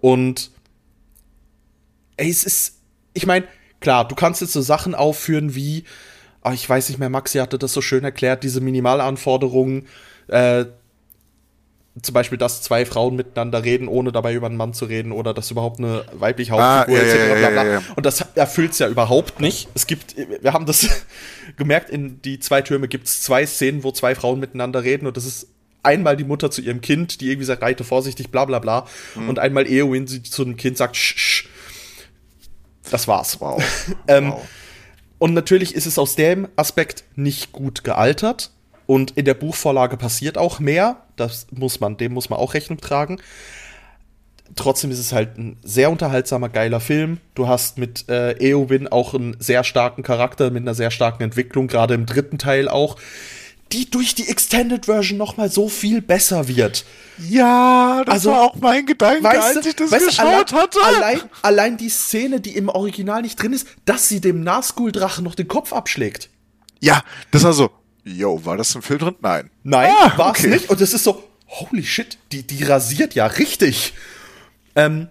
[0.00, 0.50] Und
[2.16, 2.78] ey, es ist,
[3.12, 3.46] ich meine,
[3.80, 5.84] klar, du kannst jetzt so Sachen aufführen wie,
[6.42, 9.86] ah, ich weiß nicht mehr, Maxi hatte das so schön erklärt, diese Minimalanforderungen,
[10.28, 10.66] äh,
[12.00, 15.34] zum Beispiel, dass zwei Frauen miteinander reden, ohne dabei über einen Mann zu reden, oder
[15.34, 17.42] dass überhaupt eine weibliche Ah, Hauptfigur etc.
[17.42, 17.64] ja, bla.
[17.64, 17.82] ja, ja.
[17.96, 19.68] Und das erfüllt es ja überhaupt nicht.
[19.74, 20.86] Es gibt, wir haben das
[21.56, 25.16] gemerkt, in die zwei Türme gibt es zwei Szenen, wo zwei Frauen miteinander reden und
[25.16, 25.48] das ist
[25.82, 28.86] einmal die Mutter zu ihrem Kind, die irgendwie sagt, reite vorsichtig, bla bla bla.
[29.16, 29.28] Mhm.
[29.30, 31.48] Und einmal Eowyn, die zu dem Kind sagt, sch, sch.
[32.90, 33.40] Das war's.
[33.40, 33.62] Wow.
[34.06, 34.42] Ähm, wow.
[35.18, 38.50] Und natürlich ist es aus dem Aspekt nicht gut gealtert.
[38.86, 41.02] Und in der Buchvorlage passiert auch mehr.
[41.16, 43.18] Das muss man, dem muss man auch Rechnung tragen.
[44.56, 47.18] Trotzdem ist es halt ein sehr unterhaltsamer, geiler Film.
[47.34, 51.66] Du hast mit äh, Eowyn auch einen sehr starken Charakter, mit einer sehr starken Entwicklung,
[51.66, 52.96] gerade im dritten Teil auch,
[53.72, 56.84] die durch die Extended Version noch mal so viel besser wird.
[57.18, 60.62] Ja, das Also, war auch mein Gedanke, Weißt als du, ich das weißt geschaut allein,
[60.62, 60.78] hatte.
[60.84, 65.34] Allein, allein die Szene, die im Original nicht drin ist, dass sie dem Nazgul-Drachen noch
[65.34, 66.30] den Kopf abschlägt.
[66.80, 67.02] Ja,
[67.32, 67.70] das war so,
[68.04, 69.14] yo, war das im Film drin?
[69.20, 69.50] Nein.
[69.64, 70.48] Nein, Ah, war's okay.
[70.48, 70.70] nicht.
[70.70, 73.94] Und es ist so, holy shit, die, die rasiert ja richtig.
[74.76, 75.08] Ähm,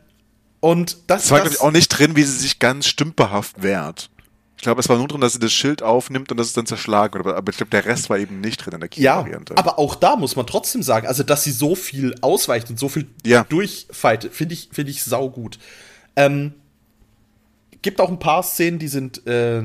[0.60, 3.62] und das, Es war, das glaube ich, auch nicht drin, wie sie sich ganz stümperhaft
[3.62, 4.10] wehrt.
[4.58, 6.66] Ich glaube, es war nur drin, dass sie das Schild aufnimmt und das ist dann
[6.66, 7.36] zerschlagen wird.
[7.38, 9.56] Aber ich glaube, der Rest war eben nicht drin in der ja, Kinovariante.
[9.58, 12.90] aber auch da muss man trotzdem sagen, also dass sie so viel ausweicht und so
[12.90, 13.44] viel Ja.
[13.44, 15.60] durchfightet, finde ich, finde ich saugut.
[16.16, 16.54] Ähm,
[17.84, 19.62] gibt auch ein paar Szenen, die sind, äh,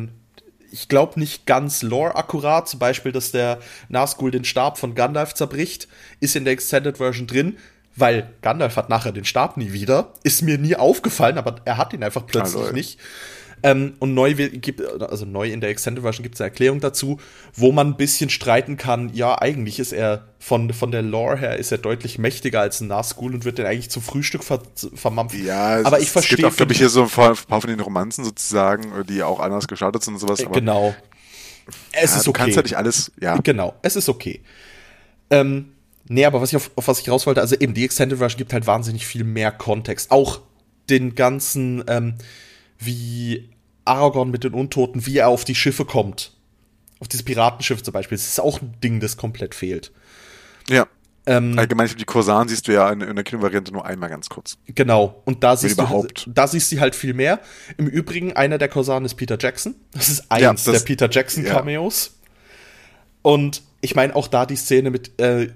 [0.70, 2.68] ich glaube, nicht ganz lore-akkurat.
[2.68, 5.88] Zum Beispiel, dass der Nazgul den Stab von Gandalf zerbricht,
[6.20, 7.56] ist in der Extended Version drin,
[7.96, 10.12] weil Gandalf hat nachher den Stab nie wieder.
[10.22, 12.72] Ist mir nie aufgefallen, aber er hat ihn einfach plötzlich lol.
[12.72, 12.98] nicht.
[13.64, 17.18] Ähm, und neu gibt, also neu in der Extended Version gibt es eine Erklärung dazu,
[17.54, 21.56] wo man ein bisschen streiten kann, ja, eigentlich ist er von, von der Lore her
[21.56, 24.60] ist er deutlich mächtiger als ein Nazgul und wird dann eigentlich zum Frühstück ver
[24.94, 25.36] vermampft.
[25.36, 26.38] ja, es, aber ich es verstehe.
[26.38, 29.68] gibt auch, glaube ich, hier so ein paar, von den Romanzen sozusagen, die auch anders
[29.68, 30.44] gestartet sind und sowas.
[30.44, 30.94] Aber genau.
[31.92, 32.42] Es ja, ist du okay.
[32.42, 33.36] kannst ja nicht alles, ja.
[33.36, 34.40] Genau, es ist okay.
[35.30, 35.72] Ähm,
[36.08, 38.38] nee, aber was ich auf, auf was ich raus wollte, also eben die Extended Version
[38.38, 40.10] gibt halt wahnsinnig viel mehr Kontext.
[40.10, 40.40] Auch
[40.90, 42.16] den ganzen, ähm,
[42.78, 43.51] wie
[43.84, 46.32] Aragorn mit den Untoten, wie er auf die Schiffe kommt.
[47.00, 48.16] Auf dieses Piratenschiff zum Beispiel.
[48.16, 49.90] Das ist auch ein Ding, das komplett fehlt.
[50.68, 50.86] Ja.
[51.24, 54.58] Ähm, Allgemein, die Korsan siehst du ja in, in der Kinovariante nur einmal ganz kurz.
[54.66, 56.26] Genau, und da siehst, überhaupt.
[56.26, 57.38] du, da siehst du halt viel mehr.
[57.76, 59.76] Im Übrigen, einer der Korsanen ist Peter Jackson.
[59.92, 62.16] Das ist eins Ja, das- der Peter Jackson Cameos.
[63.22, 65.50] Und ich meine auch da die Szene mit äh,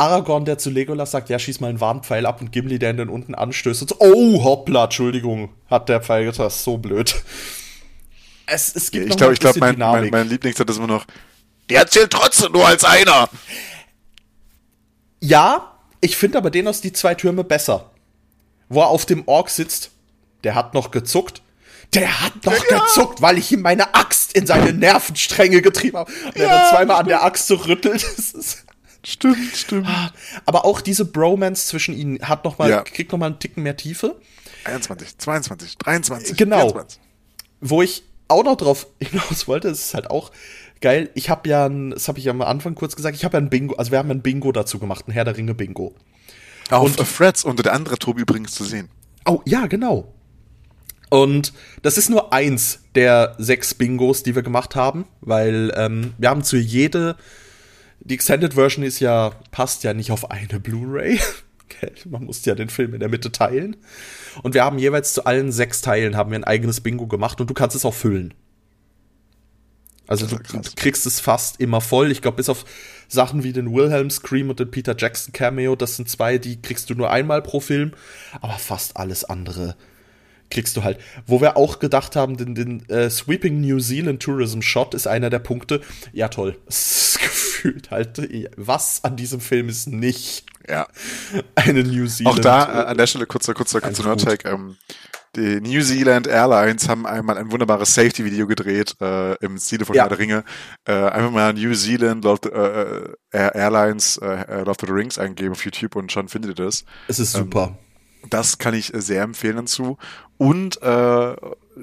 [0.00, 2.96] Aragorn, der zu Legolas sagt, ja, schieß mal einen Warnpfeil ab und Gimli, der ihn
[2.96, 7.22] dann unten anstößt und so, oh, hoppla, Entschuldigung, hat der Pfeil getan, so blöd.
[8.46, 10.12] Es, es gibt ich noch glaube, ich glaube, mein, mein, Dynamik.
[10.12, 11.04] mein Lieblingssatz ist immer noch,
[11.68, 13.28] der zählt trotzdem nur als einer.
[15.20, 17.90] Ja, ich finde aber den aus die zwei Türme besser.
[18.68, 19.90] Wo er auf dem Ork sitzt,
[20.44, 21.42] der hat noch gezuckt.
[21.94, 22.78] Der hat noch Ja.
[22.78, 26.10] gezuckt, weil ich ihm meine Axt in seine Nervenstränge getrieben habe.
[26.26, 28.02] Und er Ja, dann zweimal an der Axt so rüttelt.
[28.16, 28.64] Das ist
[29.04, 29.88] Stimmt, stimmt.
[30.44, 32.82] aber auch diese Bromance zwischen ihnen hat noch mal, Ja.
[32.82, 34.16] kriegt noch mal einen Ticken mehr Tiefe.
[34.64, 36.60] 21, 22, 23, Genau.
[36.68, 37.00] 24.
[37.60, 40.30] Wo ich auch noch drauf hinaus wollte, es ist halt auch
[40.80, 41.10] geil.
[41.14, 43.48] Ich habe ja, ein, das habe ich am Anfang kurz gesagt, ich habe ja ein
[43.50, 45.94] Bingo, also wir haben ein Bingo dazu gemacht, ein Herr der Ringe Bingo.
[46.70, 48.88] Auf Und- Threads unter der andere Tobi übrigens zu sehen.
[49.24, 50.12] Oh, ja, genau.
[51.08, 51.52] Und
[51.82, 56.44] das ist nur eins der sechs Bingos, die wir gemacht haben, weil ähm, wir haben
[56.44, 57.16] zu jede,
[58.10, 61.20] die Extended Version ist ja, passt ja nicht auf eine Blu-ray.
[61.68, 61.92] Gell?
[62.06, 63.76] Man muss ja den Film in der Mitte teilen.
[64.42, 67.48] Und wir haben jeweils zu allen sechs Teilen haben wir ein eigenes Bingo gemacht und
[67.48, 68.34] du kannst es auch füllen.
[70.08, 72.10] Also du, du kriegst es fast immer voll.
[72.10, 72.64] Ich glaube, bis auf
[73.06, 76.90] Sachen wie den Wilhelm Scream und den Peter Jackson Cameo, das sind zwei, die kriegst
[76.90, 77.92] du nur einmal pro Film.
[78.40, 79.76] Aber fast alles andere
[80.50, 80.98] kriegst du halt.
[81.26, 85.30] Wo wir auch gedacht haben, den, den äh, Sweeping New Zealand Tourism Shot ist einer
[85.30, 85.80] der Punkte.
[86.12, 86.58] Ja, toll.
[86.66, 87.18] Es
[87.62, 88.20] gefühlt halt,
[88.56, 90.86] was an diesem Film ist nicht Ja.
[91.54, 92.38] eine New Zealand.
[92.38, 94.44] Auch da äh, an der Stelle kurzer, kurzer, kurzer Nerdtag.
[94.44, 94.76] Ähm,
[95.36, 100.02] die New Zealand Airlines haben einmal ein wunderbares Safety-Video gedreht äh, im Stile von Ja.
[100.02, 100.44] Herr der Ringe.
[100.86, 104.92] Äh, einfach mal New Zealand Lord, äh, äh, Air- Airlines äh, äh, Lord of the
[104.92, 106.84] Rings eingeben auf YouTube und schon findet ihr das.
[107.08, 107.78] es ist super.
[108.28, 109.96] Das kann ich sehr empfehlen dazu.
[110.36, 111.30] Und äh,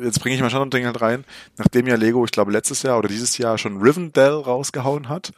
[0.03, 1.23] jetzt bringe ich mal schon ein Ding halt rein,
[1.57, 5.31] nachdem ja Lego, ich glaube, letztes Jahr oder dieses Jahr schon Rivendell rausgehauen hat,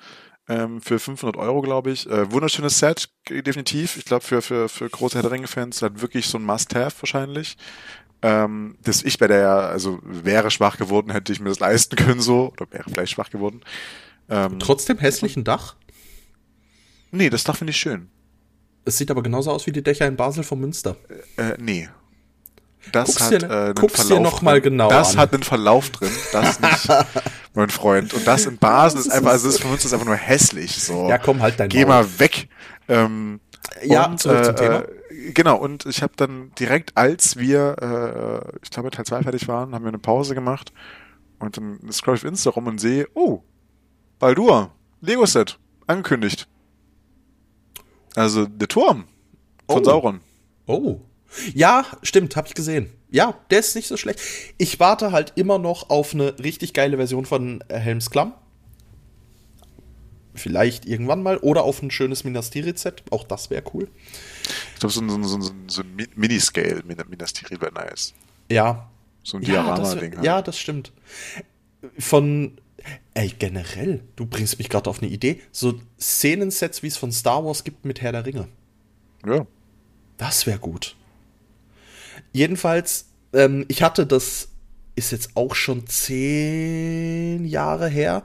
[0.49, 2.09] ähm, für 500 Euro, glaube ich.
[2.09, 3.95] Äh, wunderschönes Set, definitiv.
[3.97, 7.55] Ich glaube, für, für, für große Herr der Ringe-Fans halt wirklich so ein Must-Have wahrscheinlich.
[8.21, 12.19] Ähm, das ich bei der, also wäre schwach geworden, hätte ich mir das leisten können
[12.19, 13.61] so, oder wäre vielleicht schwach geworden.
[14.27, 15.76] Ähm, Trotzdem hässlichen Dach.
[17.11, 18.09] nee, das Dach finde ich schön.
[18.85, 20.97] Es sieht aber genauso aus wie die Dächer in Basel vom Münster.
[21.38, 21.89] Äh, nee.
[22.91, 24.72] Das Guck's hat dir- äh, einen guck's dir Verlauf noch mal drin.
[24.73, 25.18] genau Das an.
[25.19, 26.88] hat einen Verlauf drin, das nicht,
[27.53, 28.14] mein Freund.
[28.14, 30.81] Und das in Basel ist einfach, also das ist für uns ist einfach nur hässlich.
[30.81, 31.07] So.
[31.10, 31.88] Ja, komm, halt dein Geh Maul.
[32.03, 32.47] mal weg.
[32.88, 33.39] Ähm,
[33.84, 34.76] Ja, und, zurück zum äh, Thema.
[34.80, 37.76] äh, Genau, und ich habe dann direkt, als wir,
[38.53, 40.72] äh, ich glaube, Teil 2 fertig waren, haben wir eine Pause gemacht.
[41.39, 43.43] Und dann scroll ich auf Insta rum und sehe, oh,
[44.18, 46.47] Baldur, Lego-Set, angekündigt.
[48.15, 49.06] Also der Turm
[49.69, 49.84] von Oh.
[49.84, 50.19] Sauron.
[50.68, 50.99] Oh.
[51.53, 52.91] Ja, stimmt, hab ich gesehen.
[53.11, 54.19] Ja, der ist nicht so schlecht.
[54.57, 58.34] Ich warte halt immer noch auf eine richtig geile Version von äh, Helms Klamm.
[60.35, 61.38] Vielleicht irgendwann mal.
[61.38, 63.03] Oder auf ein schönes Minas Tirith-Set.
[63.10, 63.89] Auch das wäre cool.
[64.73, 68.14] Ich glaube, so ein, so ein, so ein, Miniscale Min- Minas Tirith wäre nice.
[68.49, 68.89] Ja.
[69.23, 70.11] So ein Ja, Diorama-Ding.
[70.11, 70.26] wär- halt.
[70.26, 70.91] ja, das stimmt.
[71.97, 72.57] Von.
[73.14, 75.41] Ey, generell, du bringst mich gerade auf eine Idee.
[75.51, 78.47] So Szenensets, wie es von Star Wars gibt mit Herr der Ringe.
[79.26, 79.45] ja.
[80.18, 80.97] Das wäre gut.
[82.34, 84.50] Jedenfalls, ähm, ich hatte das,
[85.00, 88.24] ist jetzt auch schon zehn Jahre her.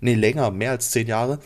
[0.00, 1.38] Nee, länger, mehr als zehn Jahre.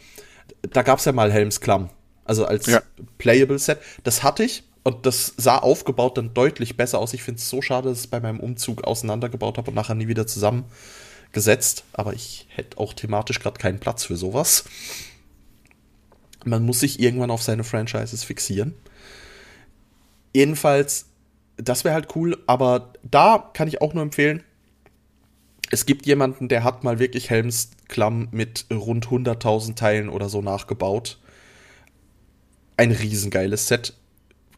[0.63, 1.91] Da gab es ja mal Helms Klamm.
[2.25, 2.83] Also als Ja.
[3.19, 3.79] Playable Set.
[4.05, 7.13] Das hatte ich und das sah aufgebaut dann deutlich besser aus.
[7.13, 9.95] Ich finde es so schade, dass ich es bei meinem Umzug auseinandergebaut habe und nachher
[9.95, 11.85] nie wieder zusammengesetzt.
[11.93, 14.65] Aber ich hätte auch thematisch gerade keinen Platz für sowas.
[16.45, 18.75] Man muss sich irgendwann auf seine Franchises fixieren.
[20.33, 21.07] Jedenfalls,
[21.63, 24.43] das wäre halt cool, aber da kann ich auch nur empfehlen,
[25.71, 30.43] es gibt jemanden, der hat mal wirklich Helms Klamm mit rund 100.000 Teilen oder so
[30.43, 31.19] nachgebaut.
[32.77, 33.95] Ein riesengeiles Set.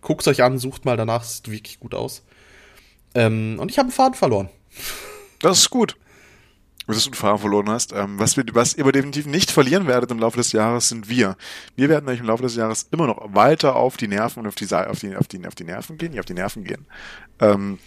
[0.00, 2.22] Guckt euch an, sucht mal danach, sieht wirklich gut aus.
[3.14, 4.48] Ähm, und ich habe einen Faden verloren.
[5.40, 5.96] Das ist gut.
[6.94, 7.92] Dass du einen Fahrer verloren hast.
[7.92, 11.08] Ähm, was, wir, was ihr aber definitiv nicht verlieren werdet im Laufe des Jahres, sind
[11.08, 11.36] wir.
[11.76, 14.54] Wir werden euch im Laufe des Jahres immer noch weiter auf die Nerven und auf
[14.54, 16.12] die, auf die, auf die, auf die Nerven gehen.
[16.12, 16.86] Ja, auf die Nerven gehen.
[17.40, 17.78] Ähm,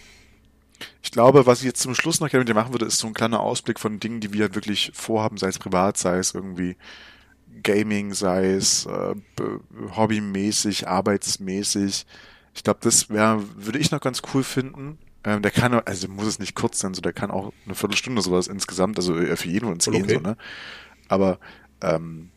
[1.02, 3.08] ich glaube, was ich jetzt zum Schluss noch gerne mit dir machen würde, ist so
[3.08, 6.76] ein kleiner Ausblick von Dingen, die wir wirklich vorhaben, sei es privat, sei es irgendwie
[7.64, 9.16] Gaming, sei es äh,
[9.96, 12.06] hobbymäßig, arbeitsmäßig.
[12.54, 14.98] Ich glaube, das wäre, würde ich noch ganz cool finden.
[15.26, 18.22] Ähm, der kann, also muss es nicht kurz sein, so der kann auch eine Viertelstunde
[18.22, 20.14] sowas insgesamt, also äh, für jeden von uns Voll gehen, okay.
[20.14, 20.38] so, ne?
[21.08, 21.40] Aber
[21.82, 22.30] ähm,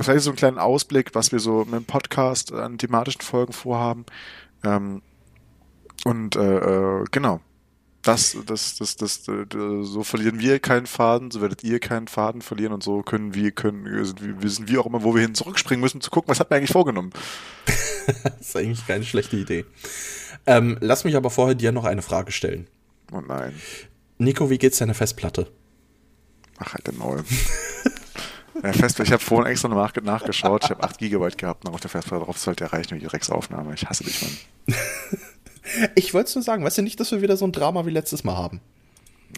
[0.00, 4.04] vielleicht so einen kleinen Ausblick, was wir so mit dem Podcast an thematischen Folgen vorhaben.
[4.64, 5.02] Ähm,
[6.04, 6.58] und äh,
[7.00, 7.40] äh, genau.
[8.02, 9.44] Das, das, das, das, äh,
[9.82, 13.50] so verlieren wir keinen Faden, so werdet ihr keinen Faden verlieren und so können wir,
[13.50, 16.40] können, sind wir, wissen wir auch immer, wo wir hin zurückspringen müssen, zu gucken, was
[16.40, 17.12] hat man eigentlich vorgenommen.
[18.24, 19.66] Das ist eigentlich keine schlechte Idee.
[20.46, 22.66] Ähm, lass mich aber vorher dir noch eine Frage stellen.
[23.12, 23.54] Oh nein.
[24.18, 25.50] Nico, wie geht's deiner Festplatte?
[26.58, 27.24] Ach, halt der Neue.
[28.62, 31.80] ja, Festplatte, ich habe vorhin extra nach, nachgeschaut, ich habe 8 Gigabyte gehabt, noch auf
[31.80, 33.74] der Festplatte drauf sollte erreichen wie die Rex-Aufnahme.
[33.74, 34.76] Ich hasse dich, Mann.
[35.94, 37.90] Ich wollte es nur sagen, weißt du nicht, dass wir wieder so ein Drama wie
[37.90, 38.60] letztes Mal haben?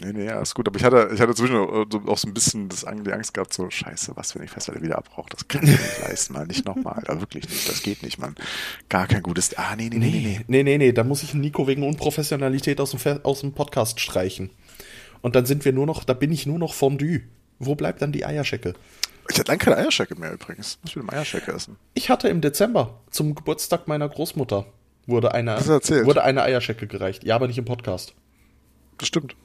[0.01, 0.67] Nee, nee, ja, ist gut.
[0.67, 3.53] Aber ich hatte, ich hatte zwischendurch so- auch so ein bisschen das, die Angst gehabt,
[3.53, 5.29] so, scheiße, was, wenn ich Festplatte wieder abbrauche?
[5.29, 6.47] Das kann ich nicht leisten, mal.
[6.47, 7.03] Nicht nochmal.
[7.05, 7.69] Da wirklich nicht.
[7.69, 8.35] Das geht nicht, Mann.
[8.89, 9.55] Gar kein gutes.
[9.57, 10.19] Ah, nee, nee, nee, nee.
[10.21, 10.45] nee.
[10.47, 14.49] nee, nee, nee, da muss ich Nico wegen Unprofessionalität aus dem, aus dem Podcast streichen.
[15.21, 17.21] Und dann sind wir nur noch, da bin ich nur noch Fondue.
[17.59, 18.73] Wo bleibt dann die Eierschecke?
[19.29, 20.79] Ich hatte lange keine Eierschecke mehr übrigens.
[20.81, 21.77] Muss ich mit dem Eierschecke essen.
[21.93, 24.65] Ich hatte im Dezember zum Geburtstag meiner Großmutter
[25.05, 25.57] wurde eine,
[26.05, 27.23] wurde eine Eierschecke gereicht.
[27.23, 28.15] Ja, aber nicht im Podcast.
[28.97, 29.35] Das stimmt.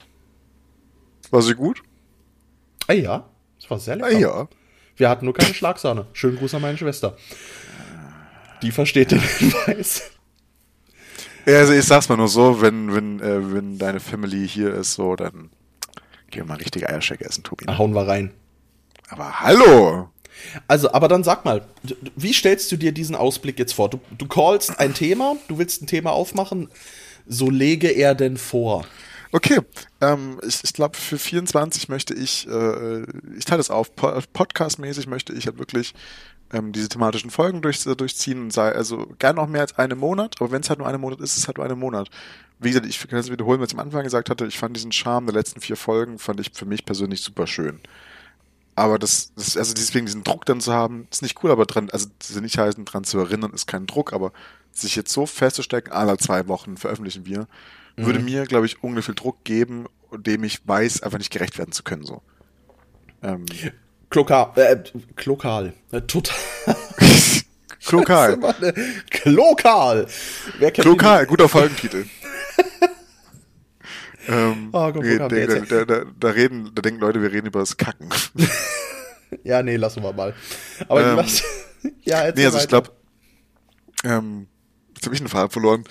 [1.31, 1.83] War sie gut?
[2.87, 3.29] Ah ja,
[3.61, 4.09] das war sehr lecker.
[4.09, 4.49] Ah, ja.
[4.97, 6.07] Wir hatten nur keine Schlagsahne.
[6.13, 7.17] Schönen Gruß an meine Schwester.
[8.63, 10.11] Die versteht den Hinweis.
[11.47, 15.17] Also ich sag's mal nur so, wenn, wenn, äh, wenn deine Family hier ist, so,
[15.17, 15.51] dann
[16.31, 17.65] gehen wir mal richtige Eierschecke essen, Tobi.
[17.65, 18.33] Da hauen wir rein.
[19.09, 20.11] Aber hallo!
[20.67, 21.67] Also, aber dann sag mal,
[22.17, 23.89] wie stellst du dir diesen Ausblick jetzt vor?
[23.89, 26.69] Du, du callst ein Thema, du willst ein Thema aufmachen.
[27.27, 28.85] So lege er denn vor?
[29.31, 29.61] Okay,
[30.01, 33.03] ähm, ich, ich glaube, für 24 möchte ich, äh,
[33.37, 35.95] ich teile das auf, po podcastmäßig möchte ich halt wirklich
[36.53, 40.37] ähm, diese thematischen Folgen durch, durchziehen und sei, also gern noch mehr als einen Monat,
[40.41, 42.09] aber wenn es halt nur einen Monat ist, ist es halt nur einen Monat.
[42.59, 44.93] Wie gesagt, ich kann es wiederholen, was ich am Anfang gesagt hatte, ich fand diesen
[44.93, 47.81] Charme der letzten vier Folgen, fand ich für mich persönlich super schön.
[48.75, 51.91] Aber das, das also deswegen diesen Druck dann zu haben, ist nicht cool, aber dran,
[51.91, 54.33] also soll nicht heißen, dran zu erinnern, ist kein Druck, aber
[54.73, 57.49] sich jetzt so festzustecken, alle zwei Wochen veröffentlichen wir,
[58.07, 61.73] würde mir, glaube ich, ungefähr viel Druck geben, dem ich weiß, einfach nicht gerecht werden
[61.73, 62.23] zu können, so.
[63.23, 63.45] Ähm,
[64.11, 64.77] Klokal, äh,
[65.17, 66.37] Klokal, äh, total.
[67.85, 68.39] Klokal.
[68.63, 68.73] Äh,
[69.11, 70.07] Klokal.
[70.59, 72.07] Wer kennt Klokal, guter Folgentitel.
[74.29, 77.47] ähm, Oh Gott, der da, jetzt da, da, da reden, da denken Leute, wir reden
[77.47, 78.09] über das Kacken.
[79.43, 80.35] Ja, nee, lassen wir mal.
[80.89, 81.43] Aber Ähm, was?
[82.03, 82.83] Ja, erzähl nee, also ich weiter.
[82.83, 82.93] glaube,
[84.05, 84.47] ähm,
[84.95, 85.85] jetzt habe ich einen Faden verloren.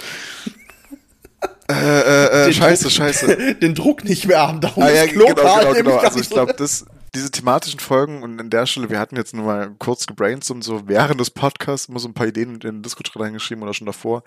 [1.69, 3.55] Äh, äh, äh, scheiße, Druck- scheiße.
[3.61, 4.61] den Druck nicht mehr haben.
[4.61, 5.95] Darum Ah, ja, ist genau, Klokal genau, nämlich genau.
[5.97, 9.33] gar Also ich glaube, das, diese thematischen Folgen und an der Stelle, wir hatten jetzt
[9.33, 12.81] nur mal kurz gebrainstormt, so während des Podcasts immer so ein paar Ideen in den
[12.83, 14.23] Discord reingeschrieben oder schon davor.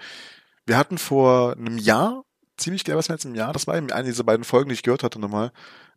[0.66, 2.24] Wir hatten vor einem Jahr,
[2.58, 4.74] ziemlich genau, was wir jetzt im Jahr, das war eben eine dieser beiden Folgen, die
[4.74, 5.52] ich gehört hatte nochmal,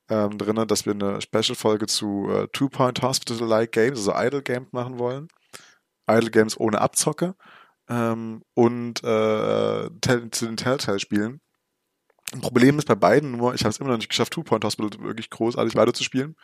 [0.10, 4.98] ähm, drin, dass wir eine Special-Folge zu äh, Two-Point Hospital-like Games, also Idle Games machen
[5.00, 5.28] wollen.
[6.10, 7.36] Idle Games ohne Abzocke.
[7.90, 9.90] Ähm, und äh,
[10.32, 11.42] zu den Telltale-Spielen.
[12.34, 14.64] Ein Problem ist bei beiden nur, ich habe es immer noch nicht geschafft, Two Point
[14.64, 16.36] Hospital wirklich großartig weiterzuspielen.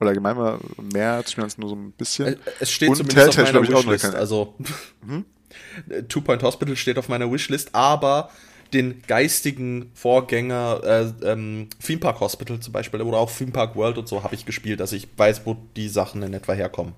[0.00, 0.58] Oder allgemein mal
[0.92, 2.26] mehr zu spielen als nur so ein bisschen.
[2.26, 4.14] Äh, Es steht Und zumindest auf meiner ich, Wishlist.
[4.14, 4.56] Also
[5.02, 5.24] Mhm.
[6.08, 8.30] Two Point Hospital steht auf meiner Wishlist, aber
[8.72, 13.98] den geistigen Vorgänger äh, ähm, Theme Park Hospital zum Beispiel oder auch Theme Park World
[13.98, 16.94] und so habe ich gespielt, dass ich weiß, wo die Sachen in etwa herkommen.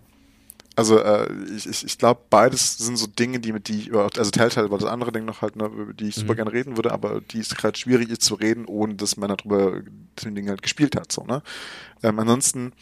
[0.76, 4.08] Also äh, ich, ich, ich glaube, beides sind so Dinge, die mit die ich über,
[4.16, 6.36] also Telltale war das andere Ding noch halt, ne, über die ich super Mhm.
[6.36, 9.82] gerne reden würde, aber die ist gerade schwierig ist zu reden, ohne dass man darüber
[10.24, 11.42] den Ding halt gespielt hat, so ne.
[12.02, 12.72] Ähm, ansonsten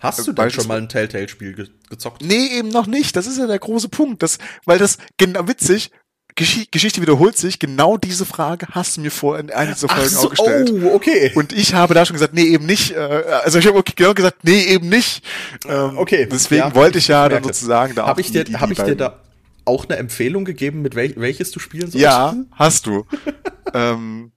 [0.00, 2.22] Hast Äh, du denn schon mal ein Telltale-Spiel ge gezockt?
[2.22, 3.16] Nee, eben noch nicht.
[3.16, 4.22] Das ist ja der große Punkt.
[4.22, 5.90] Das, weil das genau witzig,
[6.36, 10.16] Geschi Geschichte wiederholt sich, genau diese Frage hast du mir vor in einer dieser Folgen
[10.16, 10.72] auch gestellt.
[10.82, 11.30] oh, okay.
[11.36, 12.90] Und ich habe da schon gesagt, nee, eben nicht.
[12.90, 12.96] Äh,
[13.44, 15.22] also ich habe genau gesagt, nee, eben nicht.
[15.68, 18.42] Ähm, Okay, Deswegen ja, wollte ich ja ich dann sozusagen da Habe auch ich dir,
[18.42, 19.20] die- die- hab ich dir da
[19.64, 22.02] auch eine Empfehlung gegeben, mit wel welches du spielen sollst?
[22.02, 23.06] Ja, hast du.
[23.74, 24.32] ähm,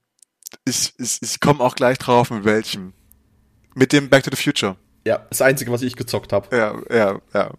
[0.64, 2.92] ich ich, ich komme auch gleich drauf, mit welchem.
[3.74, 4.76] Mit dem Back to the Future.
[5.04, 6.54] Ja, das Einzige, was ich gezockt habe.
[6.56, 7.50] Ja, ja, ja.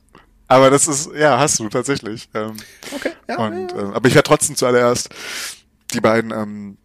[0.49, 2.27] Aber das ist, ja, hast du tatsächlich.
[2.33, 2.57] Ähm,
[2.93, 3.37] Okay, ja.
[3.37, 3.79] Und, ja.
[3.79, 5.09] ähm, aber ich werde trotzdem zuallererst
[5.93, 6.77] die beiden ähm,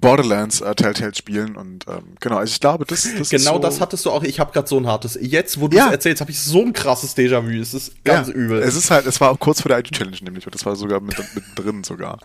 [0.00, 3.58] Borderlands äh, Telltale spielen und ähm, genau, also ich glaube, das, das ist Genau so,
[3.58, 4.22] das hattest du auch.
[4.22, 5.18] Ich habe gerade so ein hartes.
[5.20, 5.86] Jetzt, wo du Ja.
[5.86, 7.50] es erzählst, habe ich so ein krasses Déjà-vu.
[7.60, 8.62] Es ist ganz ja, übel.
[8.62, 11.00] Es ist halt, es war auch kurz vor der ID-Challenge nämlich und das war sogar
[11.00, 12.18] mit, mit drin sogar.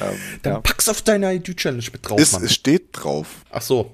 [0.00, 0.60] Ähm, Dann ja.
[0.60, 3.26] pack's auf deine ID-Challenge mit drauf, es, es steht drauf.
[3.50, 3.90] Ach so.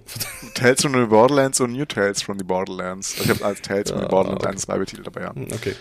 [0.54, 3.16] Tales from the Borderlands und New Tales from the Borderlands.
[3.18, 4.78] Ich habe als Tales from the Borderlands okay.
[4.78, 5.30] zwei Titel dabei, ja.
[5.30, 5.74] Okay.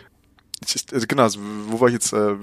[0.73, 2.35] Ich, also genau, also wo war ich jetzt, äh,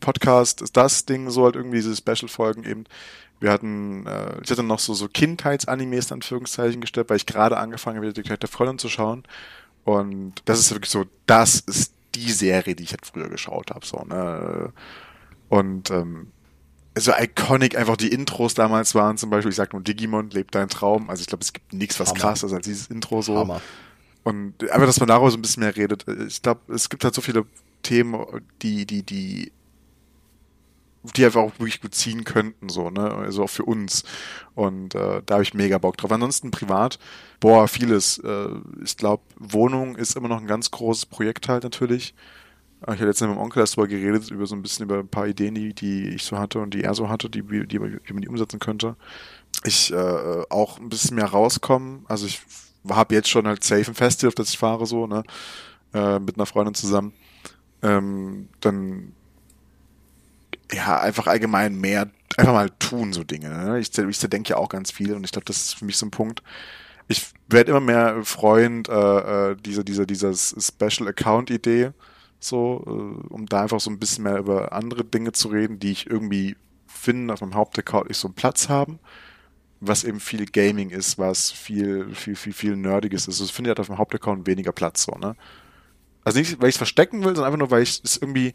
[0.00, 2.84] Podcast ist das Ding, so halt irgendwie diese Special-Folgen eben.
[3.40, 7.56] Wir hatten, äh, ich hatte noch so, so Kindheitsanimes in Anführungszeichen gestellt, weil ich gerade
[7.56, 9.22] angefangen habe, die Kleine der Freundin zu schauen.
[9.84, 13.86] Und das ist wirklich so, das ist die Serie, die ich halt früher geschaut habe,
[13.86, 14.72] so, ne.
[15.48, 16.32] Und, ähm,
[17.00, 20.68] so iconic einfach die Intros damals waren, zum Beispiel, ich sag nur Digimon, lebt dein
[20.68, 21.10] Traum.
[21.10, 22.20] Also ich glaube, es gibt nichts, was Hammer.
[22.20, 23.36] krasser ist als dieses Intro so.
[23.36, 23.60] Hammer.
[24.24, 26.04] Und einfach, dass man darüber so ein bisschen mehr redet.
[26.26, 27.46] Ich glaube, es gibt halt so viele
[27.82, 28.24] Themen,
[28.62, 29.52] die, die, die,
[31.16, 33.10] die einfach auch wirklich gut ziehen könnten, so, ne?
[33.12, 34.04] Also auch für uns.
[34.54, 36.12] Und äh, da habe ich mega Bock drauf.
[36.12, 36.98] Ansonsten privat,
[37.40, 38.18] boah, vieles.
[38.18, 38.48] Äh,
[38.84, 42.14] ich glaube, Wohnung ist immer noch ein ganz großes Projekt halt natürlich.
[42.86, 44.98] Äh, Ich hatte jetzt mit meinem Onkel erst drüber geredet, über so ein bisschen über
[44.98, 47.80] ein paar Ideen, die, die ich so hatte und die er so hatte, die, die,
[47.80, 48.96] wie man die umsetzen könnte.
[49.64, 52.04] Ich äh, auch ein bisschen mehr rauskommen.
[52.08, 52.40] Also ich
[52.88, 55.22] habe jetzt schon halt safe ein Festival, auf das ich fahre, so, ne?
[55.94, 57.12] Äh, mit einer Freundin zusammen.
[57.82, 59.12] Ähm, dann
[60.72, 63.48] ja, einfach allgemein mehr, einfach mal tun, so Dinge.
[63.48, 63.78] Ne?
[63.78, 66.06] Ich, ich denke ja auch ganz viel und ich glaube, das ist für mich so
[66.06, 66.42] ein Punkt.
[67.08, 71.92] ich werde immer mehr Freund äh, äh, dieser, dieser, dieser Special Account Idee,
[72.40, 75.92] so, äh, um da einfach so ein bisschen mehr über andere Dinge zu reden, die
[75.92, 76.56] ich irgendwie
[76.86, 78.98] finde, auf meinem Hauptaccount nicht so einen Platz haben
[79.80, 83.40] was eben viel Gaming ist, was viel, viel, viel, viel Nerdiges ist.
[83.40, 85.36] Das finde ich halt auf dem Hauptaccount weniger Platz, so, ne?
[86.28, 88.54] Also nicht, weil ich es verstecken will, sondern einfach nur, weil ich es irgendwie,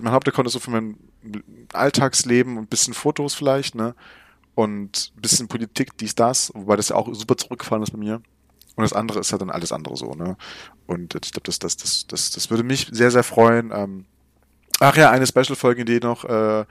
[0.00, 0.96] mein Hauptaccount ist so für mein
[1.72, 3.96] Alltagsleben und ein bisschen Fotos vielleicht, ne?
[4.54, 8.22] Und ein bisschen Politik, dies, das, wobei das ja auch super zurückgefallen ist bei mir.
[8.76, 10.36] Und das andere ist halt dann alles andere so, ne?
[10.86, 13.72] Und ich glaube, das, das, das, das, das würde mich sehr, sehr freuen.
[13.74, 14.04] Ähm,
[14.78, 16.64] ach ja, eine Special-Folge-Idee noch, äh,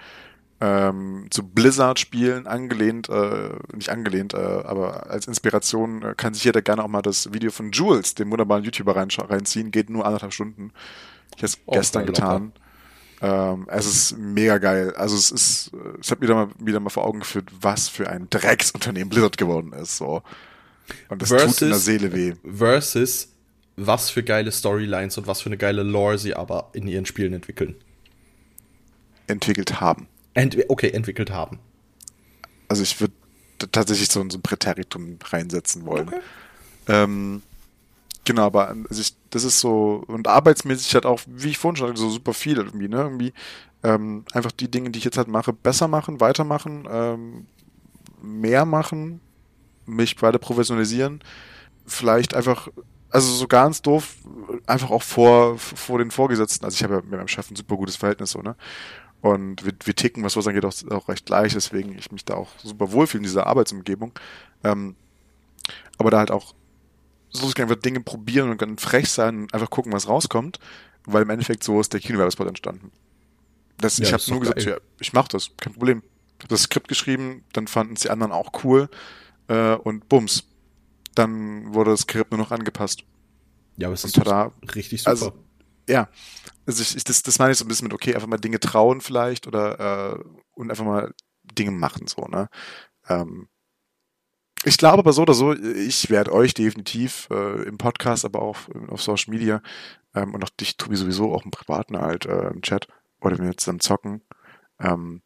[0.62, 6.62] ähm, zu Blizzard-Spielen angelehnt, äh, nicht angelehnt, äh, aber als Inspiration äh, kann sich jeder
[6.62, 9.72] gerne auch mal das Video von Jules, dem wunderbaren YouTuber, reinziehen.
[9.72, 10.72] Geht nur anderthalb Stunden.
[11.36, 12.52] Ich habe es oh, gestern getan.
[13.22, 14.94] Ähm, es ist mega geil.
[14.96, 18.28] Also es ist, ich habe wieder mal wieder mal vor Augen geführt, was für ein
[18.30, 19.98] Drecksunternehmen Blizzard geworden ist.
[19.98, 20.22] So.
[21.10, 22.34] Und das versus, tut in der Seele weh.
[22.44, 23.30] Versus
[23.78, 27.34] was für geile Storylines und was für eine geile Lore sie aber in ihren Spielen
[27.34, 27.76] entwickeln.
[29.26, 30.08] Entwickelt haben.
[30.34, 31.60] Ent okay, entwickelt haben.
[32.68, 33.14] Also ich würde
[33.72, 36.08] tatsächlich so, so ein Präteritum reinsetzen wollen.
[36.08, 36.20] Okay.
[36.88, 37.44] Ähm,
[38.26, 41.88] genau, aber also ich, das ist so, und arbeitsmäßig halt auch, wie ich vorhin schon
[41.88, 42.98] sagte, so super viel irgendwie, ne?
[42.98, 43.34] Irgendwie
[43.84, 47.46] ähm, einfach die Dinge, die ich jetzt halt mache, besser machen, weitermachen, ähm,
[48.22, 49.22] mehr machen,
[49.86, 51.24] mich weiter professionalisieren,
[51.86, 52.68] vielleicht einfach,
[53.10, 54.16] also so ganz doof,
[54.68, 56.66] einfach auch vor, vor den Vorgesetzten.
[56.66, 58.56] Also ich habe ja mit meinem Chef ein super gutes Verhältnis so, ne?
[59.22, 62.36] Und wir, wir ticken, was so angeht, auch, auch recht gleich, deswegen ich mich da
[62.36, 64.14] auch super wohlfühle in dieser Arbeitsumgebung.
[64.64, 64.96] Ähm,
[65.98, 66.56] aber da halt auch
[67.30, 70.60] so einfach Dinge probieren und dann frech sein und einfach gucken, was rauskommt,
[71.06, 72.92] weil im Endeffekt so ist der Kinowerbespot entstanden.
[73.78, 76.04] Das, ja, ich habe nur gesagt, ja, ich mach das, kein Problem.
[76.42, 78.90] Hab das Skript geschrieben, dann fanden es die anderen auch cool
[79.48, 80.44] äh, und bums.
[81.16, 83.04] Dann wurde das Skript nur noch angepasst.
[83.78, 85.12] Ja, aber es ist tada, richtig super.
[85.12, 85.34] Also,
[85.88, 86.10] ja,
[86.66, 88.60] also ich, ich, das, das meine ich so ein bisschen mit, okay, einfach mal Dinge
[88.60, 90.24] trauen vielleicht oder äh,
[90.54, 91.14] und einfach mal
[91.44, 92.50] Dinge machen, so, ne?
[93.08, 93.48] Ähm,
[94.64, 98.58] ich glaube aber so oder so, ich werde euch definitiv äh, im Podcast, aber auch
[98.90, 99.62] auf Social Media
[100.14, 102.88] ähm, und auch dich, Tobi, sowieso auch im Privaten halt äh, im Chat
[103.22, 104.22] oder wenn wir zusammen zocken,
[104.80, 105.24] ähm,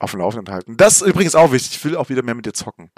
[0.00, 0.78] auf dem Laufenden halten.
[0.78, 1.76] Das ist übrigens auch wichtig.
[1.76, 2.90] Ich will auch wieder mehr mit dir zocken.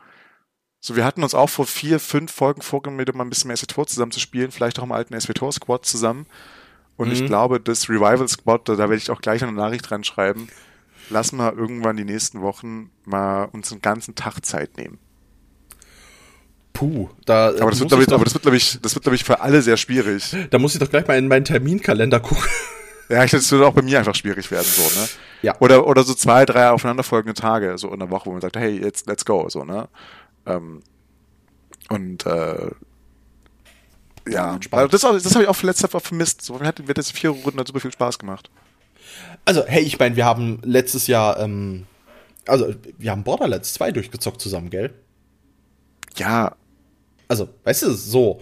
[0.81, 3.87] So, wir hatten uns auch vor vier, fünf Folgen vorgenommen, mal ein bisschen mehr SWTOR
[3.87, 6.27] zusammen zu spielen, vielleicht auch im alten SWTOR Squad zusammen.
[6.97, 7.15] Und mhm.
[7.15, 10.49] ich glaube, das Revival Squad, da, da werde ich auch gleich eine Nachricht dran schreiben.
[11.11, 14.99] Lass mal irgendwann die nächsten Wochen mal uns einen ganzen Tag Zeit nehmen.
[16.73, 17.49] Puh, da.
[17.49, 19.25] Aber das wird, glaube ich, doch, aber das wird, glaube ich, das wird, glaube ich,
[19.25, 20.37] für alle sehr schwierig.
[20.51, 22.45] Da muss ich doch gleich mal in meinen Terminkalender gucken.
[23.11, 25.07] Ja, ich das würde auch bei mir einfach schwierig werden, so, ne?
[25.43, 25.55] Ja.
[25.61, 28.81] Oder, oder so zwei, drei aufeinanderfolgende Tage, so in der Woche, wo man sagt, hey,
[28.83, 29.91] jetzt, let's go, so, ne?
[30.47, 30.81] Ähm,
[31.91, 32.71] und, äh,
[34.29, 36.43] ja, also das, das habe ich auch letztes Mal vermisst.
[36.43, 38.51] So, hat, mir hat jetzt vier Runden hat super viel Spaß gemacht.
[39.45, 41.87] Also, hey, ich meine, wir haben letztes Jahr, ähm,
[42.47, 44.95] also, wir haben Borderlands 2 durchgezockt zusammen, gell?
[46.17, 46.57] Ja.
[47.29, 48.41] Also, weißt du, so.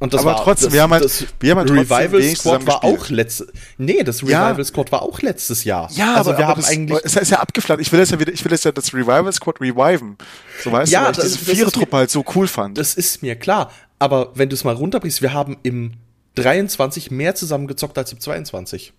[0.00, 2.66] Und das aber war, trotzdem, das, wir haben halt, das wir haben halt Revival Squad
[2.68, 3.48] war auch letztes,
[3.78, 4.64] nee, das Revival ja.
[4.64, 5.90] Squad war auch letztes Jahr.
[5.92, 7.80] Ja, also aber, wir aber haben das, eigentlich, es ist ja abgeflacht.
[7.80, 10.16] Ich will jetzt ja wieder, ich will jetzt ja das Revival Squad reviven.
[10.62, 12.78] So weißt ja, du, weil ich diese Vierer-Truppe halt so cool fand.
[12.78, 13.72] Das ist mir klar.
[13.98, 15.94] Aber wenn du es mal runterbrichst, wir haben im
[16.36, 18.92] 23 mehr zusammengezockt als im 22.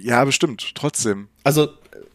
[0.00, 1.28] Ja, bestimmt, trotzdem.
[1.44, 1.68] Also,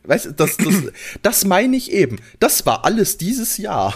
[0.03, 0.75] weißt du, das, das,
[1.21, 2.19] das meine ich eben.
[2.39, 3.93] Das war alles dieses Jahr.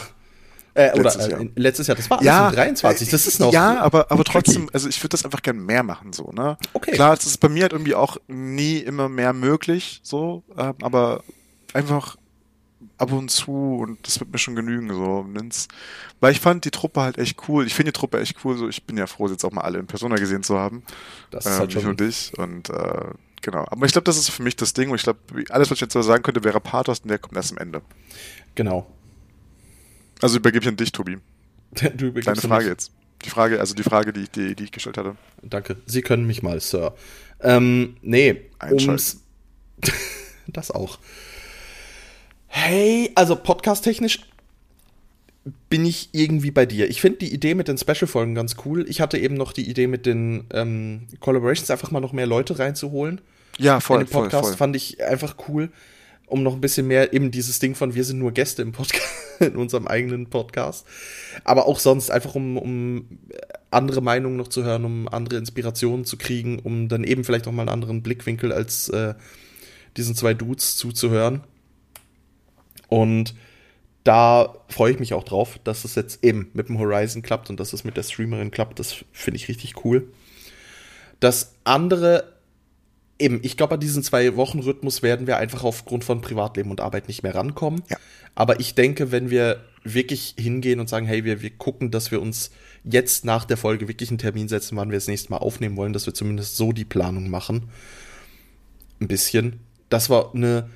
[0.73, 1.51] Äh, letztes oder äh, Jahr.
[1.55, 3.09] letztes Jahr, das war alles ja, im 23.
[3.09, 3.53] Das ist noch.
[3.53, 6.57] Ja, aber, aber trotzdem, also ich würde das einfach gerne mehr machen, so, ne?
[6.73, 6.91] Okay.
[6.91, 11.23] Klar, es ist bei mir halt irgendwie auch nie immer mehr möglich, so, äh, aber
[11.73, 12.17] einfach
[12.97, 15.25] ab und zu und das wird mir schon genügen, so.
[16.19, 17.65] Weil ich fand die Truppe halt echt cool.
[17.65, 18.69] Ich finde die Truppe echt cool, so.
[18.69, 20.83] Ich bin ja froh, jetzt auch mal alle in Persona gesehen zu haben.
[21.31, 23.05] Das ist äh, halt nicht nur dich und, äh,
[23.41, 23.65] genau.
[23.69, 25.19] Aber ich glaube, das ist für mich das Ding und ich glaube,
[25.49, 27.81] alles, was ich jetzt so sagen könnte, wäre Pathos und der kommt erst am Ende.
[28.55, 28.89] Genau.
[30.21, 31.17] Also übergebe ich an dich, Tobi.
[31.95, 32.91] Du Deine Frage jetzt.
[33.25, 35.15] Die Frage, also die Frage, die, die, die ich gestellt hatte.
[35.41, 35.77] Danke.
[35.85, 36.95] Sie können mich mal, Sir.
[37.41, 39.21] Ähm, nee, ums
[40.47, 40.99] das auch.
[42.57, 44.21] Hey, also podcast-technisch
[45.67, 46.89] bin ich irgendwie bei dir.
[46.89, 48.85] Ich finde die Idee mit den Special-Folgen ganz cool.
[48.87, 52.57] Ich hatte eben noch die Idee mit den ähm, Collaborations, einfach mal noch mehr Leute
[52.57, 53.19] reinzuholen.
[53.57, 53.99] Ja, voll.
[53.99, 54.57] In den Podcast voll, voll.
[54.57, 55.69] fand ich einfach cool,
[56.27, 59.03] um noch ein bisschen mehr eben dieses Ding von wir sind nur Gäste im Podcast,
[59.41, 60.87] in unserem eigenen Podcast.
[61.43, 63.19] Aber auch sonst einfach, um, um
[63.69, 67.51] andere Meinungen noch zu hören, um andere Inspirationen zu kriegen, um dann eben vielleicht auch
[67.51, 69.13] mal einen anderen Blickwinkel als äh,
[69.97, 71.43] diesen zwei Dudes zuzuhören.
[72.87, 73.35] Und
[74.05, 77.59] da freue ich mich auch drauf, dass es jetzt eben mit dem Horizon klappt und
[77.59, 78.79] dass es mit der Streamerin klappt.
[78.79, 80.11] Das finde ich richtig cool.
[81.19, 82.33] Das andere,
[83.17, 86.81] eben, ich glaube, an diesen zwei Wochen Rhythmus werden wir einfach aufgrund von Privatleben und
[86.81, 87.81] Arbeit nicht mehr rankommen.
[87.89, 87.97] Ja.
[88.35, 92.21] Aber ich denke, wenn wir wirklich hingehen und sagen, hey, wir, wir gucken, dass wir
[92.21, 92.51] uns
[92.83, 95.93] jetzt nach der Folge wirklich einen Termin setzen, wann wir das nächste Mal aufnehmen wollen,
[95.93, 97.69] dass wir zumindest so die Planung machen.
[98.99, 99.61] Ein bisschen.
[99.89, 100.69] Das war eine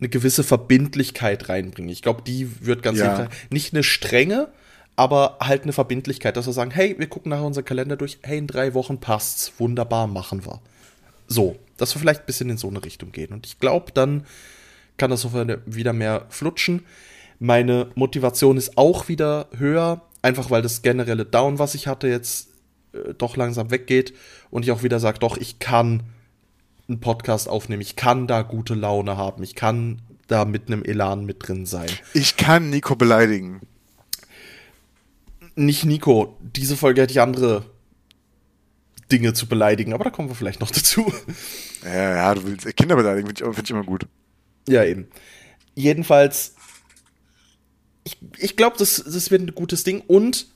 [0.00, 1.90] eine gewisse Verbindlichkeit reinbringen.
[1.90, 3.28] Ich glaube, die wird ganz ja.
[3.50, 4.48] Nicht eine strenge,
[4.96, 8.38] aber halt eine Verbindlichkeit, dass wir sagen, hey, wir gucken nachher unseren Kalender durch, hey,
[8.38, 10.60] in drei Wochen passt's, wunderbar, machen wir.
[11.26, 13.32] So, dass wir vielleicht ein bisschen in so eine Richtung gehen.
[13.32, 14.24] Und ich glaube, dann
[14.96, 16.84] kann das wieder mehr flutschen.
[17.38, 22.48] Meine Motivation ist auch wieder höher, einfach weil das generelle Down, was ich hatte, jetzt
[22.92, 24.14] äh, doch langsam weggeht
[24.50, 26.02] und ich auch wieder sage, doch, ich kann
[26.88, 27.82] einen Podcast aufnehmen.
[27.82, 29.42] Ich kann da gute Laune haben.
[29.42, 31.90] Ich kann da mit einem Elan mit drin sein.
[32.14, 33.60] Ich kann Nico beleidigen.
[35.54, 36.38] Nicht Nico.
[36.40, 37.64] Diese Folge hätte ich andere
[39.10, 41.12] Dinge zu beleidigen, aber da kommen wir vielleicht noch dazu.
[41.84, 44.06] Ja, ja du willst Kinder beleidigen, finde ich, find ich immer gut.
[44.68, 45.08] Ja, eben.
[45.74, 46.54] Jedenfalls,
[48.04, 50.46] ich, ich glaube, das, das wird ein gutes Ding und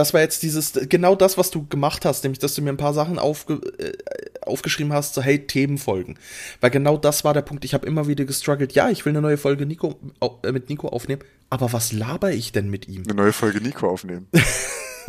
[0.00, 2.78] das war jetzt dieses, genau das, was du gemacht hast, nämlich, dass du mir ein
[2.78, 3.92] paar Sachen aufge, äh,
[4.40, 6.18] aufgeschrieben hast, so, hey, Themenfolgen.
[6.62, 7.66] Weil genau das war der Punkt.
[7.66, 10.00] Ich habe immer wieder gestruggelt, ja, ich will eine neue Folge Nico,
[10.42, 13.02] äh, mit Nico aufnehmen, aber was laber ich denn mit ihm?
[13.04, 14.26] Eine neue Folge Nico aufnehmen.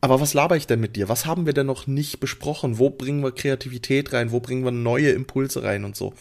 [0.00, 1.08] aber was laber ich denn mit dir?
[1.08, 2.78] Was haben wir denn noch nicht besprochen?
[2.78, 4.30] Wo bringen wir Kreativität rein?
[4.30, 6.14] Wo bringen wir neue Impulse rein und so?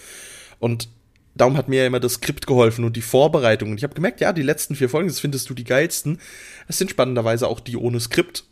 [0.58, 0.90] Und
[1.36, 3.72] darum hat mir ja immer das Skript geholfen und die Vorbereitung.
[3.72, 6.20] Und ich habe gemerkt, ja, die letzten vier Folgen, das findest du die geilsten.
[6.68, 8.46] Es sind spannenderweise auch die ohne Skript.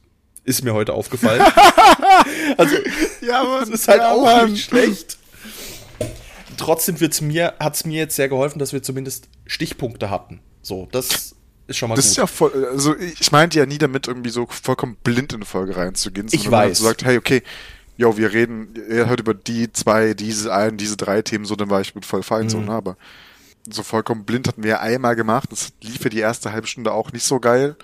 [0.45, 1.41] Ist mir heute aufgefallen.
[2.57, 2.75] also,
[3.21, 4.51] ja, Mann, das ist halt ja, auch Mann.
[4.51, 5.17] nicht schlecht.
[6.57, 10.41] Trotzdem wird's mir, hat's mir jetzt sehr geholfen, dass wir zumindest Stichpunkte hatten.
[10.61, 11.35] So, das
[11.67, 12.11] ist schon mal das gut.
[12.11, 15.45] ist ja voll, also ich meinte ja nie damit, irgendwie so vollkommen blind in eine
[15.45, 16.27] Folge reinzugehen.
[16.31, 16.79] Ich weiß.
[16.79, 17.43] So sagt, hey, okay,
[17.99, 21.69] jo, wir reden, er hört über die zwei, diese einen, diese drei Themen, so, dann
[21.69, 22.49] war ich mit voll fein, mhm.
[22.49, 22.95] so, ne, aber
[23.69, 26.93] so vollkommen blind hatten wir ja einmal gemacht, das lief ja die erste halbe Stunde
[26.93, 27.75] auch nicht so geil,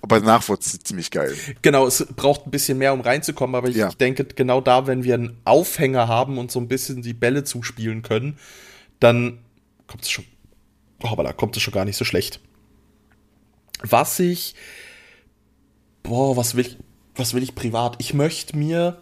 [0.00, 1.34] aber danach wurde es ziemlich geil.
[1.62, 3.88] Genau, es braucht ein bisschen mehr, um reinzukommen, aber ich, ja.
[3.88, 7.42] ich denke, genau da, wenn wir einen Aufhänger haben und so ein bisschen die Bälle
[7.42, 8.38] zuspielen können,
[9.00, 9.40] dann
[9.88, 10.24] kommt es schon,
[11.02, 12.38] hoppala, kommt es schon gar nicht so schlecht.
[13.82, 14.54] Was ich,
[16.04, 16.78] boah, was will ich,
[17.16, 17.96] was will ich privat?
[17.98, 19.00] Ich möchte mir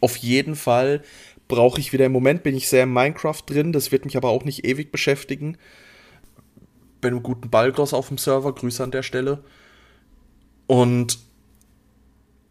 [0.00, 1.02] auf jeden Fall
[1.48, 2.06] brauche ich wieder.
[2.06, 4.92] Im Moment bin ich sehr in Minecraft drin, das wird mich aber auch nicht ewig
[4.92, 5.56] beschäftigen.
[7.00, 9.44] Bei einem guten Balgros auf dem Server, Grüße an der Stelle.
[10.66, 11.18] Und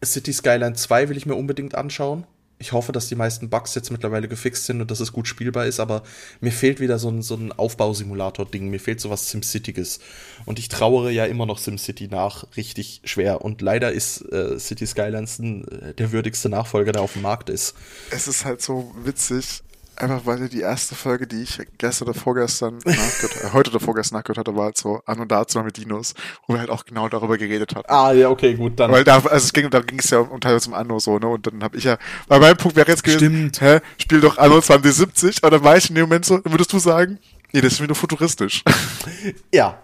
[0.04, 2.26] City Skyline 2 will ich mir unbedingt anschauen
[2.58, 5.66] ich hoffe, dass die meisten Bugs jetzt mittlerweile gefixt sind und dass es gut spielbar
[5.66, 6.02] ist, aber
[6.40, 10.00] mir fehlt wieder so ein, so ein Aufbausimulator-Ding, mir fehlt sowas SimCityes.
[10.44, 13.42] Und ich trauere ja immer noch SimCity nach, richtig schwer.
[13.42, 17.76] Und leider ist äh, City Skylines äh, der würdigste Nachfolger, der auf dem Markt ist.
[18.10, 19.62] Es ist halt so witzig,
[19.98, 24.18] Einfach weil die erste Folge, die ich gestern oder vorgestern nachgehört, äh, heute oder vorgestern
[24.18, 26.14] nachgehört hatte, war halt so an und dazu mit Dinos,
[26.46, 27.90] wo wir halt auch genau darüber geredet hatten.
[27.90, 28.92] Ah, ja, okay, gut, dann.
[28.92, 31.26] Weil da, also es ging, da ging es ja um teilweise um Anno so, ne,
[31.26, 31.98] und dann habe ich ja,
[32.28, 33.60] weil mein Punkt wäre jetzt gewesen, Stimmt.
[33.60, 36.78] hä, spiel doch Anno 2070, und dann war ich in dem Moment so, würdest du
[36.78, 37.18] sagen,
[37.52, 38.62] nee, das ist mir nur futuristisch.
[39.52, 39.82] Ja.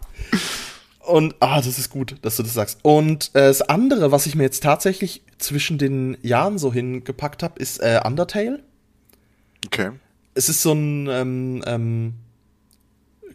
[1.01, 2.79] Und, ah, das ist gut, dass du das sagst.
[2.83, 7.59] Und äh, das andere, was ich mir jetzt tatsächlich zwischen den Jahren so hingepackt habe,
[7.59, 8.63] ist äh, Undertale.
[9.67, 9.91] Okay
[10.35, 12.15] es ist so ein ähm, ähm,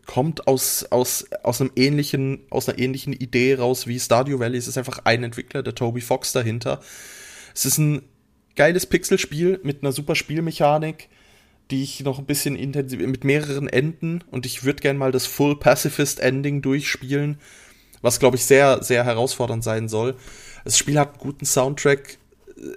[0.10, 4.58] kommt aus, aus, aus einem ähnlichen, aus einer ähnlichen Idee raus wie Stardew Valley.
[4.58, 6.80] Es ist einfach ein Entwickler, der Toby Fox dahinter.
[7.54, 8.02] Es ist ein
[8.56, 11.10] geiles Pixelspiel mit einer super Spielmechanik,
[11.70, 15.28] die ich noch ein bisschen intensiv mit mehreren Enden und ich würde gern mal das
[15.28, 17.38] Full Pacifist Ending durchspielen,
[18.02, 20.16] was glaube ich sehr sehr herausfordernd sein soll.
[20.66, 22.18] Das Spiel hat einen guten Soundtrack,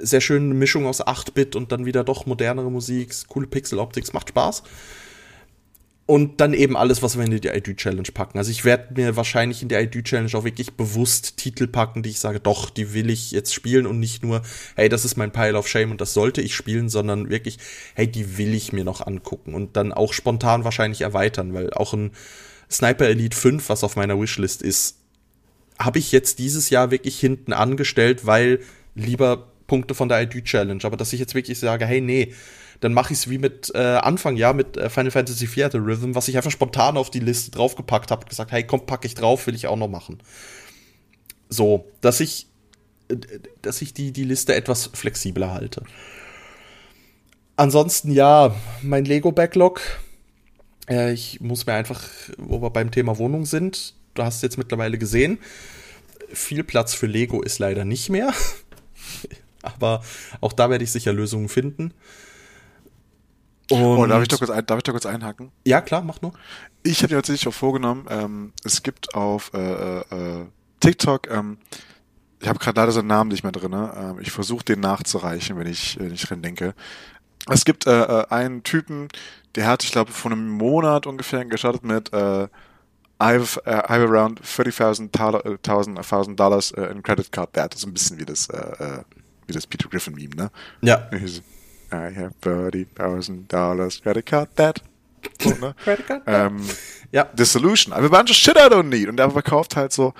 [0.01, 4.63] sehr schöne Mischung aus 8-Bit und dann wieder doch modernere Musik, coole Pixel-Optik, macht Spaß.
[6.05, 8.37] Und dann eben alles, was wir in die ID-Challenge packen.
[8.37, 12.19] Also ich werde mir wahrscheinlich in der ID-Challenge auch wirklich bewusst Titel packen, die ich
[12.19, 14.43] sage, doch, die will ich jetzt spielen und nicht nur,
[14.75, 17.59] hey, das ist mein Pile of Shame und das sollte ich spielen, sondern wirklich,
[17.95, 21.95] hey, die will ich mir noch angucken und dann auch spontan wahrscheinlich erweitern, weil auch
[21.95, 22.11] ein
[22.71, 24.97] Sniper Elite 5, was auf meiner Wishlist ist,
[25.79, 28.61] habe ich jetzt dieses Jahr wirklich hinten angestellt, weil
[28.95, 30.85] lieber Punkte von der ID-Challenge.
[30.85, 32.35] Aber dass ich jetzt wirklich sage, hey, nee,
[32.81, 35.79] dann mache ich es wie mit äh, Anfang, ja, mit äh, Final Fantasy IV The
[35.79, 39.15] Rhythm, was ich einfach spontan auf die Liste draufgepackt habe, gesagt, hey, komm, pack ich
[39.15, 40.19] drauf, will ich auch noch machen.
[41.49, 42.49] So, dass ich,
[43.09, 43.17] äh,
[43.63, 45.85] dass ich die, die Liste etwas flexibler halte.
[47.57, 49.81] Ansonsten, ja, mein Lego-Backlog
[50.87, 52.03] Äh, ich muss mir einfach,
[52.37, 55.39] wo wir beim Thema Wohnung sind, du hast jetzt mittlerweile gesehen,
[56.31, 58.35] viel Platz für Lego ist leider nicht mehr.
[59.63, 60.03] Aber
[60.41, 61.95] auch da werde ich sicher Lösungen finden.
[63.71, 65.51] Und oh, darf ich, da kurz ein, darf ich da kurz einhaken?
[65.65, 66.33] Ja, klar, mach nur.
[66.83, 70.47] Ich habe mir tatsächlich auch vorgenommen, ähm, es gibt auf äh, äh,
[70.81, 71.59] TikTok, ähm,
[72.41, 75.69] ich habe gerade leider seinen Namen nicht mehr drin, ähm, ich versuche den nachzureichen, wenn
[75.69, 76.75] ich, wenn ich dran denke.
[77.49, 79.09] Es gibt äh, äh, einen Typen,
[79.55, 82.49] der hat, ich glaube, vor einem Monat ungefähr gestartet mit äh,
[83.19, 87.73] I've, uh, I've around 30.000 Dollars in credit card debt.
[87.73, 89.05] Das ist ein bisschen wie das, uh,
[89.47, 90.51] wie das Peter Griffin Meme, ne?
[90.81, 91.09] Ja.
[91.13, 94.83] I have 30.000 Dollars credit card debt.
[95.41, 95.75] So, ne?
[95.85, 96.23] credit card.
[96.27, 96.63] Ähm,
[97.11, 97.29] ja.
[97.37, 97.93] The solution.
[97.93, 99.09] I have a bunch of shit I don't need.
[99.09, 100.15] Und er verkauft halt so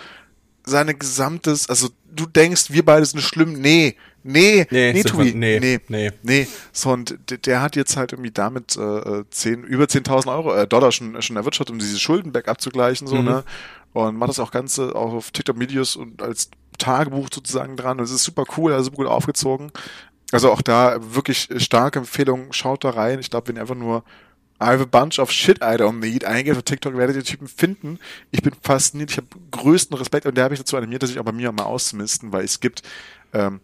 [0.65, 3.55] seine gesamtes, also du denkst, wir beide sind schlimm.
[3.55, 6.49] Nee, nee, nee, nee, Tobi, nee, nee, nee, nee.
[6.73, 10.67] So, und der, der hat jetzt halt irgendwie damit äh, 10, über 10.000 Euro, äh,
[10.67, 13.25] Dollar schon, schon erwirtschaftet, um diese Schulden back abzugleichen, so, mhm.
[13.25, 13.45] ne?
[13.93, 16.51] Und macht das auch Ganze auch auf TikTok-Videos und als
[16.83, 17.99] Tagebuch sozusagen dran.
[17.99, 19.71] Das ist super cool, also super gut aufgezogen.
[20.33, 23.19] Also auch da wirklich starke Empfehlung, schaut da rein.
[23.19, 24.03] Ich glaube, wenn ihr einfach nur
[24.63, 26.25] I have a bunch of shit I don't need.
[26.25, 27.99] Eingeht auf TikTok werdet ihr Typen finden.
[28.31, 29.11] Ich bin fasziniert.
[29.11, 31.51] Ich habe größten Respekt und der habe ich dazu animiert, dass ich auch bei mir
[31.51, 32.83] mal auszumisten, weil es gibt
[33.33, 33.61] ähm,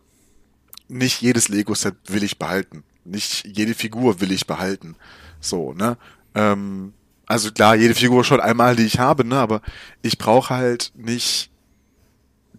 [0.88, 2.82] nicht jedes Lego-Set will ich behalten.
[3.04, 4.96] Nicht jede Figur will ich behalten.
[5.40, 5.96] So, ne?
[6.34, 6.92] Ähm,
[7.26, 9.36] also klar, jede Figur schon einmal, die ich habe, ne?
[9.36, 9.62] Aber
[10.02, 11.50] ich brauche halt nicht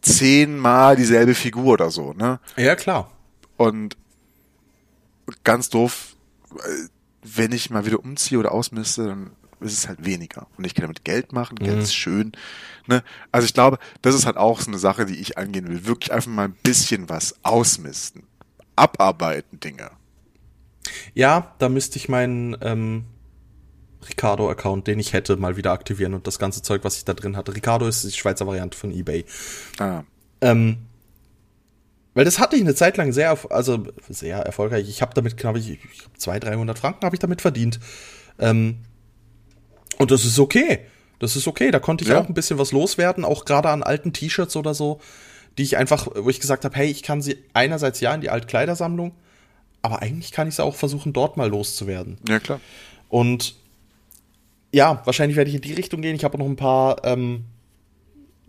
[0.02, 2.40] zehnmal dieselbe Figur oder so, ne?
[2.58, 3.12] Ja, klar.
[3.58, 3.98] Und
[5.44, 6.16] ganz doof,
[6.56, 6.88] äh,
[7.24, 10.48] wenn ich mal wieder umziehe oder ausmiste, dann ist es halt weniger.
[10.58, 11.82] Und ich kann damit Geld machen, Geld mhm.
[11.82, 12.32] ist schön.
[12.88, 13.04] Ne?
[13.32, 15.86] Also ich glaube, das ist halt auch so eine Sache, die ich angehen will.
[15.86, 18.24] Wirklich einfach mal ein bisschen was ausmisten.
[18.76, 19.92] Abarbeiten Dinge.
[21.14, 23.06] Ja, da müsste ich meinen ähm,
[24.08, 27.36] Ricardo-Account, den ich hätte, mal wieder aktivieren und das ganze Zeug, was ich da drin
[27.36, 27.56] hatte.
[27.56, 29.26] Ricardo ist die Schweizer Variante von eBay.
[29.80, 30.04] Ah.
[30.42, 30.78] Ähm,
[32.14, 34.90] weil das hatte ich eine Zeit lang sehr, also sehr erfolgreich.
[34.90, 35.80] Ich habe damit, glaube ich, ich
[36.18, 37.80] 200, 300 Franken habe ich damit verdient.
[38.40, 38.80] Ähm,
[39.98, 40.80] und das ist okay.
[41.20, 41.72] Das ist okay.
[41.72, 42.20] Da konnte ich ja.
[42.20, 45.00] auch ein bisschen was loswerden, auch gerade an alten T-Shirts oder so,
[45.58, 48.30] die ich einfach, wo ich gesagt habe, hey, ich kann sie einerseits ja in die
[48.30, 49.14] Altkleidersammlung,
[49.82, 52.18] aber eigentlich kann ich sie auch versuchen, dort mal loszuwerden.
[52.28, 52.60] Ja, klar.
[53.10, 53.56] Und
[54.72, 56.16] ja, wahrscheinlich werde ich in die Richtung gehen.
[56.16, 57.46] Ich habe noch ein paar ähm,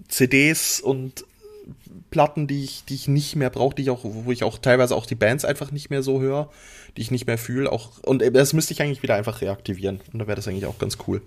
[0.09, 1.25] CDs und
[2.11, 4.97] Platten, die ich, die ich nicht mehr brauche, die ich auch, wo ich auch teilweise
[4.97, 6.51] auch die Bands einfach nicht mehr so höre,
[6.97, 7.71] die ich nicht mehr fühle.
[7.71, 10.01] Auch, und das müsste ich eigentlich wieder einfach reaktivieren.
[10.13, 11.23] Und da wäre das eigentlich auch ganz cool.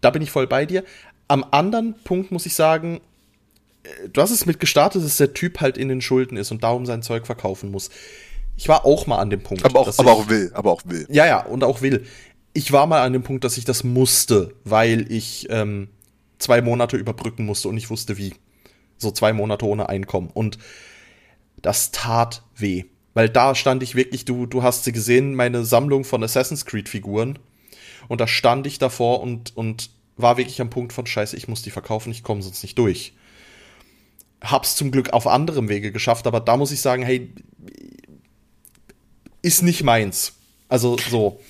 [0.00, 0.84] Da bin ich voll bei dir.
[1.26, 3.00] Am anderen Punkt muss ich sagen,
[3.82, 6.62] äh, du hast es mit gestartet, dass der Typ halt in den Schulden ist und
[6.62, 7.90] darum sein Zeug verkaufen muss.
[8.56, 9.64] Ich war auch mal an dem Punkt.
[9.64, 11.06] Aber auch, aber ich, auch will, aber auch will.
[11.10, 12.04] Ja, ja, und auch will.
[12.52, 15.88] Ich war mal an dem Punkt, dass ich das musste, weil ich ähm,
[16.38, 18.34] zwei Monate überbrücken musste und ich wusste wie.
[18.96, 20.28] So zwei Monate ohne Einkommen.
[20.32, 20.58] Und
[21.62, 22.84] das tat weh.
[23.14, 26.88] Weil da stand ich wirklich, du, du hast sie gesehen, meine Sammlung von Assassin's Creed
[26.88, 27.38] Figuren.
[28.08, 31.62] Und da stand ich davor und, und war wirklich am Punkt von Scheiße, ich muss
[31.62, 33.14] die verkaufen, ich komme sonst nicht durch.
[34.40, 37.32] Hab's zum Glück auf anderem Wege geschafft, aber da muss ich sagen, hey,
[39.42, 40.34] ist nicht meins.
[40.68, 41.40] Also so.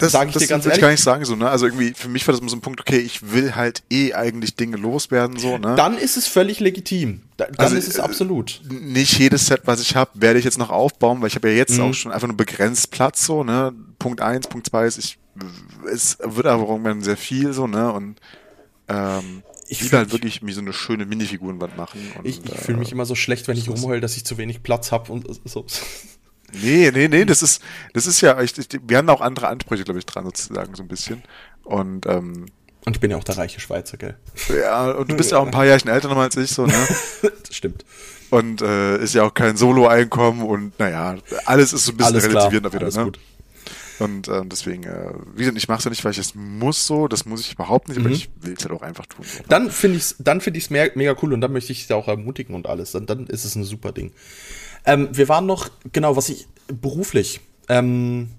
[0.00, 0.78] Das sage ich das dir ganz ehrlich.
[0.78, 1.48] Ich gar nicht sagen so, ne?
[1.48, 4.14] Also irgendwie für mich war das immer so ein Punkt, okay, ich will halt eh
[4.14, 5.74] eigentlich Dinge loswerden so, ne?
[5.76, 7.22] Dann ist es völlig legitim.
[7.36, 8.60] Dann also, ist es äh, absolut.
[8.68, 11.56] Nicht jedes Set, was ich habe, werde ich jetzt noch aufbauen, weil ich habe ja
[11.56, 11.84] jetzt mhm.
[11.84, 13.72] auch schon einfach nur begrenzt Platz so, ne?
[13.98, 15.18] Punkt eins, Punkt zwei ist, ich
[15.90, 17.92] es wird aber irgendwann sehr viel so, ne?
[17.92, 18.20] Und
[18.88, 22.00] ähm, ich will halt wirklich mir so eine schöne Minifigurenwand machen.
[22.18, 24.36] Und, ich ich äh, fühle mich immer so schlecht, wenn ich rumheule, dass ich zu
[24.36, 25.64] wenig Platz habe und so.
[26.52, 27.62] Nee, nee, nee, das ist,
[27.92, 30.82] das ist ja, ich, ich, wir haben auch andere Ansprüche, glaube ich, dran sozusagen, so
[30.82, 31.22] ein bisschen.
[31.64, 32.46] Und, ähm,
[32.84, 34.16] und ich bin ja auch der reiche Schweizer, gell?
[34.48, 36.88] Ja, und du bist ja auch ein paar Jahre älter nochmal als ich, so, ne?
[37.22, 37.84] das stimmt.
[38.30, 41.16] Und äh, ist ja auch kein Solo-Einkommen und naja,
[41.46, 43.04] alles ist so ein bisschen alles relativierend klar, wieder, alles ne?
[43.04, 43.18] Gut.
[44.00, 46.86] Und äh, deswegen, äh, wie gesagt, ich mache es ja nicht, weil ich es muss
[46.86, 48.06] so, das muss ich überhaupt nicht, mhm.
[48.06, 49.26] aber ich will es halt auch einfach tun.
[49.26, 49.42] So.
[49.48, 51.90] Dann finde ich es dann find ich's mega, mega cool und dann möchte ich es
[51.90, 52.92] auch ermutigen und alles.
[52.92, 54.12] Dann, dann ist es ein super Ding.
[54.84, 57.40] Ähm, wir waren noch, genau, was ich beruflich.
[57.68, 58.30] Ähm,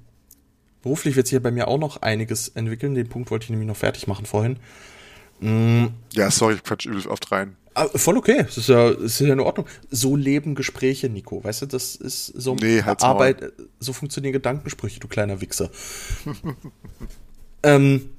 [0.81, 2.95] beruflich wird sich ja bei mir auch noch einiges entwickeln.
[2.95, 4.57] Den Punkt wollte ich nämlich noch fertig machen vorhin.
[5.39, 5.87] Mm.
[6.13, 7.55] Ja, sorry, ich quatsch übelst oft rein.
[7.73, 9.65] Ah, voll okay, das ist, ja, das ist ja in Ordnung.
[9.89, 11.41] So leben Gespräche, Nico.
[11.43, 13.53] Weißt du, das ist so nee, Arbeit, mal.
[13.79, 15.69] so funktionieren Gedankensprüche, du kleiner Wichser.
[17.63, 18.09] ähm,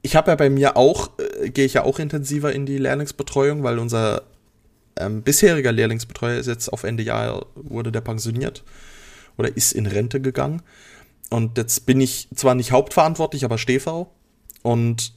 [0.00, 3.62] ich habe ja bei mir auch, äh, gehe ich ja auch intensiver in die Lehrlingsbetreuung,
[3.62, 4.22] weil unser
[4.96, 8.62] ähm, bisheriger Lehrlingsbetreuer ist jetzt auf Ende Jahr, wurde der pensioniert
[9.36, 10.62] oder ist in Rente gegangen.
[11.30, 14.12] Und jetzt bin ich zwar nicht hauptverantwortlich, aber Stehfrau.
[14.62, 15.14] Und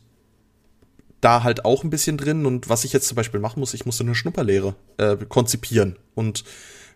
[1.22, 2.45] da halt auch ein bisschen drin.
[2.45, 5.97] Und was ich jetzt zum Beispiel machen muss, ich musste eine Schnupperlehre äh, konzipieren.
[6.14, 6.45] Und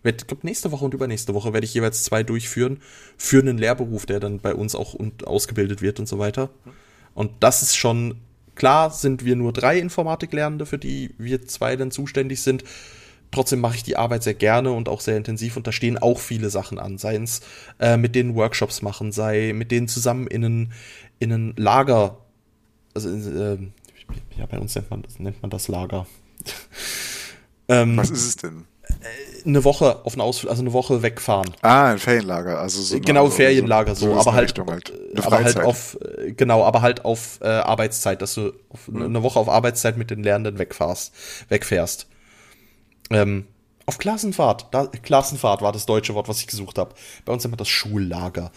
[0.03, 2.80] werd, ich glaube, nächste Woche und übernächste Woche werde ich jeweils zwei durchführen
[3.18, 6.49] für einen Lehrberuf, der dann bei uns auch und ausgebildet wird und so weiter.
[7.14, 8.22] Und das ist schon,
[8.60, 12.64] klar sind wir nur drei Informatiklernende, für die wir zwei dann zuständig sind.
[13.31, 16.19] Trotzdem mache ich die Arbeit sehr gerne und auch sehr intensiv und da stehen auch
[16.19, 16.98] viele Sachen an.
[16.98, 17.41] Sei es
[17.80, 20.73] äh, mit denen Workshops machen, sei mit denen zusammen in ein,
[21.19, 22.18] in ein Lager,
[22.94, 23.57] also äh,
[24.38, 26.07] ja, bei uns nennt man, nennt man das Lager.
[27.68, 28.65] ähm, Was ist es denn?
[29.45, 31.53] Eine Woche auf eine Ausflug, also eine Woche wegfahren.
[31.61, 32.99] Ah, ein Ferienlager, also so.
[32.99, 34.94] Genau, eine, Ferienlager, so, so aber halt, halt
[35.26, 38.53] aber halt auf, äh, genau, aber halt auf äh, Arbeitszeit, dass du
[38.88, 39.03] mhm.
[39.03, 41.14] eine Woche auf Arbeitszeit mit den Lernenden wegfährst,
[41.48, 42.07] wegfährst.
[43.11, 43.48] Ähm,
[43.86, 46.94] auf Klassenfahrt, da, Klassenfahrt war das deutsche Wort, was ich gesucht habe.
[47.26, 48.52] Bei uns immer das Schullager.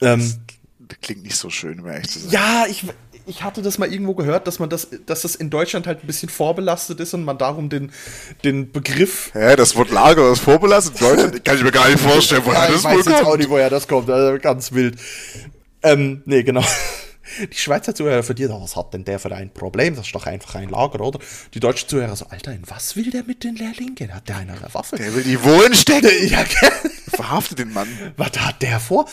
[0.00, 0.34] Ähm,
[0.78, 2.30] das klingt nicht so schön, um ehrlich zu sein.
[2.30, 2.84] Ja, ich,
[3.26, 6.06] ich hatte das mal irgendwo gehört, dass man das, dass das in Deutschland halt ein
[6.06, 7.92] bisschen vorbelastet ist und man darum den,
[8.44, 9.30] den Begriff.
[9.32, 11.44] Hä, das Wort Lager ist vorbelastet in Deutschland?
[11.44, 12.78] Kann ich mir gar nicht vorstellen, woher ja, das.
[12.78, 14.10] Ich weiß jetzt auch nicht, woher das kommt.
[14.10, 14.98] Also ganz wild.
[15.82, 16.64] Ähm, nee, genau.
[17.52, 19.96] Die Schweizer Zuhörer für die, was hat denn der für ein Problem?
[19.96, 21.18] Das ist doch einfach ein Lager, oder?
[21.52, 24.14] Die deutschen Zuhörer so, Alter, in was will der mit den Lehrlingen?
[24.14, 24.96] Hat der eine Waffe?
[24.96, 26.10] Der will die Wohlen stecken.
[26.28, 26.44] Ja,
[27.08, 27.88] Verhaftet den Mann.
[28.16, 29.06] Was hat der vor?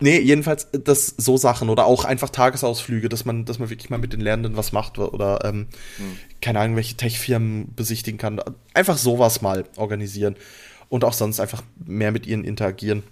[0.00, 3.98] Nee, jedenfalls das so Sachen oder auch einfach Tagesausflüge, dass man, dass man wirklich mal
[3.98, 5.66] mit den Lernenden was macht oder ähm,
[5.96, 6.18] hm.
[6.40, 8.40] keine Ahnung, welche Tech-Firmen besichtigen kann.
[8.74, 10.36] Einfach sowas mal organisieren
[10.88, 13.02] und auch sonst einfach mehr mit ihnen interagieren.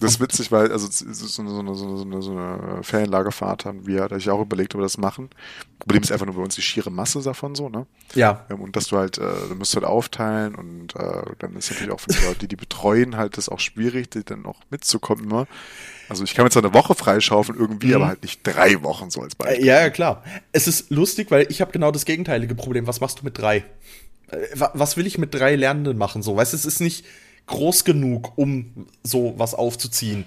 [0.00, 4.08] Das ist witzig, weil also so, so, eine, so, eine, so eine Ferienlagerfahrt haben wir,
[4.08, 5.30] da ich auch überlegt, ob wir das machen.
[5.78, 7.86] Problem ist einfach nur bei uns die schiere Masse davon so, ne?
[8.14, 8.46] Ja.
[8.50, 11.92] Ähm, und dass du halt, äh, du musst halt aufteilen und äh, dann ist natürlich
[11.92, 15.24] auch für die Leute, die die betreuen, halt das auch schwierig, die dann auch mitzukommen
[15.24, 15.46] immer.
[16.08, 17.94] Also ich kann jetzt eine Woche freischaufeln irgendwie, mhm.
[17.94, 19.66] aber halt nicht drei Wochen so als Beispiel.
[19.66, 20.24] Ja, ja, klar.
[20.52, 22.86] Es ist lustig, weil ich habe genau das gegenteilige Problem.
[22.86, 23.64] Was machst du mit drei?
[24.28, 26.22] Äh, was will ich mit drei Lernenden machen?
[26.22, 27.04] So, weißt du, es ist nicht
[27.50, 30.24] groß genug, um so was aufzuziehen.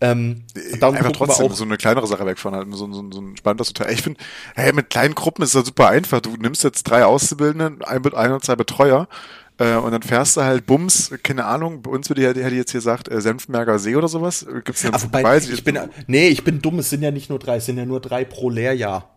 [0.00, 0.42] Ähm,
[0.80, 3.92] Einfach trotzdem so eine kleinere Sache wegfahren, halt so, so, so ein spannendes Hotel.
[3.92, 4.20] Ich finde,
[4.54, 6.20] hey, mit kleinen Gruppen ist das super einfach.
[6.20, 9.08] Du nimmst jetzt drei Auszubildende, ein, ein oder zwei Betreuer
[9.58, 12.56] äh, und dann fährst du halt Bums, keine Ahnung, bei uns würde ich, hätte ich
[12.56, 14.46] jetzt hier gesagt, äh, Senfmerger See oder sowas.
[14.64, 17.38] Gibt's denn also bei, ich bin, nee, ich bin dumm, es sind ja nicht nur
[17.38, 19.08] drei, es sind ja nur drei pro Lehrjahr.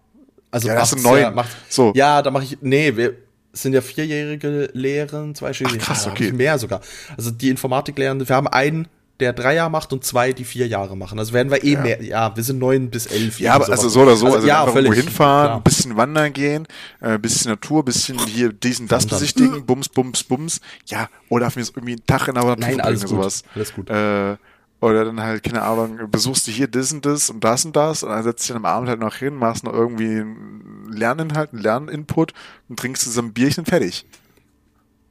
[0.50, 1.22] Also ja, das sind neun.
[1.22, 1.92] Ja, macht, so.
[1.94, 3.16] ja, da mache ich, nee, wir,
[3.54, 6.32] sind ja vierjährige Lehren, zwei Ach, krass, okay.
[6.32, 6.82] mehr sogar.
[7.18, 8.88] Also die Informatiklehrende, wir haben einen,
[9.20, 11.20] der drei Jahre macht und zwei, die vier Jahre machen.
[11.20, 11.82] Also werden wir eh ja.
[11.82, 13.40] mehr, ja, wir sind neun bis elf.
[13.40, 16.32] Ja, aber also so oder so, also, also ja, einfach völlig, hinfahren, ein bisschen wandern
[16.32, 16.68] gehen,
[17.02, 20.62] ein äh, bisschen Natur, bisschen hier diesen, das besichtigen, bums, bums, bums.
[20.86, 23.44] Ja, oder darf mir irgendwie einen Tag in der Natur Nein, alles gut, sowas.
[23.56, 23.90] Alles gut.
[23.90, 24.38] Äh,
[24.82, 28.04] oder dann halt, keine Ahnung, besuchst du hier das und das und das und das
[28.04, 31.62] und dann setzt dich am Abend halt noch hin, machst noch irgendwie einen Lerninhalt, einen
[31.62, 32.34] Lerninput
[32.70, 34.06] und trinkst zusammen ein Bierchen fertig.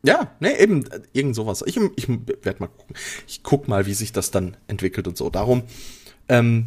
[0.02, 1.62] Ja, ne, eben, irgend sowas.
[1.66, 2.94] Ich, ich werde mal gucken.
[3.26, 5.28] Ich guck mal, wie sich das dann entwickelt und so.
[5.28, 5.64] Darum
[6.28, 6.66] ähm,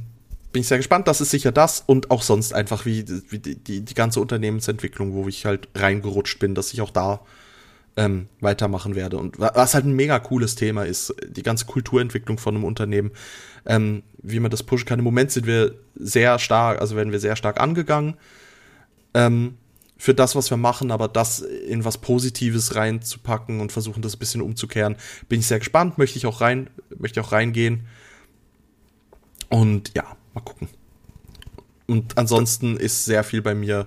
[0.51, 1.07] bin ich sehr gespannt.
[1.07, 5.13] Das ist sicher das und auch sonst einfach wie, wie die, die, die ganze Unternehmensentwicklung,
[5.13, 7.21] wo ich halt reingerutscht bin, dass ich auch da
[7.97, 9.17] ähm, weitermachen werde.
[9.17, 13.11] Und was halt ein mega cooles Thema ist, die ganze Kulturentwicklung von einem Unternehmen,
[13.65, 14.99] ähm, wie man das pushen kann.
[14.99, 18.15] Im Moment sind wir sehr stark, also werden wir sehr stark angegangen
[19.13, 19.57] ähm,
[19.97, 24.19] für das, was wir machen, aber das in was Positives reinzupacken und versuchen, das ein
[24.19, 24.95] bisschen umzukehren,
[25.29, 27.85] bin ich sehr gespannt, möchte ich auch rein, möchte auch reingehen.
[29.49, 30.69] Und ja, mal gucken.
[31.85, 33.85] Und ansonsten ist sehr viel bei mir,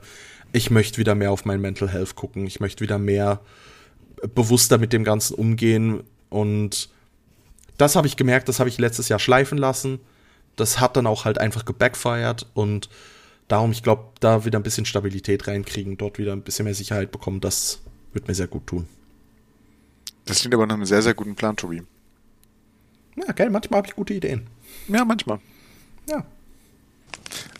[0.52, 2.46] ich möchte wieder mehr auf mein Mental Health gucken.
[2.46, 3.40] Ich möchte wieder mehr
[4.28, 6.02] bewusster mit dem Ganzen umgehen.
[6.30, 6.88] Und
[7.76, 10.00] das habe ich gemerkt, das habe ich letztes Jahr schleifen lassen.
[10.56, 12.88] Das hat dann auch halt einfach gebackfired und
[13.48, 17.10] darum, ich glaube, da wieder ein bisschen Stabilität reinkriegen, dort wieder ein bisschen mehr Sicherheit
[17.10, 17.80] bekommen, das
[18.12, 18.86] wird mir sehr gut tun.
[20.26, 21.82] Das klingt aber nach einem sehr, sehr guten Plan, Tobi.
[23.16, 24.46] Ja, geil, manchmal habe ich gute Ideen.
[24.88, 25.40] Ja, manchmal.
[26.08, 26.24] Ja.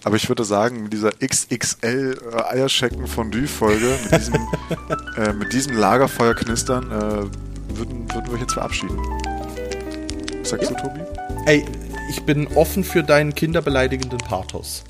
[0.05, 4.35] Aber ich würde sagen, mit dieser XXL äh, Eierschecken Fondue-Folge, mit diesem,
[5.17, 8.99] äh, mit diesem Lagerfeuer knistern, äh, würden, würden wir euch jetzt verabschieden.
[10.41, 10.77] Was sagst ja.
[10.77, 11.01] du, Tobi?
[11.47, 11.65] Ey,
[12.11, 14.85] ich bin offen für deinen kinderbeleidigenden Pathos.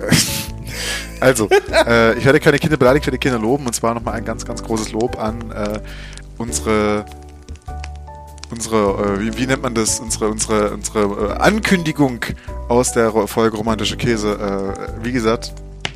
[1.20, 3.66] also, äh, ich werde keine Kinder beleidigt, ich werde Kinder loben.
[3.66, 5.80] Und zwar nochmal ein ganz, ganz großes Lob an äh,
[6.38, 7.04] unsere
[8.52, 12.20] unsere, äh, wie, wie, nennt man das, unsere, unsere, unsere äh, Ankündigung
[12.68, 14.34] aus der Folge Romantische Käse.
[14.38, 15.52] Äh, wie gesagt,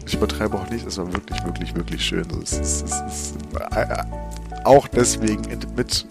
[0.06, 2.26] ich übertreibe auch nicht, es war wirklich, wirklich, wirklich schön.
[2.42, 3.34] Es ist, es ist
[3.74, 3.86] äh,
[4.64, 5.42] auch deswegen
[5.76, 6.06] mit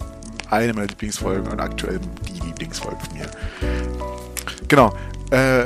[0.50, 3.30] einer meiner Lieblingsfolgen und aktuell die Lieblingsfolge von mir.
[4.68, 4.94] genau.
[5.32, 5.66] Äh,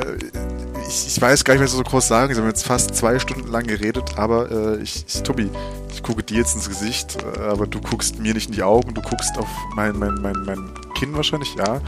[0.87, 2.43] ich, ich, weiß gar nicht, was ich so groß sagen soll.
[2.43, 5.49] Wir haben jetzt fast zwei Stunden lang geredet, aber äh, ich, ich, Tobi,
[5.91, 8.93] ich gucke dir jetzt ins Gesicht, äh, aber du guckst mir nicht in die Augen,
[8.93, 11.81] du guckst auf mein, mein, mein, mein Kinn wahrscheinlich, ja.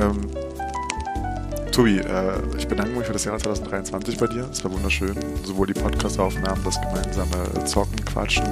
[0.00, 0.18] Ähm,
[1.70, 4.48] Tobi, äh, ich bedanke mich für das Jahr 2023 bei dir.
[4.50, 5.14] Es war wunderschön.
[5.44, 8.44] Sowohl die Podcast-Aufnahmen, das gemeinsame Zocken, Quatschen,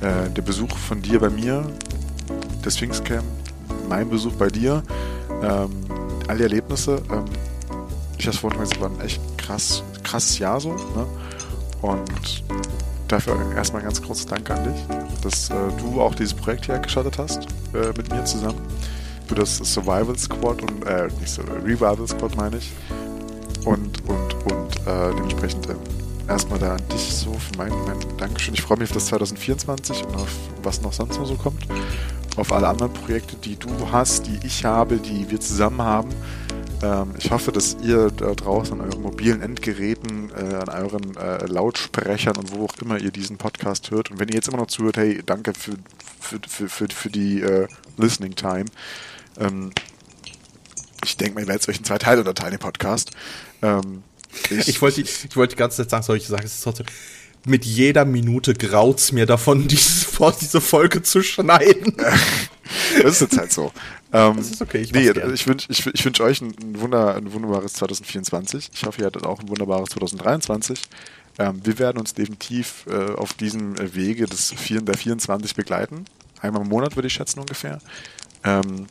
[0.00, 1.64] äh, der Besuch von dir bei mir,
[2.64, 3.24] der Sphinx Camp,
[3.88, 4.82] mein Besuch bei dir,
[5.42, 5.70] ähm,
[6.26, 7.02] all die Erlebnisse.
[7.12, 7.24] Ähm,
[8.30, 10.70] ich es vorhin gesagt, war ein echt krass, krasses Jahr so.
[10.72, 11.06] Ne?
[11.82, 12.42] Und
[13.08, 14.82] dafür erstmal ein ganz großes Dank an dich,
[15.22, 18.60] dass äh, du auch dieses Projekt hier gestartet hast äh, mit mir zusammen.
[19.26, 22.72] Für das Survival Squad und, äh, nicht so, Revival Squad meine ich.
[23.64, 25.74] Und, und, und äh, dementsprechend äh,
[26.28, 28.54] erstmal da an dich so für mein, mein Dankeschön.
[28.54, 30.28] Ich freue mich auf das 2024 und auf
[30.62, 31.66] was noch sonst noch so kommt.
[32.36, 36.08] Auf alle anderen Projekte, die du hast, die ich habe, die wir zusammen haben.
[36.84, 41.46] Ähm, ich hoffe, dass ihr da draußen an euren mobilen Endgeräten, äh, an euren äh,
[41.46, 44.10] Lautsprechern und wo auch immer ihr diesen Podcast hört.
[44.10, 45.72] Und wenn ihr jetzt immer noch zuhört, hey, danke für,
[46.20, 48.66] für, für, für, die äh, Listening Time.
[49.38, 49.70] Ähm,
[51.02, 53.12] ich denke mal, ihr werdet euch in zwei Teile unterteilen, den Podcast.
[53.62, 54.02] Ähm,
[54.50, 56.86] ich, ich, wollte, ich wollte die ganze Zeit sagen, soll ich sagen, es ist trotzdem,
[57.46, 60.06] mit jeder Minute graut's mir davon, diese,
[60.38, 61.96] diese Folge zu schneiden.
[63.02, 63.72] das ist jetzt halt so.
[64.14, 67.32] Ähm, das ist okay, ich nee, ich wünsche ich, ich wünsch euch ein, Wunder, ein
[67.32, 68.70] wunderbares 2024.
[68.72, 70.80] Ich hoffe, ihr hattet auch ein wunderbares 2023.
[71.40, 76.04] Ähm, wir werden uns definitiv äh, auf diesem Wege des 4, der 24 begleiten.
[76.40, 77.80] Einmal im Monat würde ich schätzen ungefähr.
[78.44, 78.86] Ähm,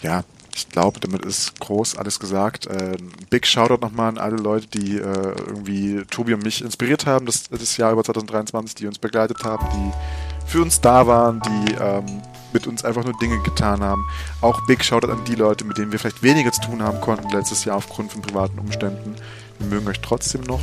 [0.00, 0.24] ja,
[0.54, 2.66] ich glaube, damit ist groß alles gesagt.
[2.66, 2.96] Äh,
[3.28, 7.50] big Shoutout nochmal an alle Leute, die äh, irgendwie Tobi und mich inspiriert haben, das,
[7.50, 12.22] das Jahr über 2023, die uns begleitet haben, die für uns da waren, die ähm,
[12.52, 14.04] mit uns einfach nur Dinge getan haben.
[14.40, 17.28] Auch Big Shoutout an die Leute, mit denen wir vielleicht weniger zu tun haben konnten
[17.30, 19.14] letztes Jahr aufgrund von privaten Umständen.
[19.58, 20.60] Wir mögen euch trotzdem noch.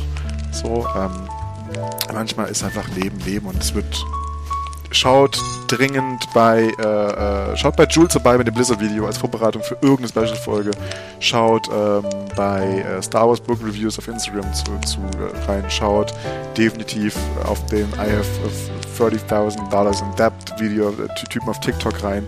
[0.52, 1.10] So, ähm,
[2.12, 4.04] manchmal ist einfach Leben Leben und es wird
[4.90, 5.38] schaut
[5.68, 10.08] dringend bei, äh, äh, schaut bei Jules vorbei mit dem Blizzard-Video als Vorbereitung für irgendeine
[10.08, 10.70] Special-Folge.
[11.20, 12.04] Schaut ähm,
[12.36, 15.64] bei äh, Star Wars Book Reviews auf Instagram zu, zu äh, rein.
[15.68, 16.12] Schaut
[16.56, 18.26] definitiv auf den I have
[18.98, 22.26] $30,000 Dollars in Debt Video, äh, Typen auf TikTok rein.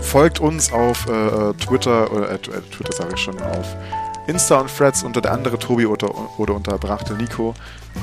[0.00, 3.76] Folgt uns auf äh, Twitter, oder Twitter sage ich schon, auf
[4.26, 7.54] Insta und Threads unter der andere Tobi oder, oder unter Brachte Nico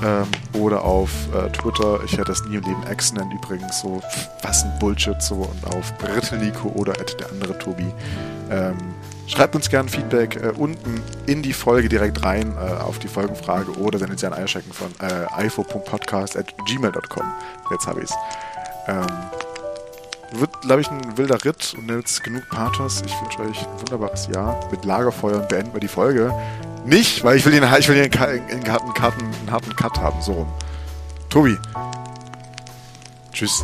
[0.03, 4.01] ähm, oder auf äh, Twitter, ich hätte das nie im Leben X nennen übrigens, so
[4.41, 7.93] was ein Bullshit so und auf Britte Nico oder der andere Tobi.
[8.49, 8.77] Ähm,
[9.27, 13.71] schreibt uns gerne Feedback äh, unten in die Folge direkt rein äh, auf die Folgenfrage
[13.77, 17.23] oder sendet sie an Eierschecken von äh, ifo.podcast at gmail.com.
[17.71, 18.15] Jetzt habe ich es.
[18.87, 19.07] Ähm,
[20.33, 23.01] wird, glaube ich, ein wilder Ritt und jetzt genug Pathos.
[23.05, 26.33] Ich wünsche euch ein wunderbares Jahr mit Lagerfeuer und beenden wir die Folge.
[26.85, 30.33] Nicht, weil ich will den, ich will den einen, harten, einen harten Cut haben, so
[30.33, 30.53] rum.
[31.29, 31.57] Tobi.
[33.31, 33.63] Tschüss.